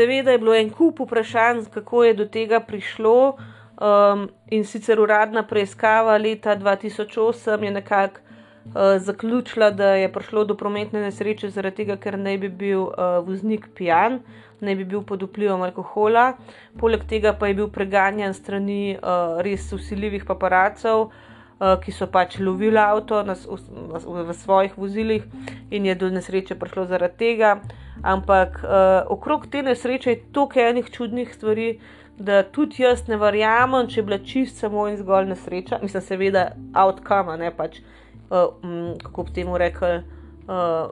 Seveda 0.00 0.32
je 0.32 0.38
bilo 0.38 0.54
en 0.56 0.70
kup 0.72 1.00
vprašanj, 1.04 1.66
kako 1.74 2.04
je 2.04 2.14
do 2.14 2.24
tega 2.24 2.60
prišlo. 2.64 3.36
Um, 3.80 4.22
in 4.48 4.64
sicer 4.64 5.00
uradna 5.00 5.42
preiskava 5.42 6.14
leta 6.16 6.54
2008 6.56 7.64
je 7.64 7.70
nekako 7.70 8.20
uh, 8.20 8.96
zaključila, 8.96 9.70
da 9.70 9.90
je 10.00 10.12
prišlo 10.12 10.44
do 10.44 10.56
prometne 10.56 11.02
nesreče 11.04 11.50
zaradi 11.50 11.82
tega, 11.82 11.98
ker 12.00 12.16
naj 12.18 12.38
bi 12.38 12.48
bil 12.48 12.86
uh, 12.86 13.20
voznik 13.26 13.68
pijan, 13.76 14.22
naj 14.60 14.78
bi 14.80 14.84
bil 14.84 15.02
pod 15.02 15.22
vplivom 15.28 15.68
alkohola. 15.68 16.32
Poleg 16.80 17.04
tega 17.04 17.34
pa 17.36 17.52
je 17.52 17.58
bil 17.60 17.68
preganjan 17.68 18.32
strani 18.34 18.96
uh, 18.96 19.36
res 19.44 19.68
usiljivih 19.76 20.24
paparacov, 20.24 21.10
uh, 21.10 21.29
ki 21.60 21.92
so 21.92 22.06
pač 22.08 22.38
lovili 22.40 22.80
avto 22.80 23.20
na, 23.22 23.34
v, 23.36 24.24
v, 24.24 24.34
svojih 24.34 24.78
vozilih 24.80 25.24
in 25.70 25.86
je 25.86 25.94
do 25.94 26.08
nesreče 26.10 26.56
prišlo 26.56 26.86
zaradi 26.88 27.18
tega. 27.20 27.58
Ampak 28.02 28.62
uh, 28.64 29.04
okrog 29.12 29.44
te 29.52 29.60
nesreče 29.62 30.10
je 30.10 30.22
toliko 30.32 30.60
enih 30.60 30.88
čudnih 30.90 31.34
stvari, 31.34 31.74
da 32.16 32.42
tudi 32.42 32.80
jaz 32.82 33.04
ne 33.08 33.18
verjamem, 33.20 33.88
če 33.92 34.00
je 34.00 34.04
bila 34.08 34.18
čist 34.24 34.56
samo 34.60 34.86
in 34.88 34.96
zgolj 34.96 35.28
nesreča. 35.34 35.78
Mislim, 35.82 36.04
seveda, 36.04 36.46
outcome, 36.72 37.36
ne 37.36 37.52
pač, 37.52 37.82
uh, 38.30 38.56
um, 38.64 38.94
kako 39.04 39.28
bi 39.28 39.36
temu 39.36 39.60
rekel, 39.60 40.00
uh, 40.48 40.88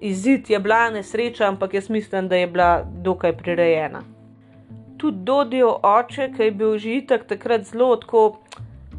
izid 0.00 0.50
je 0.50 0.58
bila 0.58 0.88
nesreča, 0.90 1.46
ampak 1.46 1.74
jaz 1.78 1.90
mislim, 1.90 2.26
da 2.28 2.36
je 2.36 2.50
bila 2.50 2.82
dokaj 2.82 3.36
prirejena. 3.38 4.02
Tudi 4.98 5.22
Dodijo 5.24 5.76
oče, 5.86 6.32
ki 6.34 6.50
je 6.50 6.50
bil 6.50 6.78
že 6.78 6.98
itak 6.98 7.30
takrat 7.30 7.62
zelo 7.70 7.94
tako 7.96 8.40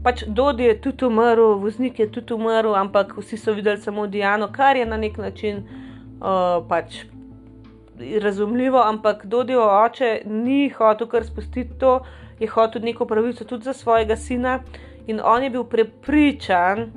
pač 0.03 0.23
Dodi 0.27 0.63
je 0.63 0.81
tudi 0.81 1.05
umrl, 1.05 1.55
voznik 1.61 1.99
je 1.99 2.09
tudi 2.11 2.33
umrl, 2.33 2.73
ampak 2.75 3.13
vsi 3.17 3.37
so 3.37 3.53
videli 3.53 3.81
samo 3.81 4.07
Diano, 4.07 4.49
kar 4.51 4.77
je 4.77 4.85
na 4.85 4.97
nek 4.97 5.17
način 5.17 5.61
uh, 5.61 6.65
pač 6.69 7.03
razumljivo, 8.21 8.81
ampak 8.81 9.25
Dodijo 9.25 9.61
oče 9.61 10.21
ni 10.25 10.69
hotel 10.69 11.07
kar 11.07 11.25
spustiti 11.25 11.77
to, 11.79 11.99
je 12.39 12.49
hotel 12.49 12.81
neko 12.81 13.05
pravico 13.05 13.45
tudi 13.45 13.63
za 13.63 13.73
svojega 13.73 14.15
sina 14.15 14.59
in 15.07 15.21
on 15.23 15.43
je 15.43 15.49
bil 15.49 15.63
prepričan. 15.63 16.91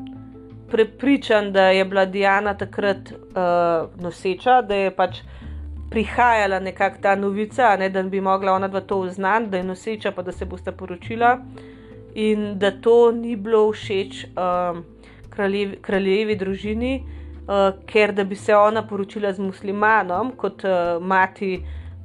Prepričan, 0.71 1.53
da 1.53 1.69
je 1.71 1.85
bila 1.85 2.05
Diana 2.05 2.55
takrat 2.57 3.13
uh, 3.13 4.01
noseča, 4.01 4.63
da 4.63 4.75
je 4.75 4.91
pač 4.91 5.21
prihajala 5.91 6.59
nekakšna 6.61 7.15
novica, 7.15 7.77
ne, 7.77 7.91
da 7.93 8.03
bi 8.03 8.21
mogla 8.21 8.53
ona 8.53 8.69
dva 8.69 8.81
to 8.81 8.97
uznati, 8.99 9.47
da 9.53 9.57
je 9.57 9.65
noseča, 9.65 10.11
pa 10.11 10.23
da 10.23 10.33
se 10.33 10.45
bosta 10.45 10.73
poročila. 10.73 11.35
Uh, 11.35 11.74
in 12.15 12.59
da 12.59 12.71
to 12.71 13.13
ni 13.13 13.37
bilo 13.37 13.73
všeč 13.73 14.25
um, 14.25 14.85
kraljevi, 15.31 15.77
kraljevi 15.83 16.37
družini, 16.37 16.93
uh, 17.03 17.73
ker 17.87 18.13
da 18.13 18.25
bi 18.25 18.37
se 18.37 18.57
ona 18.57 18.87
poročila 18.87 19.33
z 19.33 19.43
muslimanom 19.43 20.33
kot 20.37 20.65
uh, 20.65 21.03
mati 21.03 21.59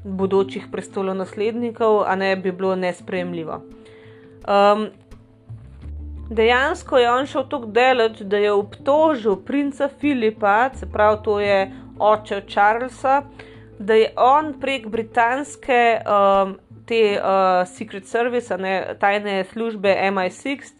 bodočih 0.03 0.67
prestolonaslednikov, 0.71 2.03
a 2.07 2.15
ne 2.15 2.35
bi 2.35 2.51
bilo 2.51 2.75
nespremljivo. 2.75 3.61
Um, 4.47 4.87
dejansko 6.29 6.97
je 6.97 7.11
on 7.11 7.25
šel 7.25 7.45
tako 7.49 7.65
daleč, 7.65 8.21
da 8.21 8.37
je 8.37 8.51
obtožil 8.51 9.35
princa 9.35 9.89
Filipa, 9.99 10.69
se 10.73 10.89
pravi, 10.91 11.17
to 11.23 11.39
je 11.39 11.71
oče 11.99 12.41
Charlesa, 12.47 13.21
da 13.79 13.93
je 13.93 14.09
on 14.17 14.53
prek 14.59 14.87
britanske 14.87 15.99
um, 15.99 16.57
te 16.89 17.01
uh, 17.19 17.61
Secret 17.69 18.07
Service, 18.09 18.57
ne, 18.57 18.95
tajne 18.99 19.43
službe 19.51 19.93
MI6, 20.09 20.73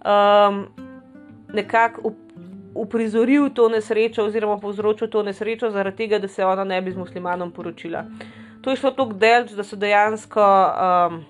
um, 0.00 0.64
nekako 1.52 2.14
uprizoril 2.74 3.50
to 3.54 3.68
nesrečo, 3.68 4.24
oziroma 4.24 4.56
povzročil 4.60 5.10
to 5.12 5.22
nesrečo, 5.22 5.70
zaradi 5.70 6.04
tega, 6.04 6.18
da 6.18 6.28
se 6.28 6.44
ona 6.44 6.64
ne 6.64 6.80
bi 6.82 6.92
z 6.92 6.96
muslimanom 6.96 7.52
poročila. 7.52 8.06
To 8.62 8.70
je 8.70 8.80
šlo 8.80 8.94
tako 8.96 9.18
delč, 9.18 9.52
da 9.52 9.64
so 9.66 9.76
dejansko 9.76 10.40
um, 10.40 11.20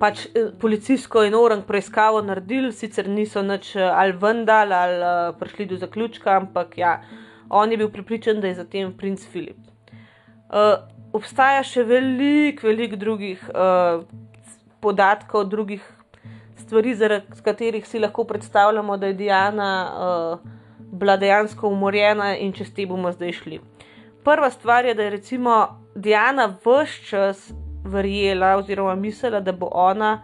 pač 0.00 0.24
eh, 0.32 0.52
policijsko 0.60 1.26
in 1.28 1.36
orang 1.36 1.64
preiskavo 1.68 2.22
naredili, 2.24 2.72
sicer 2.72 3.08
niso 3.08 3.42
nič 3.44 3.74
eh, 3.76 3.84
ali 3.84 4.16
vendal 4.16 4.72
ali 4.72 5.02
uh, 5.02 5.34
prišli 5.40 5.66
do 5.66 5.76
zaključka, 5.76 6.38
ampak 6.40 6.78
ja, 6.78 7.00
on 7.50 7.72
je 7.72 7.76
bil 7.76 7.90
pripričan, 7.92 8.40
da 8.40 8.48
je 8.48 8.62
zatem 8.62 8.94
princ 8.96 9.26
Filip. 9.32 9.58
Uh, 10.48 10.80
obstaja 11.12 11.62
še 11.66 11.84
veliko, 11.84 12.66
veliko 12.66 12.96
drugih 12.96 13.42
uh, 13.50 14.04
podatkov, 14.80 15.48
drugih 15.50 15.84
stvari, 16.60 16.94
zaradi 16.94 17.42
katerih 17.44 17.86
si 17.86 17.98
lahko 17.98 18.24
predstavljamo, 18.24 18.96
da 18.96 19.10
je 19.10 19.18
Diana 19.18 19.70
uh, 19.90 20.50
bila 20.92 21.16
dejansko 21.16 21.68
umorjena 21.68 22.36
in 22.36 22.52
čez 22.52 22.72
te 22.74 22.86
bomo 22.86 23.12
zdaj 23.12 23.32
šli. 23.32 23.60
Prva 24.24 24.50
stvar 24.50 24.84
je, 24.84 24.94
da 24.94 25.02
je 25.02 25.10
recimo 25.10 25.56
Diana 25.94 26.46
vse 26.64 27.08
čas 27.08 27.50
verjela 27.84 28.56
oziroma 28.56 28.94
mislila, 28.94 29.40
da 29.40 29.52
bo 29.52 29.68
ona 29.72 30.18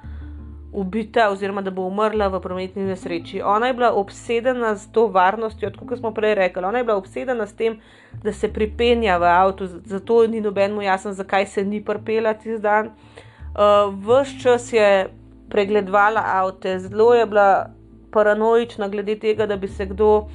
ubita 0.76 1.30
oziroma 1.30 1.62
da 1.62 1.70
bo 1.70 1.86
umrla 1.88 2.28
v 2.28 2.40
prometni 2.40 2.84
nesreči. 2.84 3.40
Ona 3.42 3.66
je 3.66 3.74
bila 3.74 3.92
obsedena 3.96 4.74
z 4.76 4.90
to 4.92 5.06
varnostjo, 5.08 5.70
kot 5.88 5.98
smo 5.98 6.12
prej 6.14 6.34
rekli. 6.34 6.64
Ona 6.64 6.78
je 6.78 6.84
bila 6.84 6.96
obsedena 6.96 7.46
s 7.46 7.56
tem, 7.56 7.78
da 8.22 8.32
se 8.32 8.52
pripenja 8.52 9.16
v 9.18 9.24
avtu, 9.24 9.66
zato 9.66 10.26
ni 10.26 10.40
nobeno 10.40 10.82
jasno, 10.82 11.12
zakaj 11.12 11.46
se 11.46 11.64
ni 11.64 11.80
prpela 11.84 12.34
tisti 12.34 12.58
dan. 12.60 12.92
Uh, 13.56 13.88
ves 14.04 14.34
čas 14.42 14.68
je 14.72 15.08
pregledovala 15.48 16.20
avte, 16.42 16.78
zelo 16.78 17.14
je 17.14 17.26
bila 17.26 17.70
paranoična 18.12 18.88
glede 18.88 19.16
tega, 19.18 19.46
da 19.46 19.56
bi 19.56 19.68
se 19.68 19.86
kdo 19.86 20.26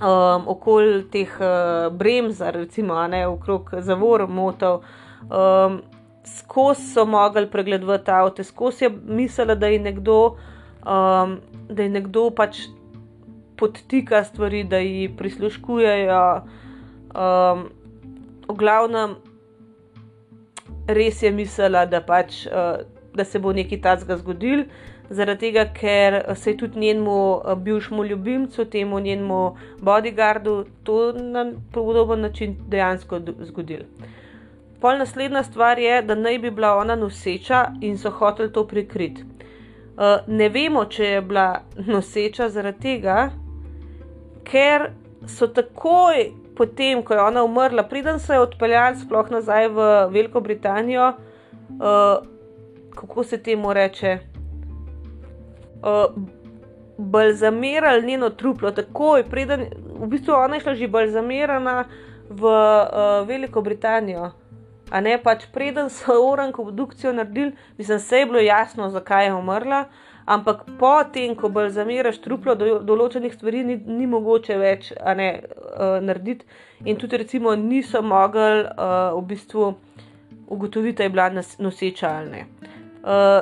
um, 0.00 0.48
okoli 0.48 1.04
teh 1.12 1.36
uh, 1.40 1.92
bremzar, 1.92 2.54
recimo, 2.54 2.96
ne 3.06 3.26
okrog 3.26 3.70
zavor, 3.80 4.26
motil. 4.28 4.80
Um, 5.28 5.82
skozi 6.36 6.82
so 6.92 7.04
mogli 7.06 7.50
pregledovati 7.50 8.10
avto, 8.10 8.44
skozi 8.44 8.84
je 8.84 8.90
mislila, 9.06 9.54
da 9.54 9.66
je 9.66 9.78
nekdo, 9.78 10.36
um, 10.86 11.38
da 11.68 11.82
je 11.82 11.88
nekdo 11.88 12.30
pač 12.30 12.66
podtika 13.56 14.24
stvari, 14.24 14.64
da 14.64 14.78
ji 14.78 15.08
prisluškujejo. 15.16 16.42
Um, 17.08 17.64
v 18.48 18.56
glavnem, 18.56 19.16
res 20.86 21.22
je 21.22 21.32
mislila, 21.32 21.86
da, 21.86 22.00
pač, 22.00 22.46
uh, 22.46 22.84
da 23.14 23.24
se 23.24 23.38
bo 23.38 23.52
nekaj 23.52 23.82
takega 23.82 24.16
zgodil. 24.22 24.68
Zaradi 25.10 25.48
tega, 25.48 25.64
ker 25.72 26.20
se 26.36 26.52
je 26.52 26.58
tudi 26.60 26.80
njenemu 26.80 27.18
uh, 27.36 27.54
bivšemu 27.56 28.04
ljubimcu, 28.04 28.64
temu 28.64 29.00
njenemu 29.00 29.56
bodyguardu, 29.80 30.64
to 30.84 31.12
na 31.12 31.46
podoben 31.72 32.20
način 32.20 32.56
dejansko 32.68 33.20
zgodilo. 33.50 33.84
Pol 34.80 34.98
naslednja 34.98 35.42
stvar 35.42 35.78
je, 35.78 36.02
da 36.02 36.14
naj 36.14 36.38
bi 36.38 36.50
bila 36.50 36.76
ona 36.78 36.94
noseča 36.96 37.64
in 37.80 37.98
so 37.98 38.10
hoteli 38.10 38.52
to 38.52 38.66
prikriti. 38.66 39.24
Uh, 39.98 40.22
ne 40.26 40.48
vemo, 40.48 40.84
če 40.84 41.04
je 41.04 41.22
bila 41.22 41.60
noseča 41.86 42.48
zaradi 42.48 42.78
tega, 42.80 43.30
ker 44.46 44.90
so 45.26 45.48
takoj 45.50 46.28
potem, 46.58 47.02
ko 47.02 47.14
je 47.14 47.22
ona 47.22 47.44
umrla, 47.46 47.84
preden 47.86 48.18
so 48.18 48.34
jo 48.34 48.42
odpeljali 48.46 48.98
sploh 48.98 49.30
nazaj 49.30 49.68
v 49.74 49.86
Veliko 50.14 50.40
Britanijo, 50.40 51.12
uh, 51.12 52.26
kako 52.94 53.24
se 53.24 53.38
temu 53.42 53.72
reče, 53.72 54.18
uh, 55.82 56.18
balzamirali 56.98 58.06
njeno 58.06 58.30
truplo, 58.30 58.70
takoj, 58.74 59.22
preden, 59.30 59.68
v 60.00 60.06
bistvu 60.10 60.34
ona 60.34 60.58
je 60.58 60.66
šla 60.66 60.74
že 60.74 60.88
balzamirana 60.88 61.84
v 62.28 62.42
uh, 62.42 63.28
Veliko 63.28 63.62
Britanijo. 63.62 64.32
A 64.90 65.00
ne 65.04 65.18
pač 65.22 65.44
preden 65.52 65.90
so 65.92 66.16
orang 66.24 66.58
obdukcijo 66.58 67.12
naredili, 67.12 67.52
mislim, 67.78 67.98
se 67.98 68.18
je 68.18 68.26
bilo 68.26 68.40
jasno, 68.40 68.88
zakaj 68.90 69.26
je 69.26 69.34
umrla, 69.34 69.84
ampak 70.24 70.64
potem, 70.78 71.34
ko 71.36 71.48
bolj 71.48 71.70
zamiraš 71.76 72.20
truplo, 72.24 72.54
do 72.54 72.78
določenih 72.84 73.34
stvari 73.34 73.64
ni, 73.64 73.76
ni 73.76 74.06
mogoče 74.06 74.56
več 74.60 74.90
ne, 75.16 75.28
uh, 75.44 75.98
narediti. 76.04 76.48
In 76.84 76.96
tudi, 76.96 77.20
recimo, 77.20 77.54
niso 77.56 78.02
mogli 78.02 78.64
uh, 78.64 79.12
v 79.18 79.22
bistvu 79.28 79.70
ugotoviti, 80.48 80.98
da 80.98 81.08
je 81.08 81.14
bila 81.14 81.30
noseča 81.58 82.12
ali 82.18 82.30
ne. 82.30 82.44
Uh, 83.04 83.40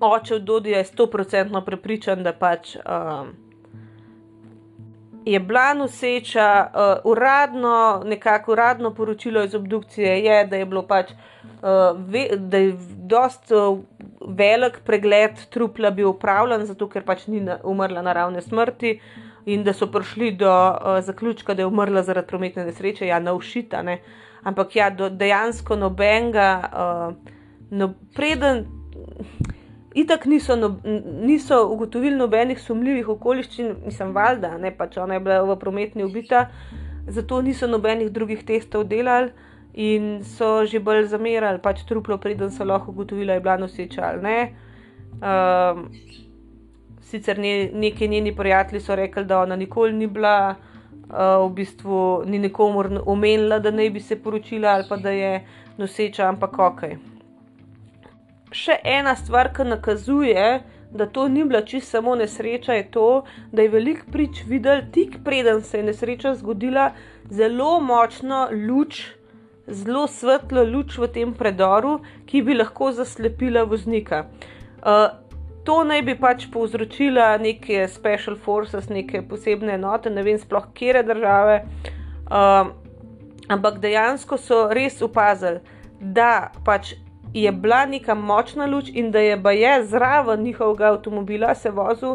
oče 0.00 0.34
od 0.34 0.48
Dodi 0.48 0.76
je 0.76 0.84
stoprocentno 0.84 1.64
prepričan, 1.64 2.22
da 2.22 2.32
pač. 2.32 2.76
Uh, 2.76 3.47
je 5.28 5.40
bila 5.40 5.74
noseča, 5.74 6.66
uh, 6.66 7.10
uradno, 7.10 8.02
nekako 8.04 8.52
uradno 8.52 8.94
poročilo 8.94 9.44
iz 9.44 9.54
obdukcije 9.54 10.24
je, 10.24 10.46
da 10.46 10.56
je 10.56 10.66
bilo 10.66 10.82
pač, 10.86 11.10
uh, 11.12 12.00
ve, 12.08 12.28
da 12.36 12.56
je 12.56 12.72
dost 12.96 13.52
uh, 13.52 13.78
velik 14.28 14.80
pregled 14.84 15.36
trupla 15.50 15.90
bil 15.90 16.08
upravljen, 16.08 16.64
zato 16.66 16.88
ker 16.88 17.04
pač 17.04 17.26
ni 17.26 17.40
na, 17.40 17.58
umrla 17.64 18.02
naravne 18.02 18.40
smrti 18.42 19.00
in 19.46 19.64
da 19.64 19.72
so 19.72 19.90
prišli 19.92 20.32
do 20.40 20.48
uh, 20.52 20.98
zaključka, 21.04 21.54
da 21.54 21.62
je 21.62 21.66
umrla 21.66 22.02
zaradi 22.02 22.28
prometne 22.28 22.64
nesreče, 22.64 23.06
ja, 23.06 23.20
na 23.20 23.36
ušita, 23.36 23.82
ne. 23.82 24.00
Ampak 24.48 24.76
ja, 24.76 24.90
do, 24.90 25.10
dejansko 25.10 25.76
nobenega, 25.76 26.50
uh, 26.72 27.34
no, 27.70 27.92
preden. 28.16 28.64
Itak 29.94 30.26
niso, 30.26 30.56
no, 30.56 30.80
niso 31.24 31.68
ugotovili 31.72 32.16
nobenih 32.16 32.60
sumljivih 32.60 33.08
okoliščin, 33.08 33.70
nisem 33.86 34.12
valjda, 34.12 34.58
ne 34.60 34.70
pač 34.76 34.98
ona 35.00 35.16
je 35.16 35.22
bila 35.24 35.40
v 35.48 35.56
prometni 35.56 36.04
ubita, 36.04 36.48
zato 37.08 37.40
niso 37.42 37.66
nobenih 37.66 38.10
drugih 38.12 38.44
testov 38.44 38.84
delali 38.84 39.32
in 39.72 40.20
so 40.24 40.66
že 40.68 40.82
bolj 40.84 41.08
zamerali, 41.08 41.62
pač 41.64 41.86
truplo, 41.88 42.18
preden 42.20 42.52
so 42.52 42.68
lahko 42.68 42.92
ugotovili, 42.92 43.32
da 43.32 43.38
je 43.38 43.40
bila 43.40 43.56
noseča 43.56 44.04
ali 44.10 44.22
ne. 44.22 44.38
Um, 45.18 45.84
sicer 47.00 47.38
ne, 47.38 47.70
neki 47.72 48.08
njeni 48.08 48.36
prijatelji 48.36 48.80
so 48.84 48.96
rekli, 48.96 49.24
da 49.24 49.40
ona 49.40 49.56
nikoli 49.56 49.92
ni 49.92 50.06
bila, 50.06 50.54
uh, 51.08 51.48
v 51.48 51.52
bistvu 51.54 52.24
ni 52.26 52.38
nikomor 52.38 52.92
omenila, 53.06 53.58
da 53.58 53.70
naj 53.70 53.90
bi 53.90 54.00
se 54.00 54.20
poročila 54.22 54.76
ali 54.76 54.84
pa 54.88 54.96
da 54.96 55.10
je 55.10 55.46
noseča, 55.78 56.28
ampak 56.28 56.58
ok 56.58 56.82
še 58.52 58.78
ena 58.84 59.14
stvar, 59.16 59.52
ki 59.54 59.66
nakazuje, 59.68 60.48
da 60.90 61.06
to 61.06 61.28
ni 61.28 61.44
bila 61.44 61.62
čisto 61.62 61.98
samo 61.98 62.14
nesreča, 62.16 62.72
je 62.72 62.90
to, 62.90 63.08
da 63.52 63.62
je 63.62 63.68
velik 63.68 64.04
prič 64.12 64.42
videl, 64.48 64.82
tik 64.92 65.18
preden 65.24 65.62
se 65.62 65.78
je 65.78 65.84
nesreča 65.84 66.34
zgodila, 66.34 66.92
zelo 67.30 67.80
močno 67.80 68.48
luč, 68.52 69.04
zelo 69.66 70.06
svetlo 70.08 70.64
luč 70.64 70.96
v 70.98 71.10
tem 71.12 71.34
predoru, 71.36 71.98
ki 72.26 72.42
bi 72.42 72.56
lahko 72.56 72.92
zaslepila 72.92 73.66
voznika. 73.68 74.24
Uh, 74.80 75.10
to 75.68 75.82
naj 75.84 76.02
bi 76.06 76.14
pač 76.16 76.46
povzročila 76.52 77.34
neke 77.42 77.84
special 77.92 78.38
forces, 78.40 78.88
neke 78.88 79.20
posebne 79.28 79.74
enote, 79.76 80.10
ne 80.10 80.24
vem 80.24 80.38
sploh 80.40 80.70
kere 80.72 81.02
države. 81.04 81.60
Uh, 82.28 82.72
ampak 83.48 83.76
dejansko 83.82 84.38
so 84.40 84.62
res 84.72 85.02
opazili, 85.04 85.60
da 86.00 86.48
pač 86.64 86.94
je 87.42 87.52
bila 87.52 87.86
neka 87.86 88.14
močna 88.14 88.66
luč 88.66 88.90
in 88.94 89.10
da 89.10 89.18
je 89.18 89.36
baje 89.36 89.84
zraven 89.86 90.42
njihovega 90.42 90.92
avtomobila 90.92 91.54
se 91.54 91.70
vozil 91.70 92.14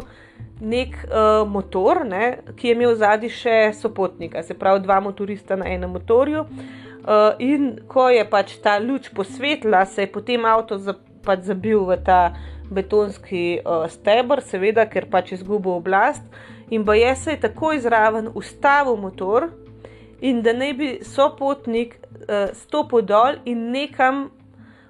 nek 0.60 0.96
uh, 1.04 1.48
motor, 1.50 2.06
ne, 2.06 2.38
ki 2.56 2.68
je 2.68 2.74
imel 2.74 2.94
zadnji 2.94 3.30
še 3.30 3.56
sopotnika, 3.74 4.42
se 4.42 4.54
pravi 4.54 4.82
dva 4.84 5.00
motorista 5.00 5.56
na 5.56 5.68
enem 5.70 5.90
motorju. 5.90 6.44
Uh, 7.04 7.34
in 7.42 7.74
ko 7.88 8.08
je 8.08 8.24
pač 8.30 8.56
ta 8.64 8.78
luč 8.78 9.10
posvetila, 9.14 9.84
se 9.86 10.06
je 10.06 10.12
potem 10.12 10.44
avto 10.48 10.78
za, 10.78 10.94
pač 11.24 11.44
zabil 11.50 11.82
v 11.84 11.98
ta 12.06 12.20
betonski 12.70 13.60
uh, 13.60 13.84
stebr, 13.90 14.40
seveda, 14.46 14.86
ker 14.88 15.10
pač 15.10 15.34
izgubil 15.36 15.76
oblast. 15.80 16.24
In 16.72 16.86
baje 16.86 17.12
se 17.16 17.34
je 17.34 17.42
tako 17.42 17.74
izraven 17.76 18.30
ustavil 18.34 18.96
motor, 18.96 19.50
in 20.24 20.40
da 20.42 20.54
ne 20.56 20.72
bi 20.72 20.94
sopotnik 21.04 21.98
uh, 21.98 22.54
stopil 22.56 23.04
dol 23.04 23.42
in 23.44 23.68
nekam 23.74 24.30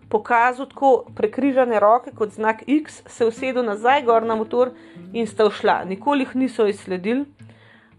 pokazal 0.09 0.67
tako 0.67 1.05
prekrižane 1.17 1.81
roke 1.81 2.11
kot 2.15 2.33
znak 2.33 2.63
X, 2.67 3.03
se 3.07 3.27
usedel 3.27 3.65
nazaj 3.65 4.03
gor 4.03 4.23
na 4.23 4.35
motor 4.35 4.71
in 5.13 5.27
sta 5.27 5.51
šla. 5.51 5.85
Nikoli 5.85 6.25
jih 6.25 6.37
niso 6.37 6.67
izsledili, 6.67 7.25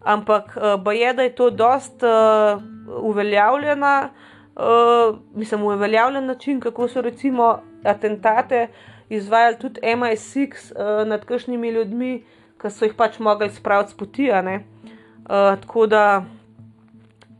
ampak 0.04 0.58
uh, 0.58 0.94
je, 0.94 1.14
da 1.14 1.24
je 1.24 1.36
to 1.36 1.50
dost 1.50 2.04
uh, 2.04 2.62
uveljavljena, 3.02 4.10
uh, 4.56 5.18
mislim, 5.36 5.64
uveljavljen 5.64 6.26
način, 6.26 6.60
kako 6.60 6.88
so 6.88 7.02
recimo 7.02 7.60
atentate 7.84 8.68
izvajali 9.10 9.58
tudi 9.60 9.82
MI6 9.82 10.72
uh, 10.72 11.08
nad 11.08 11.26
kakšnimi 11.26 11.70
ljudmi, 11.70 12.24
ki 12.62 12.70
so 12.70 12.86
jih 12.86 12.94
pač 12.98 13.20
mogli 13.20 13.50
spraviti 13.50 13.92
s 13.92 13.98
poti. 13.98 14.30
Uh, 14.32 15.60
tako 15.62 15.88
da 15.88 16.24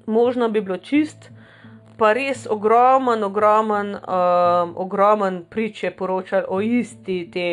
možno 0.06 0.50
bi 0.50 0.62
bilo 0.62 0.78
čist 0.78 1.35
pa 1.98 2.14
res 2.14 2.46
ogromen, 2.50 3.24
ogromen, 3.24 3.96
um, 3.96 4.74
ogromen 4.76 5.44
priče 5.50 5.92
poročali 5.92 6.46
o 6.48 6.62
isti 6.62 7.18
te, 7.32 7.48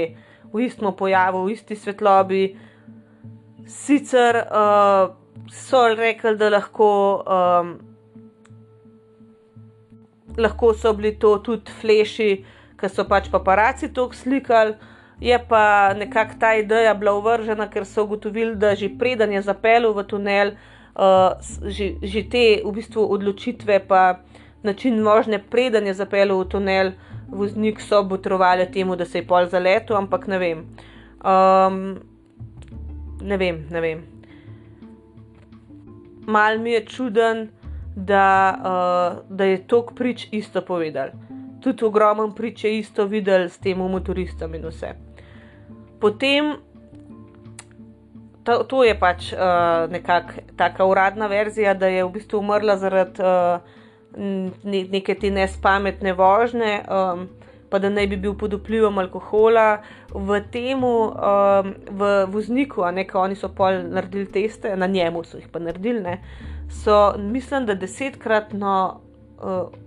v 0.52 0.66
istem 0.66 0.92
pojavu, 0.96 1.44
v 1.46 1.56
isti 1.56 1.76
svetlobi. 1.76 2.42
Sicer 3.66 4.42
uh, 4.42 5.14
so 5.50 5.86
rekli, 5.94 6.36
da 6.36 6.50
lahko, 6.52 6.90
um, 7.22 7.74
lahko 10.36 10.74
so 10.74 10.92
bili 10.92 11.14
to 11.18 11.36
tudi 11.44 11.72
fleši, 11.80 12.32
ki 12.80 12.90
so 12.90 13.06
pač 13.08 13.30
paparaci 13.30 13.92
to 13.94 14.10
slikali. 14.12 14.74
Je 15.22 15.38
pa 15.38 15.94
nekako 15.94 16.34
ta 16.40 16.54
ideja 16.58 16.94
bila 16.98 17.14
uvržena, 17.14 17.68
ker 17.70 17.86
so 17.86 18.02
ugotovili, 18.02 18.56
da 18.58 18.74
že 18.74 18.90
preden 18.98 19.32
je 19.32 19.42
zapeljal 19.42 19.94
v 19.94 20.04
tunel, 20.10 20.54
uh, 20.98 21.38
že, 21.62 21.94
že 22.02 22.26
te 22.28 22.46
v 22.64 22.72
bistvu 22.74 23.06
odločitve, 23.06 23.78
pa 23.86 24.24
način 24.62 25.04
vožnje, 25.04 25.38
preden 25.50 25.86
je 25.86 25.94
zapeljal 25.94 26.40
v 26.40 26.48
tunel, 26.48 26.92
voznik 27.28 27.80
so 27.80 28.02
botrovali 28.02 28.70
temu, 28.72 28.96
da 28.96 29.04
se 29.04 29.18
je 29.18 29.26
pol 29.26 29.46
zaletel, 29.46 29.96
ampak 29.96 30.26
ne 30.26 30.38
vem. 30.38 30.64
Um, 31.24 31.98
ne 33.22 33.36
vem, 33.36 33.66
ne 33.70 33.80
vem. 33.80 34.02
Mal 36.26 36.58
mi 36.58 36.72
je 36.72 36.84
čuden, 36.86 37.48
da, 37.96 38.56
uh, 38.56 39.36
da 39.36 39.44
je 39.44 39.66
tok 39.66 39.94
prič 39.94 40.28
isto 40.32 40.62
povedal. 40.62 41.12
Tudi 41.60 41.84
ogromen 41.84 42.32
prič 42.34 42.64
je 42.64 42.78
isto 42.78 43.06
videl 43.06 43.48
s 43.48 43.58
tem 43.58 43.78
motoristom 43.78 44.54
in 44.54 44.66
vse. 44.66 44.94
Potem, 46.00 46.56
to, 48.42 48.62
to 48.64 48.82
je 48.84 48.94
pač 48.98 49.32
uh, 49.32 49.90
nekakšna 49.90 50.56
taka 50.56 50.84
uradna 50.84 51.26
verzija, 51.26 51.74
da 51.74 51.86
je 51.86 52.04
v 52.04 52.10
bistvu 52.10 52.38
umrla 52.38 52.76
zaradi. 52.76 53.22
Uh, 53.22 53.80
neke 54.64 55.14
te 55.14 55.30
nespametne 55.30 56.12
vožnje, 56.12 56.82
um, 56.88 57.28
pa 57.70 57.78
da 57.78 57.88
naj 57.88 58.06
bi 58.06 58.16
bil 58.20 58.34
pod 58.36 58.52
vplivom 58.52 58.98
alkohola, 59.00 59.82
v 60.12 60.40
tem, 60.52 60.84
um, 60.84 61.74
v 61.90 62.10
vozniku, 62.32 62.84
a 62.84 62.90
ne 62.92 63.06
ka 63.08 63.20
oni 63.20 63.36
so 63.36 63.48
pol 63.48 63.80
naredili 63.88 64.26
teste, 64.28 64.76
na 64.76 64.86
njemu 64.86 65.24
so 65.24 65.40
jih 65.40 65.48
pa 65.52 65.58
naredili, 65.58 66.00
ne, 66.00 66.18
so 66.68 67.14
mislim, 67.18 67.66
da 67.66 67.74
desetkratno. 67.74 69.00
Uh, 69.42 69.78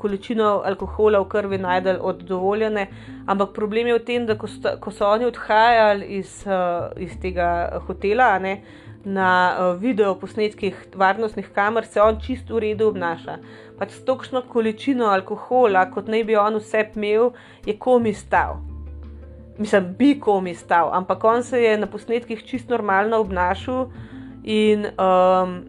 Količino 0.00 0.62
alkohola 0.64 1.18
v 1.20 1.26
krvi 1.28 1.58
najdel 1.60 1.98
od 2.00 2.22
dovoljene, 2.24 2.86
ampak 3.28 3.50
problem 3.52 3.90
je 3.90 3.98
v 3.98 4.00
tem, 4.00 4.24
da 4.24 4.32
ko 4.40 4.48
so, 4.48 4.70
ko 4.80 4.90
so 4.96 5.04
oni 5.04 5.26
odhajali 5.28 6.06
iz, 6.16 6.30
uh, 6.48 6.88
iz 6.96 7.18
tega 7.20 7.82
hotela, 7.84 8.30
ne, 8.40 8.54
uh, 8.62 8.89
na 9.04 9.56
uh, 9.56 9.80
video 9.80 10.14
posnetkih 10.14 10.76
varnostnih 10.94 11.48
kamer 11.54 11.86
se 11.86 12.02
on 12.02 12.20
čisto 12.20 12.54
v 12.54 12.58
redu 12.58 12.88
obnaša. 12.88 13.38
Pač 13.78 13.94
s 13.96 14.04
točno 14.04 14.42
količino 14.42 15.08
alkohola, 15.08 15.86
kot 15.90 16.08
naj 16.08 16.24
bi 16.24 16.36
on 16.36 16.58
vse 16.60 16.84
imel, 16.94 17.30
je 17.66 17.78
komi 17.78 18.12
stal. 18.14 18.60
Mislim, 19.58 19.94
bi 19.98 20.14
komi 20.20 20.54
stal, 20.54 20.90
ampak 20.92 21.24
on 21.24 21.42
se 21.42 21.62
je 21.62 21.76
na 21.78 21.86
posnetkih 21.86 22.44
čisto 22.44 22.74
normalno 22.76 23.20
obnašal 23.20 23.88
in 24.44 24.86
um, 24.96 25.60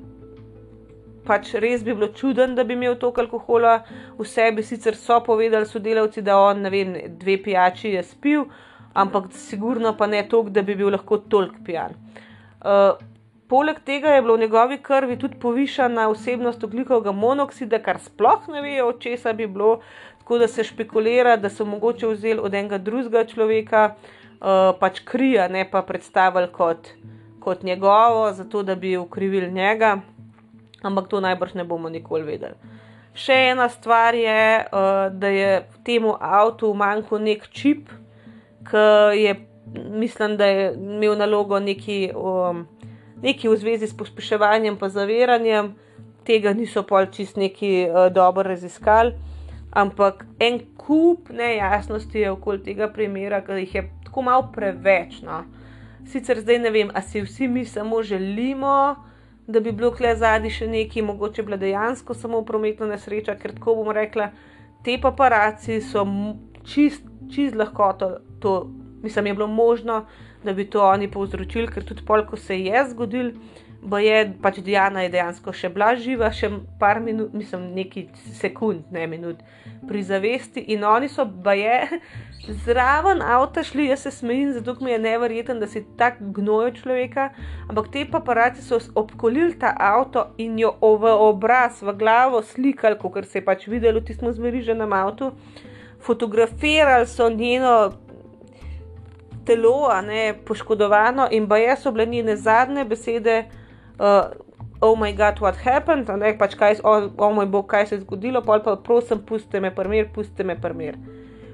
pač 1.28 1.54
res 1.54 1.84
bi 1.84 1.94
bilo 1.94 2.08
čuden, 2.16 2.56
da 2.56 2.64
bi 2.64 2.74
imel 2.74 2.98
toliko 3.00 3.22
alkohola 3.22 3.78
v 4.18 4.28
sebi. 4.28 4.64
Sicer 4.64 4.96
so 4.96 5.20
povedali 5.24 5.66
sodelavci, 5.66 6.22
da 6.22 6.40
on, 6.40 6.62
ne 6.66 6.70
vem, 6.70 6.94
dve 7.20 7.38
pijači 7.44 7.94
je 7.96 8.04
spil, 8.04 8.46
ampak 8.94 9.32
sigurno 9.32 9.96
pa 9.98 10.08
ne 10.08 10.24
toliko, 10.28 10.50
da 10.50 10.62
bi 10.62 10.76
bil 10.76 10.92
lahko 10.92 11.18
toliko 11.32 11.64
pijan. 11.66 11.96
Uh, 12.62 13.00
Poleg 13.52 13.82
tega 13.84 14.14
je 14.16 14.22
bila 14.22 14.36
v 14.36 14.40
njegovi 14.40 14.78
krvi 14.80 15.18
tudi 15.20 15.36
povišana 15.40 16.06
vsebnost 16.08 16.64
oglikovega 16.64 17.12
monoksida, 17.12 17.82
kar 17.84 17.98
sploh 18.00 18.48
ne 18.48 18.62
vejo, 18.64 18.86
od 18.88 19.02
česa 19.04 19.34
bi 19.34 19.48
bilo, 19.48 19.82
tako 20.20 20.38
da 20.40 20.48
se 20.48 20.64
špekulira, 20.64 21.36
da 21.36 21.50
so 21.50 21.66
mogoče 21.68 22.08
vzeli 22.08 22.40
od 22.40 22.54
enega 22.56 22.78
drugega 22.78 23.26
človeka, 23.28 23.82
uh, 23.92 24.72
pač 24.80 25.04
krija, 25.04 25.50
ne 25.52 25.66
pa 25.72 25.82
predstavili 25.84 26.48
kot, 26.48 26.94
kot 27.44 27.64
njegovo, 27.68 28.32
zato 28.32 28.64
da 28.64 28.76
bi 28.76 28.96
ukrivili 28.98 29.52
njega, 29.52 29.98
ampak 30.82 31.12
to 31.12 31.20
najbrž 31.20 31.54
ne 31.60 31.68
bomo 31.68 31.90
nikoli 31.90 32.24
vedeli. 32.24 32.56
Še 33.14 33.36
ena 33.52 33.68
stvar 33.70 34.16
je, 34.16 34.44
uh, 34.64 35.02
da 35.12 35.28
je 35.28 35.56
v 35.60 35.84
tem 35.84 36.08
avtu 36.08 36.72
manjkal 36.74 37.20
nek 37.20 37.50
čip, 37.52 37.92
ki 38.72 38.90
je, 39.20 39.40
mislim, 39.76 40.40
da 40.40 40.48
je 40.48 40.72
imel 40.78 41.20
nalogo 41.20 41.60
neki. 41.60 42.06
Um, 42.16 42.70
nekaj 43.22 43.50
v 43.52 43.58
zvezi 43.58 43.88
s 43.88 43.98
pospeševanjem 43.98 44.78
in 44.82 44.90
zaviranjem, 44.90 45.74
tega 46.26 46.54
niso 46.54 46.84
pol 46.84 47.06
čist 47.12 47.38
neki 47.38 47.88
uh, 47.90 48.10
dobro 48.14 48.44
raziskali, 48.44 49.14
ampak 49.72 50.26
en 50.40 50.60
kup 50.78 51.30
nejasnosti 51.30 52.20
je 52.20 52.32
okoli 52.32 52.64
tega 52.64 52.88
primera, 52.88 53.42
ker 53.42 53.58
jih 53.58 53.76
je 53.76 53.84
tako 54.06 54.22
malo 54.22 54.50
preveč. 54.54 55.22
No. 55.22 55.44
Sicer 56.06 56.42
zdaj 56.42 56.60
ne 56.60 56.72
vem, 56.72 56.92
ali 56.94 57.04
si 57.04 57.22
vsi 57.22 57.48
mi 57.48 57.66
samo 57.66 58.04
želimo, 58.04 58.96
da 59.48 59.60
bi 59.60 59.72
bilo 59.72 59.92
kle 59.92 60.16
zadnji 60.16 60.50
še 60.50 60.68
neki, 60.68 61.02
mogoče 61.02 61.44
bila 61.44 61.58
dejansko 61.58 62.14
samo 62.14 62.42
prometna 62.46 62.88
nesreča, 62.88 63.36
ker 63.36 63.56
tako 63.56 63.76
bom 63.82 63.92
rekla, 63.96 64.32
te 64.86 64.98
paparaci 65.02 65.82
so 65.82 66.06
čist, 66.64 67.04
čist 67.34 67.56
lahko 67.56 67.94
to, 68.00 68.12
to, 68.40 68.54
mislim, 69.04 69.28
je 69.28 69.34
bilo 69.34 69.48
možno 69.48 70.06
da 70.44 70.54
bi 70.54 70.66
to 70.70 70.82
oni 70.84 71.12
povzročili, 71.12 71.68
ker 71.68 71.86
tudi 71.86 72.06
pol, 72.06 72.26
ko 72.26 72.38
se 72.38 72.58
je 72.60 72.86
zgodil, 72.90 73.34
bo 73.82 73.98
je 73.98 74.34
pač 74.42 74.60
Diana 74.62 75.02
je 75.06 75.10
dejansko 75.16 75.54
še 75.54 75.70
bila 75.74 75.94
živa, 75.98 76.30
še 76.34 76.52
par 76.80 77.00
minut, 77.02 77.34
mislim, 77.34 77.72
nekaj 77.78 78.08
sekund, 78.38 78.86
ne 78.94 79.08
minut, 79.10 79.42
pri 79.90 80.04
zavesti 80.06 80.62
in 80.74 80.86
oni 80.86 81.10
so 81.10 81.26
pa 81.26 81.56
je. 81.58 82.02
Zraven 82.66 83.22
avta 83.22 83.62
šli, 83.62 83.86
jaz 83.92 84.08
se 84.08 84.12
smejim, 84.12 84.54
zato 84.54 84.74
mi 84.82 84.92
je 84.92 85.00
nevreten, 85.00 85.60
da 85.62 85.68
si 85.70 85.84
tako 85.98 86.32
gnojo 86.40 86.72
človeka, 86.80 87.28
ampak 87.70 87.92
te 87.94 88.06
paparaci 88.10 88.66
so 88.66 88.80
obkolili 88.98 89.54
ta 89.62 89.76
avto 89.78 90.32
in 90.42 90.58
jo 90.60 90.74
v 90.82 91.14
obraz, 91.30 91.84
v 91.86 91.94
glavo 91.98 92.42
slikali, 92.42 92.98
kot 92.98 93.30
se 93.30 93.40
je 93.40 93.46
pač 93.46 93.68
videlo 93.70 94.02
v 94.02 94.10
tistem 94.10 94.34
zmeriženem 94.34 94.94
avtu. 94.94 95.36
Fotografirali 96.02 97.06
so 97.06 97.30
njeno 97.30 97.94
telo, 99.52 99.90
ne, 100.08 100.32
poškodovano, 100.46 101.28
in 101.32 101.48
pa 101.48 101.60
je 101.60 101.76
so 101.78 101.92
bile 101.92 102.06
njene 102.06 102.36
zadnje 102.36 102.86
besede, 102.86 103.44
uh, 104.00 104.32
oh 104.82 104.98
moj 104.98 105.14
bog, 105.14 105.42
what 105.42 105.58
happened, 105.64 106.10
ne, 106.18 106.34
pač 106.38 106.56
kaj, 106.58 106.80
oh, 106.84 107.10
oh 107.18 107.34
moj 107.36 107.46
bog, 107.46 107.68
kaj 107.70 107.88
se 107.88 107.96
je 107.96 108.02
zgodilo, 108.02 108.42
pa 108.42 108.60
prosim, 108.84 109.20
pustite 109.26 109.60
me 109.60 109.76
primer, 109.76 110.10
pustite 110.14 110.44
me 110.44 110.56
primer. 110.62 110.98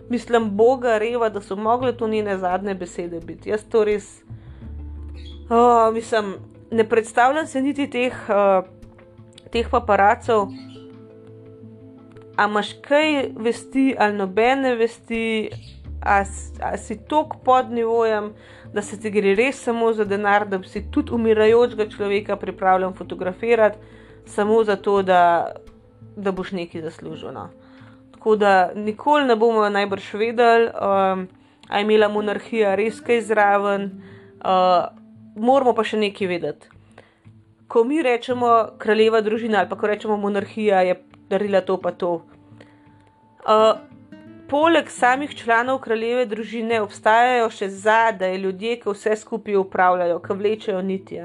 Mislim, 0.10 0.50
Boga 0.56 0.98
reva, 0.98 1.30
da 1.30 1.42
so 1.42 1.56
mogle 1.56 1.92
to 1.98 2.08
njene 2.08 2.38
zadnje 2.38 2.76
besede 2.76 3.20
biti. 3.20 3.50
Jaz 3.50 3.66
to 3.70 3.84
res, 3.84 4.22
oh, 5.50 5.94
mislim, 5.94 6.36
ne 6.72 6.90
predstavljam 6.90 7.48
se 7.48 7.62
niti 7.62 7.90
teh, 7.90 8.16
uh, 8.30 8.64
teh 9.52 9.68
paparacov. 9.72 10.48
A 12.38 12.46
imaš 12.46 12.74
kaj 12.86 13.32
vesti 13.36 13.96
ali 14.00 14.14
nobene 14.14 14.76
vesti, 14.76 15.50
ali 16.08 16.78
si 16.78 16.98
tako 17.08 17.38
pod 17.44 17.72
nivojem, 17.72 18.34
da 18.74 18.82
se 18.82 19.00
ti 19.00 19.12
gre 19.12 19.36
res 19.36 19.60
samo 19.64 19.94
za 19.94 20.06
denar, 20.06 20.48
da 20.48 20.58
bi 20.58 20.68
si 20.68 20.86
tudi 20.92 21.12
umirajočega 21.12 21.90
človeka 21.90 22.36
pripravljen 22.36 22.94
fotografirati, 22.94 23.78
samo 24.26 24.64
zato, 24.64 25.02
da, 25.02 25.52
da 26.16 26.32
boš 26.32 26.52
nekaj 26.52 26.82
zaslužil. 26.82 27.32
No. 27.32 27.50
Tako 28.12 28.36
da 28.36 28.72
nikoli 28.76 29.26
ne 29.26 29.36
bomo 29.36 29.70
najbrž 29.70 30.14
vedeli, 30.14 30.66
um, 30.68 31.28
ali 31.70 31.82
je 31.82 31.84
imela 31.84 32.08
monarhija 32.08 32.76
res 32.76 33.00
kaj 33.00 33.22
zraven, 33.22 33.92
uh, 34.40 34.88
moramo 35.36 35.76
pa 35.76 35.84
še 35.84 36.00
nekaj 36.00 36.28
vedeti. 36.28 36.72
Ko 37.68 37.84
mi 37.84 38.02
rečemo 38.04 38.80
kraljeva 38.80 39.22
družina 39.22 39.60
ali 39.60 39.70
pa 39.70 39.76
ko 39.76 39.88
rečemo 39.88 40.18
monarhija, 40.18 40.82
je 40.88 40.96
darila 41.30 41.62
to 41.62 41.78
pa 41.78 41.92
to. 41.92 42.22
Uh, 43.48 43.87
poleg 44.50 44.90
samih 44.90 45.36
članov 45.36 45.80
kraljeve 45.80 46.26
družine 46.26 46.82
obstajajo 46.82 47.50
še 47.50 47.70
zadaj 47.70 48.38
ljudje, 48.38 48.78
ki 48.82 48.94
vse 48.94 49.16
skupaj 49.20 49.56
upravljajo, 49.60 50.20
ki 50.24 50.38
vlečejo 50.40 50.82
niti. 50.82 51.20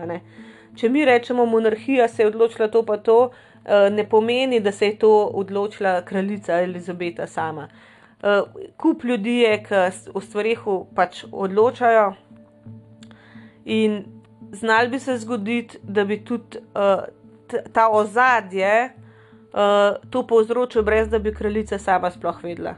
Če 0.76 0.88
mi 0.88 1.04
rečemo 1.04 1.46
monarhija, 1.46 2.08
se 2.08 2.22
je 2.22 2.28
odločila 2.30 2.68
to 2.68 2.82
pa 2.86 2.96
to, 2.96 3.18
uh, 3.28 3.88
ne 3.92 4.08
pomeni, 4.08 4.60
da 4.60 4.72
se 4.72 4.86
je 4.86 4.98
to 4.98 5.12
odločila 5.34 6.00
kraljica 6.04 6.60
Elizabeta 6.62 7.26
sama. 7.26 7.68
Uh, 8.22 8.46
kup 8.76 9.04
ljudi 9.04 9.38
je, 9.42 9.56
ki 9.68 9.82
v 10.14 10.22
stvarih 10.22 10.64
pač 10.94 11.24
odločajo. 11.32 12.12
In 13.64 14.04
znal 14.52 14.88
bi 14.88 14.98
se 14.98 15.18
zgoditi, 15.18 15.78
da 15.82 16.04
bi 16.04 16.22
tudi 16.24 16.58
uh, 16.58 17.04
ta 17.72 17.88
ozadje 17.90 18.72
uh, 19.52 20.00
to 20.10 20.26
povzročil, 20.26 20.82
brez 20.82 21.08
da 21.08 21.18
bi 21.18 21.34
kraljica 21.34 21.78
sama 21.78 22.10
sploh 22.10 22.42
vedela. 22.42 22.74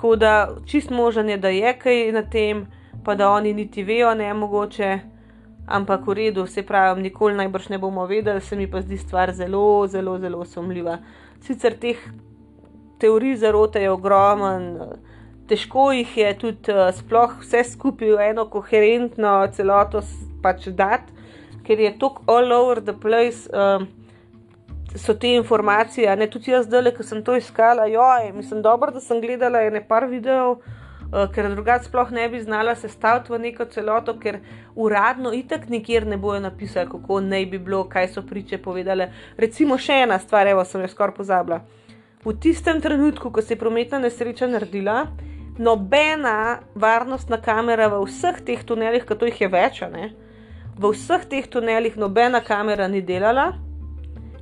Tako 0.00 0.16
da 0.16 0.48
čist 0.66 0.90
možen 0.90 1.28
je, 1.28 1.36
da 1.36 1.48
je 1.48 1.78
kaj 1.78 2.12
na 2.12 2.22
tem, 2.22 2.66
pa 3.04 3.14
da 3.14 3.28
oni 3.30 3.52
niti 3.54 3.82
vejo, 3.84 4.14
ne 4.14 4.30
mogoče, 4.34 4.98
ampak 5.66 6.06
v 6.06 6.14
redu, 6.14 6.46
se 6.46 6.62
pravi, 6.62 7.02
nikoli 7.02 7.36
najbrž 7.36 7.68
ne 7.68 7.78
bomo 7.78 8.06
vedeli, 8.06 8.40
se 8.40 8.56
mi 8.56 8.64
pa 8.70 8.80
zdi 8.80 8.96
stvar 8.96 9.32
zelo, 9.32 9.86
zelo, 9.86 10.16
zelo 10.18 10.44
sumljiva. 10.44 10.96
Sicer 11.44 11.76
teh 11.76 12.00
teorij 12.98 13.36
zarote 13.44 13.82
je 13.82 13.90
ogromen. 13.90 14.78
Težko 15.46 15.90
jih 15.92 16.16
je 16.16 16.32
tudi 16.38 16.72
uh, 16.72 16.88
sploh 16.96 17.36
vse 17.42 17.60
skupaj 17.74 18.14
v 18.16 18.30
eno 18.30 18.48
koherentno 18.48 19.34
celoto 19.52 20.00
pač 20.40 20.70
dati, 20.80 21.12
ker 21.68 21.76
je 21.76 21.92
tako 22.00 22.24
all 22.24 22.56
over 22.56 22.80
the 22.80 22.96
place. 22.96 23.52
Uh, 23.52 23.84
So 24.96 25.14
te 25.14 25.28
informacije, 25.34 26.16
ne 26.16 26.26
tudi 26.26 26.50
jaz, 26.50 26.66
zdaj, 26.66 26.90
ki 26.96 27.04
sem 27.06 27.22
to 27.24 27.36
iskala, 27.38 27.86
joj, 27.86 28.32
mislim, 28.34 28.62
dobro, 28.62 28.90
da 28.90 29.00
sem 29.00 29.20
gledala 29.22 29.62
ene 29.62 29.84
par 29.86 30.08
videov, 30.10 30.56
uh, 30.56 31.28
ker 31.30 31.46
drugače 31.52 31.86
sploh 31.86 32.10
ne 32.10 32.24
bi 32.28 32.40
znala 32.42 32.74
sestaviti 32.74 33.30
v 33.30 33.38
neko 33.38 33.68
celoto, 33.70 34.16
ker 34.18 34.40
uradno 34.74 35.30
itak 35.32 35.68
nikjer 35.70 36.06
ne 36.06 36.18
bojo 36.18 36.40
napisali, 36.40 36.90
kako 36.90 37.20
naj 37.20 37.46
bi 37.46 37.58
bilo, 37.58 37.84
kaj 37.88 38.08
so 38.16 38.26
priče 38.26 38.58
povedale. 38.58 39.12
Recimo 39.38 39.78
še 39.78 40.02
ena 40.08 40.18
stvar, 40.18 40.50
evo, 40.50 40.66
sem 40.66 40.82
jo 40.82 40.90
skoraj 40.90 41.14
pozabila. 41.20 41.60
V 42.24 42.34
tistem 42.42 42.82
trenutku, 42.82 43.30
ko 43.30 43.42
se 43.42 43.54
je 43.54 43.62
prometna 43.62 44.02
nesreča 44.02 44.50
naredila, 44.50 45.06
nobena 45.58 46.60
varnostna 46.74 47.38
kamera 47.38 47.86
v 47.94 48.02
vseh 48.10 48.42
teh 48.42 48.66
tunelih, 48.66 49.06
kot 49.06 49.22
jih 49.22 49.40
je 49.46 49.54
več, 49.54 49.82
ne, 49.86 50.12
v 50.74 50.90
vseh 50.90 51.30
teh 51.30 51.46
tunelih 51.46 51.94
nobena 51.96 52.42
kamera 52.42 52.90
ni 52.90 53.06
delala. 53.06 53.69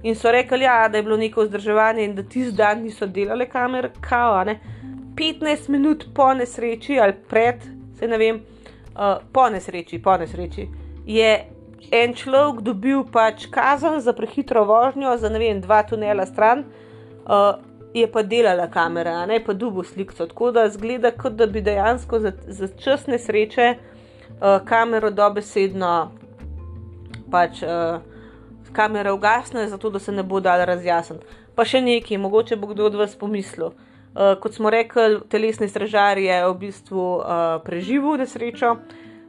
In 0.02 0.14
so 0.14 0.30
rekli, 0.32 0.64
ja, 0.64 0.88
da 0.88 0.96
je 0.96 1.02
bilo 1.02 1.16
neko 1.16 1.42
vzdrževanje 1.42 2.04
in 2.04 2.14
da 2.14 2.22
tisti 2.22 2.52
dan 2.56 2.82
niso 2.82 3.06
delale 3.06 3.48
kamere, 3.48 3.90
kao, 4.00 4.44
ne. 4.44 4.60
15 5.16 5.68
minut 5.68 6.04
po 6.14 6.34
nesreči 6.34 7.00
ali 7.00 7.14
pred, 7.28 7.54
se 7.98 8.08
ne 8.08 8.18
vem, 8.18 8.36
uh, 8.36 9.16
po 9.32 9.48
nesreči, 9.50 9.98
po 10.02 10.16
nesreči, 10.16 10.68
je 11.06 11.32
en 11.90 12.14
človek 12.14 12.60
dobil 12.62 13.02
pač 13.12 13.48
kazen 13.50 14.00
za 14.00 14.12
prehitro 14.12 14.62
vožnjo, 14.64 15.16
za 15.18 15.28
ne 15.28 15.38
vem, 15.38 15.60
dva 15.60 15.82
tunela 15.82 16.26
stran, 16.26 16.62
uh, 17.26 17.58
je 17.94 18.06
pa 18.12 18.22
delala 18.22 18.68
kamera, 18.70 19.26
ne 19.26 19.40
pa 19.44 19.52
dubo 19.52 19.82
sliko. 19.82 20.14
Tako 20.14 20.52
da 20.54 20.68
zgleda, 20.70 21.10
kot 21.10 21.34
da 21.34 21.46
bi 21.46 21.60
dejansko 21.60 22.20
za, 22.20 22.32
za 22.46 22.68
čas 22.78 23.06
nesreče 23.06 23.74
uh, 23.74 24.60
kamero 24.64 25.10
dobesedno 25.10 26.12
pač. 27.30 27.64
Uh, 27.66 28.17
Kamera 28.72 29.14
ugasne, 29.14 29.68
zato 29.68 29.90
da 29.90 29.98
se 29.98 30.12
ne 30.12 30.22
bo 30.22 30.40
dal 30.40 30.64
razjasniti. 30.66 31.26
Pa 31.54 31.64
še 31.64 31.80
nekaj, 31.82 32.18
mogoče 32.18 32.56
bo 32.56 32.70
kdo 32.70 32.86
od 32.86 32.98
vas 33.00 33.16
pomislil. 33.18 33.72
Uh, 34.18 34.34
kot 34.40 34.54
smo 34.54 34.70
rekli, 34.70 35.20
telesni 35.30 35.68
stražar 35.68 36.18
je 36.18 36.36
v 36.46 36.54
bistvu 36.58 37.02
uh, 37.18 37.58
preživel 37.64 38.16
nesrečo 38.18 38.78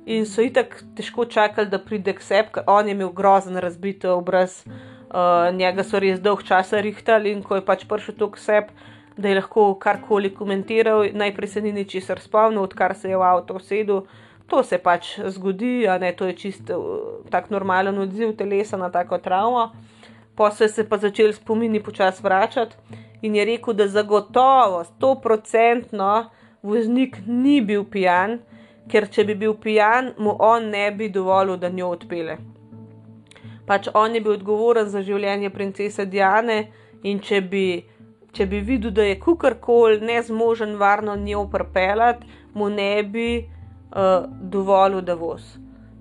in 0.09 0.25
so 0.25 0.41
itak 0.41 0.79
težko 0.97 1.25
čakali, 1.29 1.69
da 1.69 1.77
pride 1.77 2.15
k 2.17 2.23
sebi, 2.23 2.53
ker 2.55 2.63
on 2.67 2.87
je 2.87 2.95
imel 2.95 3.11
grozen 3.13 3.59
razbit 3.61 4.05
obraz, 4.09 4.63
uh, 4.65 5.49
njega 5.53 5.83
so 5.83 5.99
res 6.01 6.21
dolg 6.23 6.41
časa 6.47 6.81
rihtali 6.81 7.35
in 7.35 7.43
ko 7.45 7.59
je 7.59 7.65
pač 7.65 7.85
prišel 7.89 8.17
to 8.17 8.31
k 8.33 8.41
sebi, 8.41 8.87
da 9.19 9.29
je 9.29 9.35
lahko 9.41 9.73
karkoli 9.75 10.31
komentiral, 10.33 11.03
najprej 11.13 11.53
se 11.53 11.61
ni 11.61 11.73
ničesar 11.75 12.21
spomnil, 12.23 12.63
odkar 12.63 12.95
se 12.95 13.11
je 13.11 13.17
v 13.17 13.25
avto 13.25 13.59
usedel. 13.59 14.05
To 14.49 14.63
se 14.63 14.77
pač 14.77 15.19
zgodi, 15.29 15.85
ne 16.01 16.11
to 16.17 16.25
je 16.25 16.33
čisto 16.33 16.79
uh, 16.79 17.29
tak 17.29 17.49
normalen 17.49 17.97
odziv 18.01 18.33
telesa 18.37 18.77
na 18.77 18.89
tako 18.89 19.17
travmo. 19.17 19.69
Posle 20.35 20.69
se 20.69 20.89
pa 20.89 20.97
začel 20.97 21.33
spomini 21.33 21.83
počasi 21.83 22.23
vračati 22.23 22.75
in 23.21 23.35
je 23.35 23.45
rekel, 23.45 23.73
da 23.73 23.87
zagotovo, 23.87 24.83
sto 24.83 25.15
procentno, 25.21 26.29
voznik 26.63 27.17
ni 27.27 27.61
bil 27.61 27.83
pijan, 27.83 28.39
ker 28.89 29.09
če 29.11 29.27
bi 29.27 29.35
bil 29.35 29.53
pijan, 29.53 30.13
mu 30.17 30.37
on 30.39 30.71
ne 30.71 30.87
bi 30.91 31.09
dovolil, 31.09 31.59
da 31.59 31.69
njo 31.69 31.91
odpele 31.97 32.37
pač 33.69 33.87
on 33.93 34.15
je 34.15 34.21
bil 34.25 34.33
odgovoren 34.33 34.89
za 34.89 35.03
življenje 35.05 35.51
princese 35.53 36.07
Diane 36.09 36.57
in 37.05 37.21
če 37.21 37.41
bi, 37.51 37.65
če 38.33 38.47
bi 38.49 38.63
videl, 38.65 38.89
da 38.97 39.05
je 39.05 39.19
kukorkoli 39.21 40.01
nezmožen 40.09 40.73
varno 40.81 41.13
njo 41.15 41.45
prpelati, 41.53 42.25
mu 42.57 42.71
ne 42.73 43.03
bi 43.05 43.29
uh, 43.91 44.25
dovolil, 44.41 45.01
da 45.01 45.15
voz. 45.15 45.57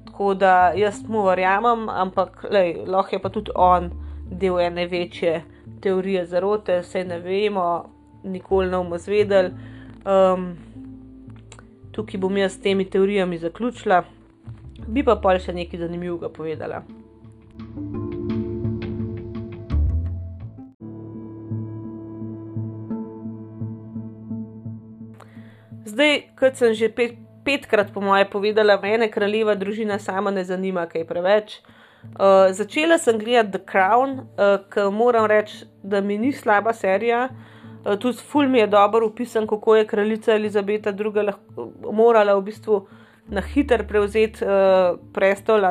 Tako 0.06 0.34
da 0.34 0.72
jaz 0.76 1.02
mu 1.08 1.22
verjamem, 1.26 1.88
ampak 1.88 2.44
lej, 2.50 2.84
lahko 2.86 3.16
je 3.16 3.22
pa 3.22 3.28
tudi 3.28 3.50
on 3.54 3.90
del 4.30 4.60
ene 4.60 4.86
večje 4.86 5.42
teorije 5.80 6.26
zarote, 6.26 6.80
vse 6.80 7.04
ne 7.04 7.18
vemo, 7.18 7.84
nikoli 8.24 8.70
ne 8.70 8.76
bomo 8.76 8.98
zvedeli. 8.98 9.50
Um, 10.08 10.56
tukaj 11.92 12.20
bom 12.20 12.36
jaz 12.36 12.52
s 12.52 12.60
temi 12.62 12.84
teorijami 12.90 13.38
zaključila, 13.38 14.02
bi 14.86 15.04
pa 15.04 15.16
pa 15.22 15.38
še 15.38 15.52
nekaj 15.52 15.80
zanimivega 15.80 16.30
povedala. 16.30 16.82
Zdaj, 25.84 26.20
kot 26.38 26.54
sem 26.54 26.74
že 26.78 26.88
pet, 26.94 27.18
petkrat, 27.48 27.92
po 27.94 28.04
moje, 28.04 28.28
povedala, 28.28 28.76
mene 28.82 29.08
kraljeva 29.08 29.56
družina 29.56 29.96
sama 29.98 30.30
ne 30.34 30.44
zanima, 30.44 30.84
kaj 30.90 31.06
preveč. 31.08 31.60
Uh, 32.04 32.50
začela 32.54 32.98
sem 33.00 33.18
gledati 33.18 33.56
The 33.56 33.60
Crown, 33.70 34.18
uh, 34.20 34.58
ker 34.70 34.90
moram 34.94 35.26
reči, 35.26 35.64
da 35.82 36.02
mi 36.04 36.18
ni 36.20 36.32
slaba 36.32 36.74
serija. 36.76 37.28
Uh, 37.84 37.96
tudi 37.98 38.20
ful 38.30 38.50
mi 38.52 38.60
je 38.60 38.66
dobro 38.70 39.08
opisan, 39.08 39.46
kako 39.48 39.76
je 39.76 39.86
kraljica 39.88 40.34
Elizabeta 40.34 40.92
II. 40.92 41.24
Lahko, 41.30 41.70
morala 41.92 42.36
v 42.36 42.44
bistvu 42.50 42.82
na 43.32 43.42
hiter 43.42 43.86
prevzeti 43.88 44.44
uh, 44.44 44.98
prestol. 45.14 45.64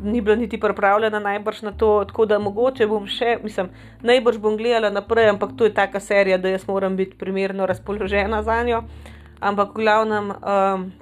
Ni 0.00 0.22
bila 0.24 0.36
niti 0.40 0.60
pripravljena 0.60 1.18
najbrž 1.20 1.62
na 1.66 1.72
to, 1.76 2.04
tako 2.08 2.24
da 2.26 2.38
mogoče 2.38 2.86
bom 2.88 3.04
še, 3.06 3.36
mislim, 3.42 3.68
najbrž 4.00 4.38
bom 4.40 4.54
gledala 4.56 4.88
naprej, 4.90 5.28
ampak 5.34 5.52
to 5.58 5.68
je 5.68 5.74
taka 5.74 6.00
serija, 6.00 6.38
da 6.38 6.48
jaz 6.54 6.64
moram 6.68 6.96
biti 6.96 7.18
primerno 7.18 7.66
razpoložena 7.66 8.40
za 8.42 8.62
njo. 8.64 8.78
Uh, 8.78 9.11
ampak 9.42 9.74
v 9.74 9.82
glavnem 9.82 10.30
um, 10.30 10.92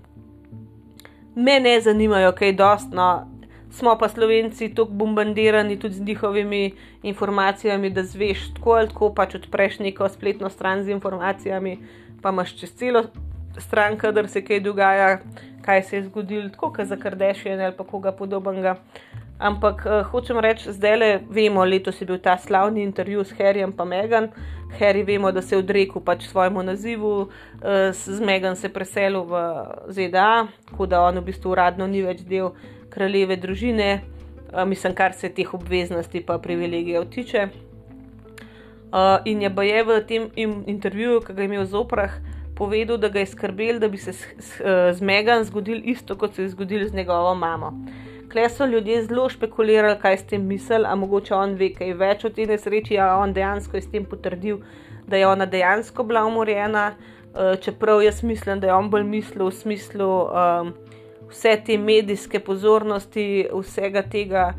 me 1.37 1.61
ne 1.61 1.81
zanimajo 1.81 2.33
kaj 2.33 2.53
dostno. 2.53 3.27
Smo 3.71 3.95
pa 3.99 4.09
slovenci 4.09 4.73
tako 4.75 4.91
bombardirani 4.99 5.77
tudi 5.79 5.95
z 5.95 6.03
njihovimi 6.03 6.75
informacijami, 7.03 7.91
da 7.91 8.03
zveš 8.03 8.49
tako 8.55 8.73
ali 8.81 8.89
tako, 8.89 9.13
pač 9.15 9.35
odpreš 9.39 9.79
neko 9.79 10.09
spletno 10.09 10.51
stran 10.51 10.83
z 10.83 10.91
informacijami, 10.91 11.79
pa 12.23 12.33
imaš 12.35 12.57
čez 12.59 12.75
celo 12.75 13.05
stran, 13.59 13.97
kadar 13.97 14.29
se 14.29 14.43
kaj 14.45 14.61
dogaja, 14.61 15.19
kaj 15.63 15.83
se 15.83 15.97
je 15.97 16.05
zgodilo, 16.05 16.49
tako 16.49 16.73
kot 16.73 16.87
za 16.87 16.97
Kardashian 16.97 17.61
ali 17.61 17.77
pa 17.77 17.85
koga 17.85 18.13
podobnega. 18.13 18.77
Ampak 19.41 19.87
uh, 19.87 20.05
hočem 20.13 20.37
reči, 20.37 20.69
zdaj 20.69 20.97
le 21.01 21.11
vemo, 21.33 21.65
letos 21.65 21.97
je 21.97 22.05
bil 22.05 22.19
ta 22.21 22.37
slavni 22.37 22.83
intervju 22.85 23.25
s 23.25 23.33
Harryjem 23.33 23.73
in 23.73 23.89
Megan. 23.89 24.29
Harry 24.79 25.03
vemo, 25.03 25.33
da 25.33 25.41
se 25.43 25.55
je 25.55 25.59
odrekel 25.59 26.03
pač 26.05 26.29
svojemu 26.29 26.63
nazivu, 26.63 27.23
uh, 27.23 27.91
z 27.93 28.21
Megan 28.21 28.57
se 28.57 28.67
je 28.67 28.73
preselil 28.73 29.25
v 29.25 29.65
ZDA, 29.89 30.47
tako 30.69 30.87
da 30.87 31.01
on 31.01 31.19
v 31.19 31.25
bistvu 31.25 31.51
uradno 31.51 31.87
ni 31.87 32.03
več 32.03 32.21
del 32.21 32.53
kraljeve 32.91 33.37
družine, 33.37 34.03
uh, 34.53 34.65
mislim, 34.69 34.95
kar 34.95 35.17
se 35.17 35.33
teh 35.33 35.55
obveznosti 35.55 36.21
pa 36.21 36.39
privilegijev 36.39 37.09
tiče. 37.09 37.49
Uh, 38.93 39.25
in 39.25 39.41
je 39.43 39.55
pa 39.55 39.63
je 39.63 39.83
v 39.85 40.01
tem 40.05 40.31
intervjuju, 40.67 41.21
ki 41.25 41.33
ga 41.33 41.43
je 41.43 41.49
imel 41.49 41.65
z 41.65 41.81
oprah, 41.81 42.13
povedal, 42.61 42.99
da 43.01 43.09
ga 43.09 43.23
je 43.25 43.33
skrbel, 43.33 43.79
da 43.81 43.89
bi 43.89 43.97
se 43.97 44.13
z, 44.13 44.27
z, 44.39 44.71
z 44.93 45.01
Megan 45.01 45.45
zgodil 45.49 45.81
isto, 45.89 46.17
kot 46.21 46.35
se 46.37 46.43
je 46.45 46.53
zgodil 46.53 46.85
z 46.89 46.93
njegovo 46.95 47.35
mamo. 47.35 47.73
Kle 48.33 48.49
so 48.53 48.67
ljudje 48.69 49.05
zelo 49.07 49.29
špekulirali, 49.33 49.97
kaj 49.99 50.19
s 50.19 50.27
tem 50.29 50.45
misli, 50.47 50.85
a 50.87 50.95
mogoče 50.95 51.35
on 51.35 51.57
ve 51.57 51.71
kaj 51.75 51.95
več 52.03 52.27
o 52.29 52.31
tej 52.31 52.51
nesreči, 52.53 52.99
a 53.01 53.15
on 53.19 53.33
dejansko 53.33 53.81
je 53.81 53.87
s 53.87 53.91
tem 53.91 54.05
potrdil, 54.05 54.61
da 55.09 55.17
je 55.17 55.27
ona 55.27 55.49
dejansko 55.49 56.05
bila 56.05 56.27
umorjena, 56.29 56.85
uh, 56.93 57.57
čeprav 57.65 58.05
jaz 58.05 58.21
mislim, 58.23 58.61
da 58.61 58.69
je 58.69 58.77
on 58.77 58.91
bolj 58.93 59.09
mislil 59.09 59.49
v 59.49 59.57
smislu 59.63 60.11
um, 60.29 60.75
vse 61.33 61.57
te 61.67 61.79
medijske 61.79 62.45
pozornosti, 62.45 63.49
vsega 63.57 64.05
tega 64.13 64.51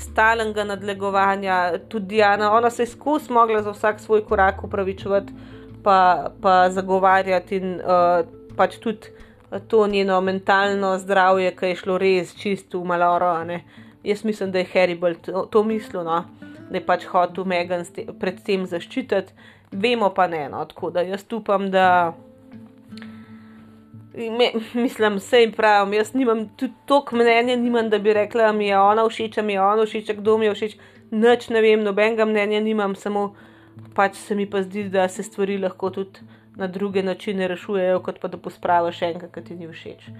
stalnega 0.00 0.64
nadlegovanja, 0.64 1.78
tudi 1.88 2.16
Diana, 2.16 2.54
ona 2.56 2.70
se 2.70 2.82
je 2.82 2.94
skozi 2.96 3.32
mogla 3.32 3.62
za 3.62 3.76
vsak 3.76 4.00
svoj 4.00 4.24
korak 4.24 4.64
upravičevati, 4.64 5.59
pa, 5.84 6.30
pa 6.40 6.70
zagovarjati 6.70 7.56
in 7.56 7.74
uh, 7.80 8.24
pač 8.56 8.78
tudi 8.78 9.12
to 9.68 9.86
njeno 9.86 10.20
mentalno 10.20 10.98
zdravje, 10.98 11.54
ki 11.56 11.66
je 11.66 11.76
šlo 11.76 11.98
res 11.98 12.34
čisto 12.38 12.80
v 12.80 12.86
maloro. 12.86 13.32
Jaz 14.04 14.24
mislim, 14.24 14.52
da 14.52 14.58
je 14.58 14.68
Harry 14.74 14.98
bolj 14.98 15.14
to, 15.22 15.46
to 15.50 15.62
mislil, 15.64 16.04
no? 16.04 16.24
da 16.70 16.78
je 16.78 16.86
pač 16.86 17.04
hotel 17.04 17.44
Megan 17.44 17.84
pred 18.20 18.38
tem 18.46 18.66
zaščititi, 18.66 19.34
vemo 19.72 20.10
pa 20.14 20.26
ne. 20.26 20.48
No? 20.48 20.64
Tako 20.64 20.90
da 20.90 21.02
jaz 21.02 21.24
upam, 21.32 21.70
da. 21.70 22.14
Me, 24.14 24.52
mislim, 24.74 25.18
vse 25.18 25.42
jim 25.42 25.52
pravim. 25.52 25.92
Jaz 25.98 26.14
nimam 26.14 26.46
tudi 26.56 26.72
toliko 26.86 27.16
mnenja, 27.16 27.56
nimam, 27.56 27.90
da 27.90 27.98
bi 27.98 28.14
rekla, 28.14 28.52
mi 28.52 28.68
je 28.68 28.78
ona 28.78 29.08
všeč, 29.08 29.42
mi 29.42 29.52
je 29.52 29.62
ona 29.62 29.86
všeč, 29.86 30.14
kdo 30.18 30.38
mi 30.38 30.46
je 30.46 30.54
všeč. 30.54 30.76
Noč 31.10 31.48
ne 31.50 31.62
vem, 31.62 31.82
nobenega 31.82 32.24
mnenja 32.24 32.60
nimam, 32.62 32.94
samo 32.94 33.32
pač 33.94 34.16
se 34.16 34.34
mi 34.34 34.46
pa 34.50 34.62
zdi, 34.62 34.88
da 34.88 35.08
se 35.08 35.22
stvari 35.22 35.58
lahko 35.58 35.90
tudi 35.90 36.20
na 36.56 36.66
druge 36.66 37.02
načine 37.02 37.48
rešujejo, 37.48 38.00
kot 38.02 38.20
pa 38.20 38.28
da 38.28 38.38
pospraviš 38.38 39.02
enkrat, 39.02 39.32
ki 39.34 39.44
ti 39.44 39.56
ni 39.56 39.68
všeč. 39.68 40.10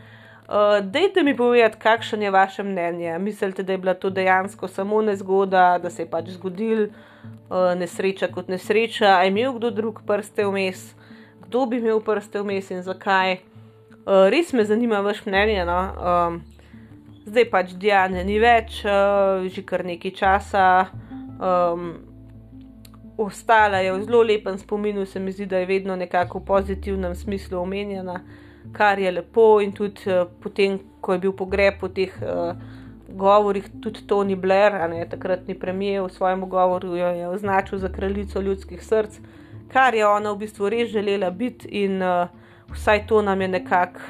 Uh, 0.50 0.80
dejte 0.82 1.22
mi 1.22 1.36
povedati, 1.36 1.78
kakšno 1.78 2.24
je 2.24 2.30
vaše 2.30 2.62
mnenje. 2.62 3.18
Mislite, 3.18 3.62
da 3.62 3.72
je 3.72 3.78
bila 3.78 3.94
to 3.94 4.10
dejansko 4.10 4.68
samo 4.68 5.02
nezgoda, 5.02 5.78
da 5.82 5.90
se 5.90 6.02
je 6.02 6.10
pač 6.10 6.32
zgodil 6.34 6.82
uh, 6.82 7.74
nesreča 7.78 8.28
kot 8.34 8.48
nesreča, 8.48 9.18
a 9.18 9.22
je 9.22 9.30
imel 9.30 9.52
kdo 9.58 9.70
drug 9.70 10.02
prste 10.06 10.46
vmes, 10.46 10.94
kdo 11.46 11.66
bi 11.66 11.78
imel 11.78 12.00
prste 12.00 12.42
vmes 12.42 12.70
in 12.70 12.82
zakaj. 12.82 13.38
Uh, 14.00 14.26
res 14.32 14.52
me 14.52 14.64
zanima 14.64 15.00
vaš 15.00 15.22
mnenje. 15.26 15.64
No? 15.64 15.78
Um, 15.78 16.42
zdaj 17.30 17.50
pač 17.50 17.74
Diane 17.78 18.24
ni 18.24 18.40
več, 18.42 18.82
uh, 18.82 19.46
že 19.46 19.62
kar 19.62 19.86
nekaj 19.86 20.16
časa. 20.18 20.66
Um, 21.38 22.09
ostala 23.24 23.78
je 23.84 23.92
v 23.92 24.02
zelo 24.04 24.22
lepem 24.22 24.58
spominu, 24.58 25.06
se 25.06 25.20
mi 25.20 25.32
zdi, 25.32 25.46
da 25.46 25.58
je 25.58 25.66
vedno 25.66 25.96
nekako 25.96 26.38
v 26.38 26.44
pozitivnem 26.44 27.14
smislu 27.14 27.60
omenjena, 27.60 28.20
kar 28.72 28.98
je 28.98 29.10
lepo. 29.10 29.60
In 29.60 29.72
tudi 29.72 30.08
uh, 30.08 30.28
potem, 30.42 30.78
ko 31.00 31.12
je 31.12 31.18
bil 31.18 31.32
pogreb 31.32 31.80
po 31.80 31.88
teh 31.88 32.14
uh, 32.22 32.56
govorih, 33.08 33.68
tudi 33.82 34.06
Tony 34.06 34.36
Blair, 34.36 34.72
ne, 34.88 35.04
takratni 35.08 35.54
premijer, 35.58 36.02
v 36.02 36.12
svojem 36.12 36.48
govoru 36.48 36.96
jo 36.96 37.06
je 37.06 37.28
označil 37.28 37.78
za 37.78 37.88
kraljico 37.88 38.40
ljudskih 38.40 38.84
src, 38.84 39.20
kar 39.72 39.94
je 39.94 40.06
ona 40.06 40.32
v 40.32 40.44
bistvu 40.44 40.68
res 40.68 40.90
želela 40.90 41.30
biti 41.30 41.68
in 41.68 42.02
uh, 42.02 42.28
vsaj 42.72 43.06
to 43.06 43.22
nam 43.22 43.40
je 43.40 43.48
nekako. 43.48 44.00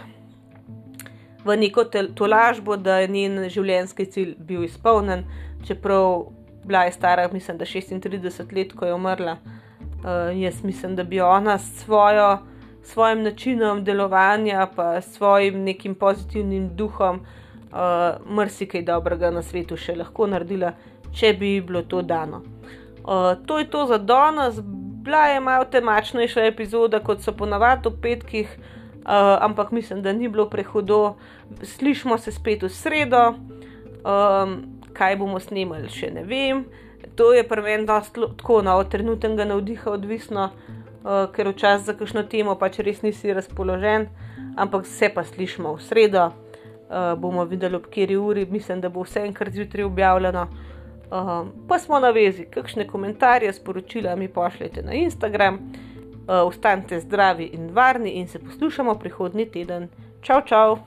V 1.45 1.57
neko 1.57 1.85
tolažbo, 2.15 2.77
da 2.77 2.99
je 3.01 3.09
njen 3.09 3.49
življenjski 3.49 4.05
cilj 4.07 4.35
bil 4.39 4.65
izpolnjen, 4.65 5.25
čeprav 5.65 6.27
bila 6.71 6.85
je 6.85 6.93
stara, 6.93 7.29
mislim, 7.33 7.59
da 7.59 7.65
36 7.65 8.57
let, 8.57 8.73
ko 8.73 8.87
je 8.87 8.95
umrla. 8.95 9.37
Uh, 9.43 10.41
jaz 10.43 10.65
mislim, 10.65 10.97
da 10.97 11.05
bi 11.05 11.21
ona 11.21 11.59
s 11.59 11.85
svojo, 11.85 12.39
svojim 12.83 13.23
načinom 13.23 13.85
delovanja, 13.85 14.69
pa 14.77 15.01
s 15.01 15.17
svojim 15.17 15.65
nekim 15.65 15.95
pozitivnim 15.95 16.71
duhom, 16.77 17.17
uh, 17.17 17.77
marsikaj 18.27 18.83
dobrega 18.83 19.31
na 19.31 19.43
svetu 19.43 19.77
še 19.77 19.97
lahko 19.99 20.31
naredila, 20.31 20.73
če 21.13 21.33
bi 21.41 21.57
bilo 21.61 21.83
to 21.83 22.03
dano. 22.03 22.45
Uh, 23.03 23.35
to 23.47 23.59
je 23.59 23.67
to 23.71 23.87
za 23.87 23.99
danes, 23.99 24.63
bila 25.03 25.27
je 25.27 25.41
malo 25.41 25.65
temačnejša 25.65 26.47
epizoda, 26.47 27.01
kot 27.03 27.27
so 27.27 27.35
ponavadi 27.35 27.91
v 27.91 28.03
petkih, 28.03 28.59
uh, 28.59 29.43
ampak 29.43 29.75
mislim, 29.75 30.07
da 30.07 30.13
ni 30.13 30.29
bilo 30.29 30.47
prehudo. 30.47 31.17
Slišmo 31.63 32.19
se 32.19 32.31
spet 32.33 32.63
v 32.63 32.71
sredo. 32.71 33.33
Um, 34.07 34.80
kaj 34.93 35.17
bomo 35.17 35.41
snimali, 35.41 35.89
še 35.89 36.11
ne 36.15 36.25
vem. 36.25 36.65
To 37.17 37.33
je 37.33 37.45
prvem 37.49 37.87
tako 37.87 38.63
no, 38.63 38.77
od 38.77 38.91
trenutnega 38.93 39.45
navdiha 39.45 39.91
odvisno, 39.91 40.51
uh, 40.51 41.27
ker 41.35 41.49
včasih 41.49 41.87
za 41.87 41.95
kakšno 41.97 42.27
temo 42.29 42.55
pač 42.61 42.81
res 42.85 43.03
nisi 43.03 43.33
razpoložen, 43.33 44.09
ampak 44.57 44.87
se 44.87 45.09
pa 45.15 45.25
slišmo 45.25 45.75
v 45.77 45.85
sredo. 45.85 46.31
Uh, 46.91 47.15
bomo 47.19 47.45
videli, 47.47 47.79
ob 47.79 47.87
kateri 47.87 48.17
uri, 48.19 48.47
mislim, 48.51 48.81
da 48.83 48.91
bo 48.91 49.05
vse 49.07 49.23
enkrat 49.23 49.55
zjutraj 49.55 49.87
objavljeno. 49.87 50.49
Uh, 51.11 51.47
pa 51.69 51.79
smo 51.79 52.01
na 52.03 52.11
vezi, 52.11 52.47
kakšne 52.51 52.87
komentarje, 52.87 53.53
sporočila 53.53 54.17
mi 54.17 54.29
pošljete 54.29 54.83
na 54.83 54.99
Instagram. 54.99 55.61
Uh, 56.21 56.47
ostanite 56.47 57.01
zdravi 57.01 57.51
in 57.55 57.71
varni 57.75 58.11
in 58.21 58.29
se 58.29 58.39
poslušamo 58.39 58.95
prihodnji 58.95 59.47
teden. 59.51 59.89
Čau, 60.23 60.43
čau! 60.47 60.79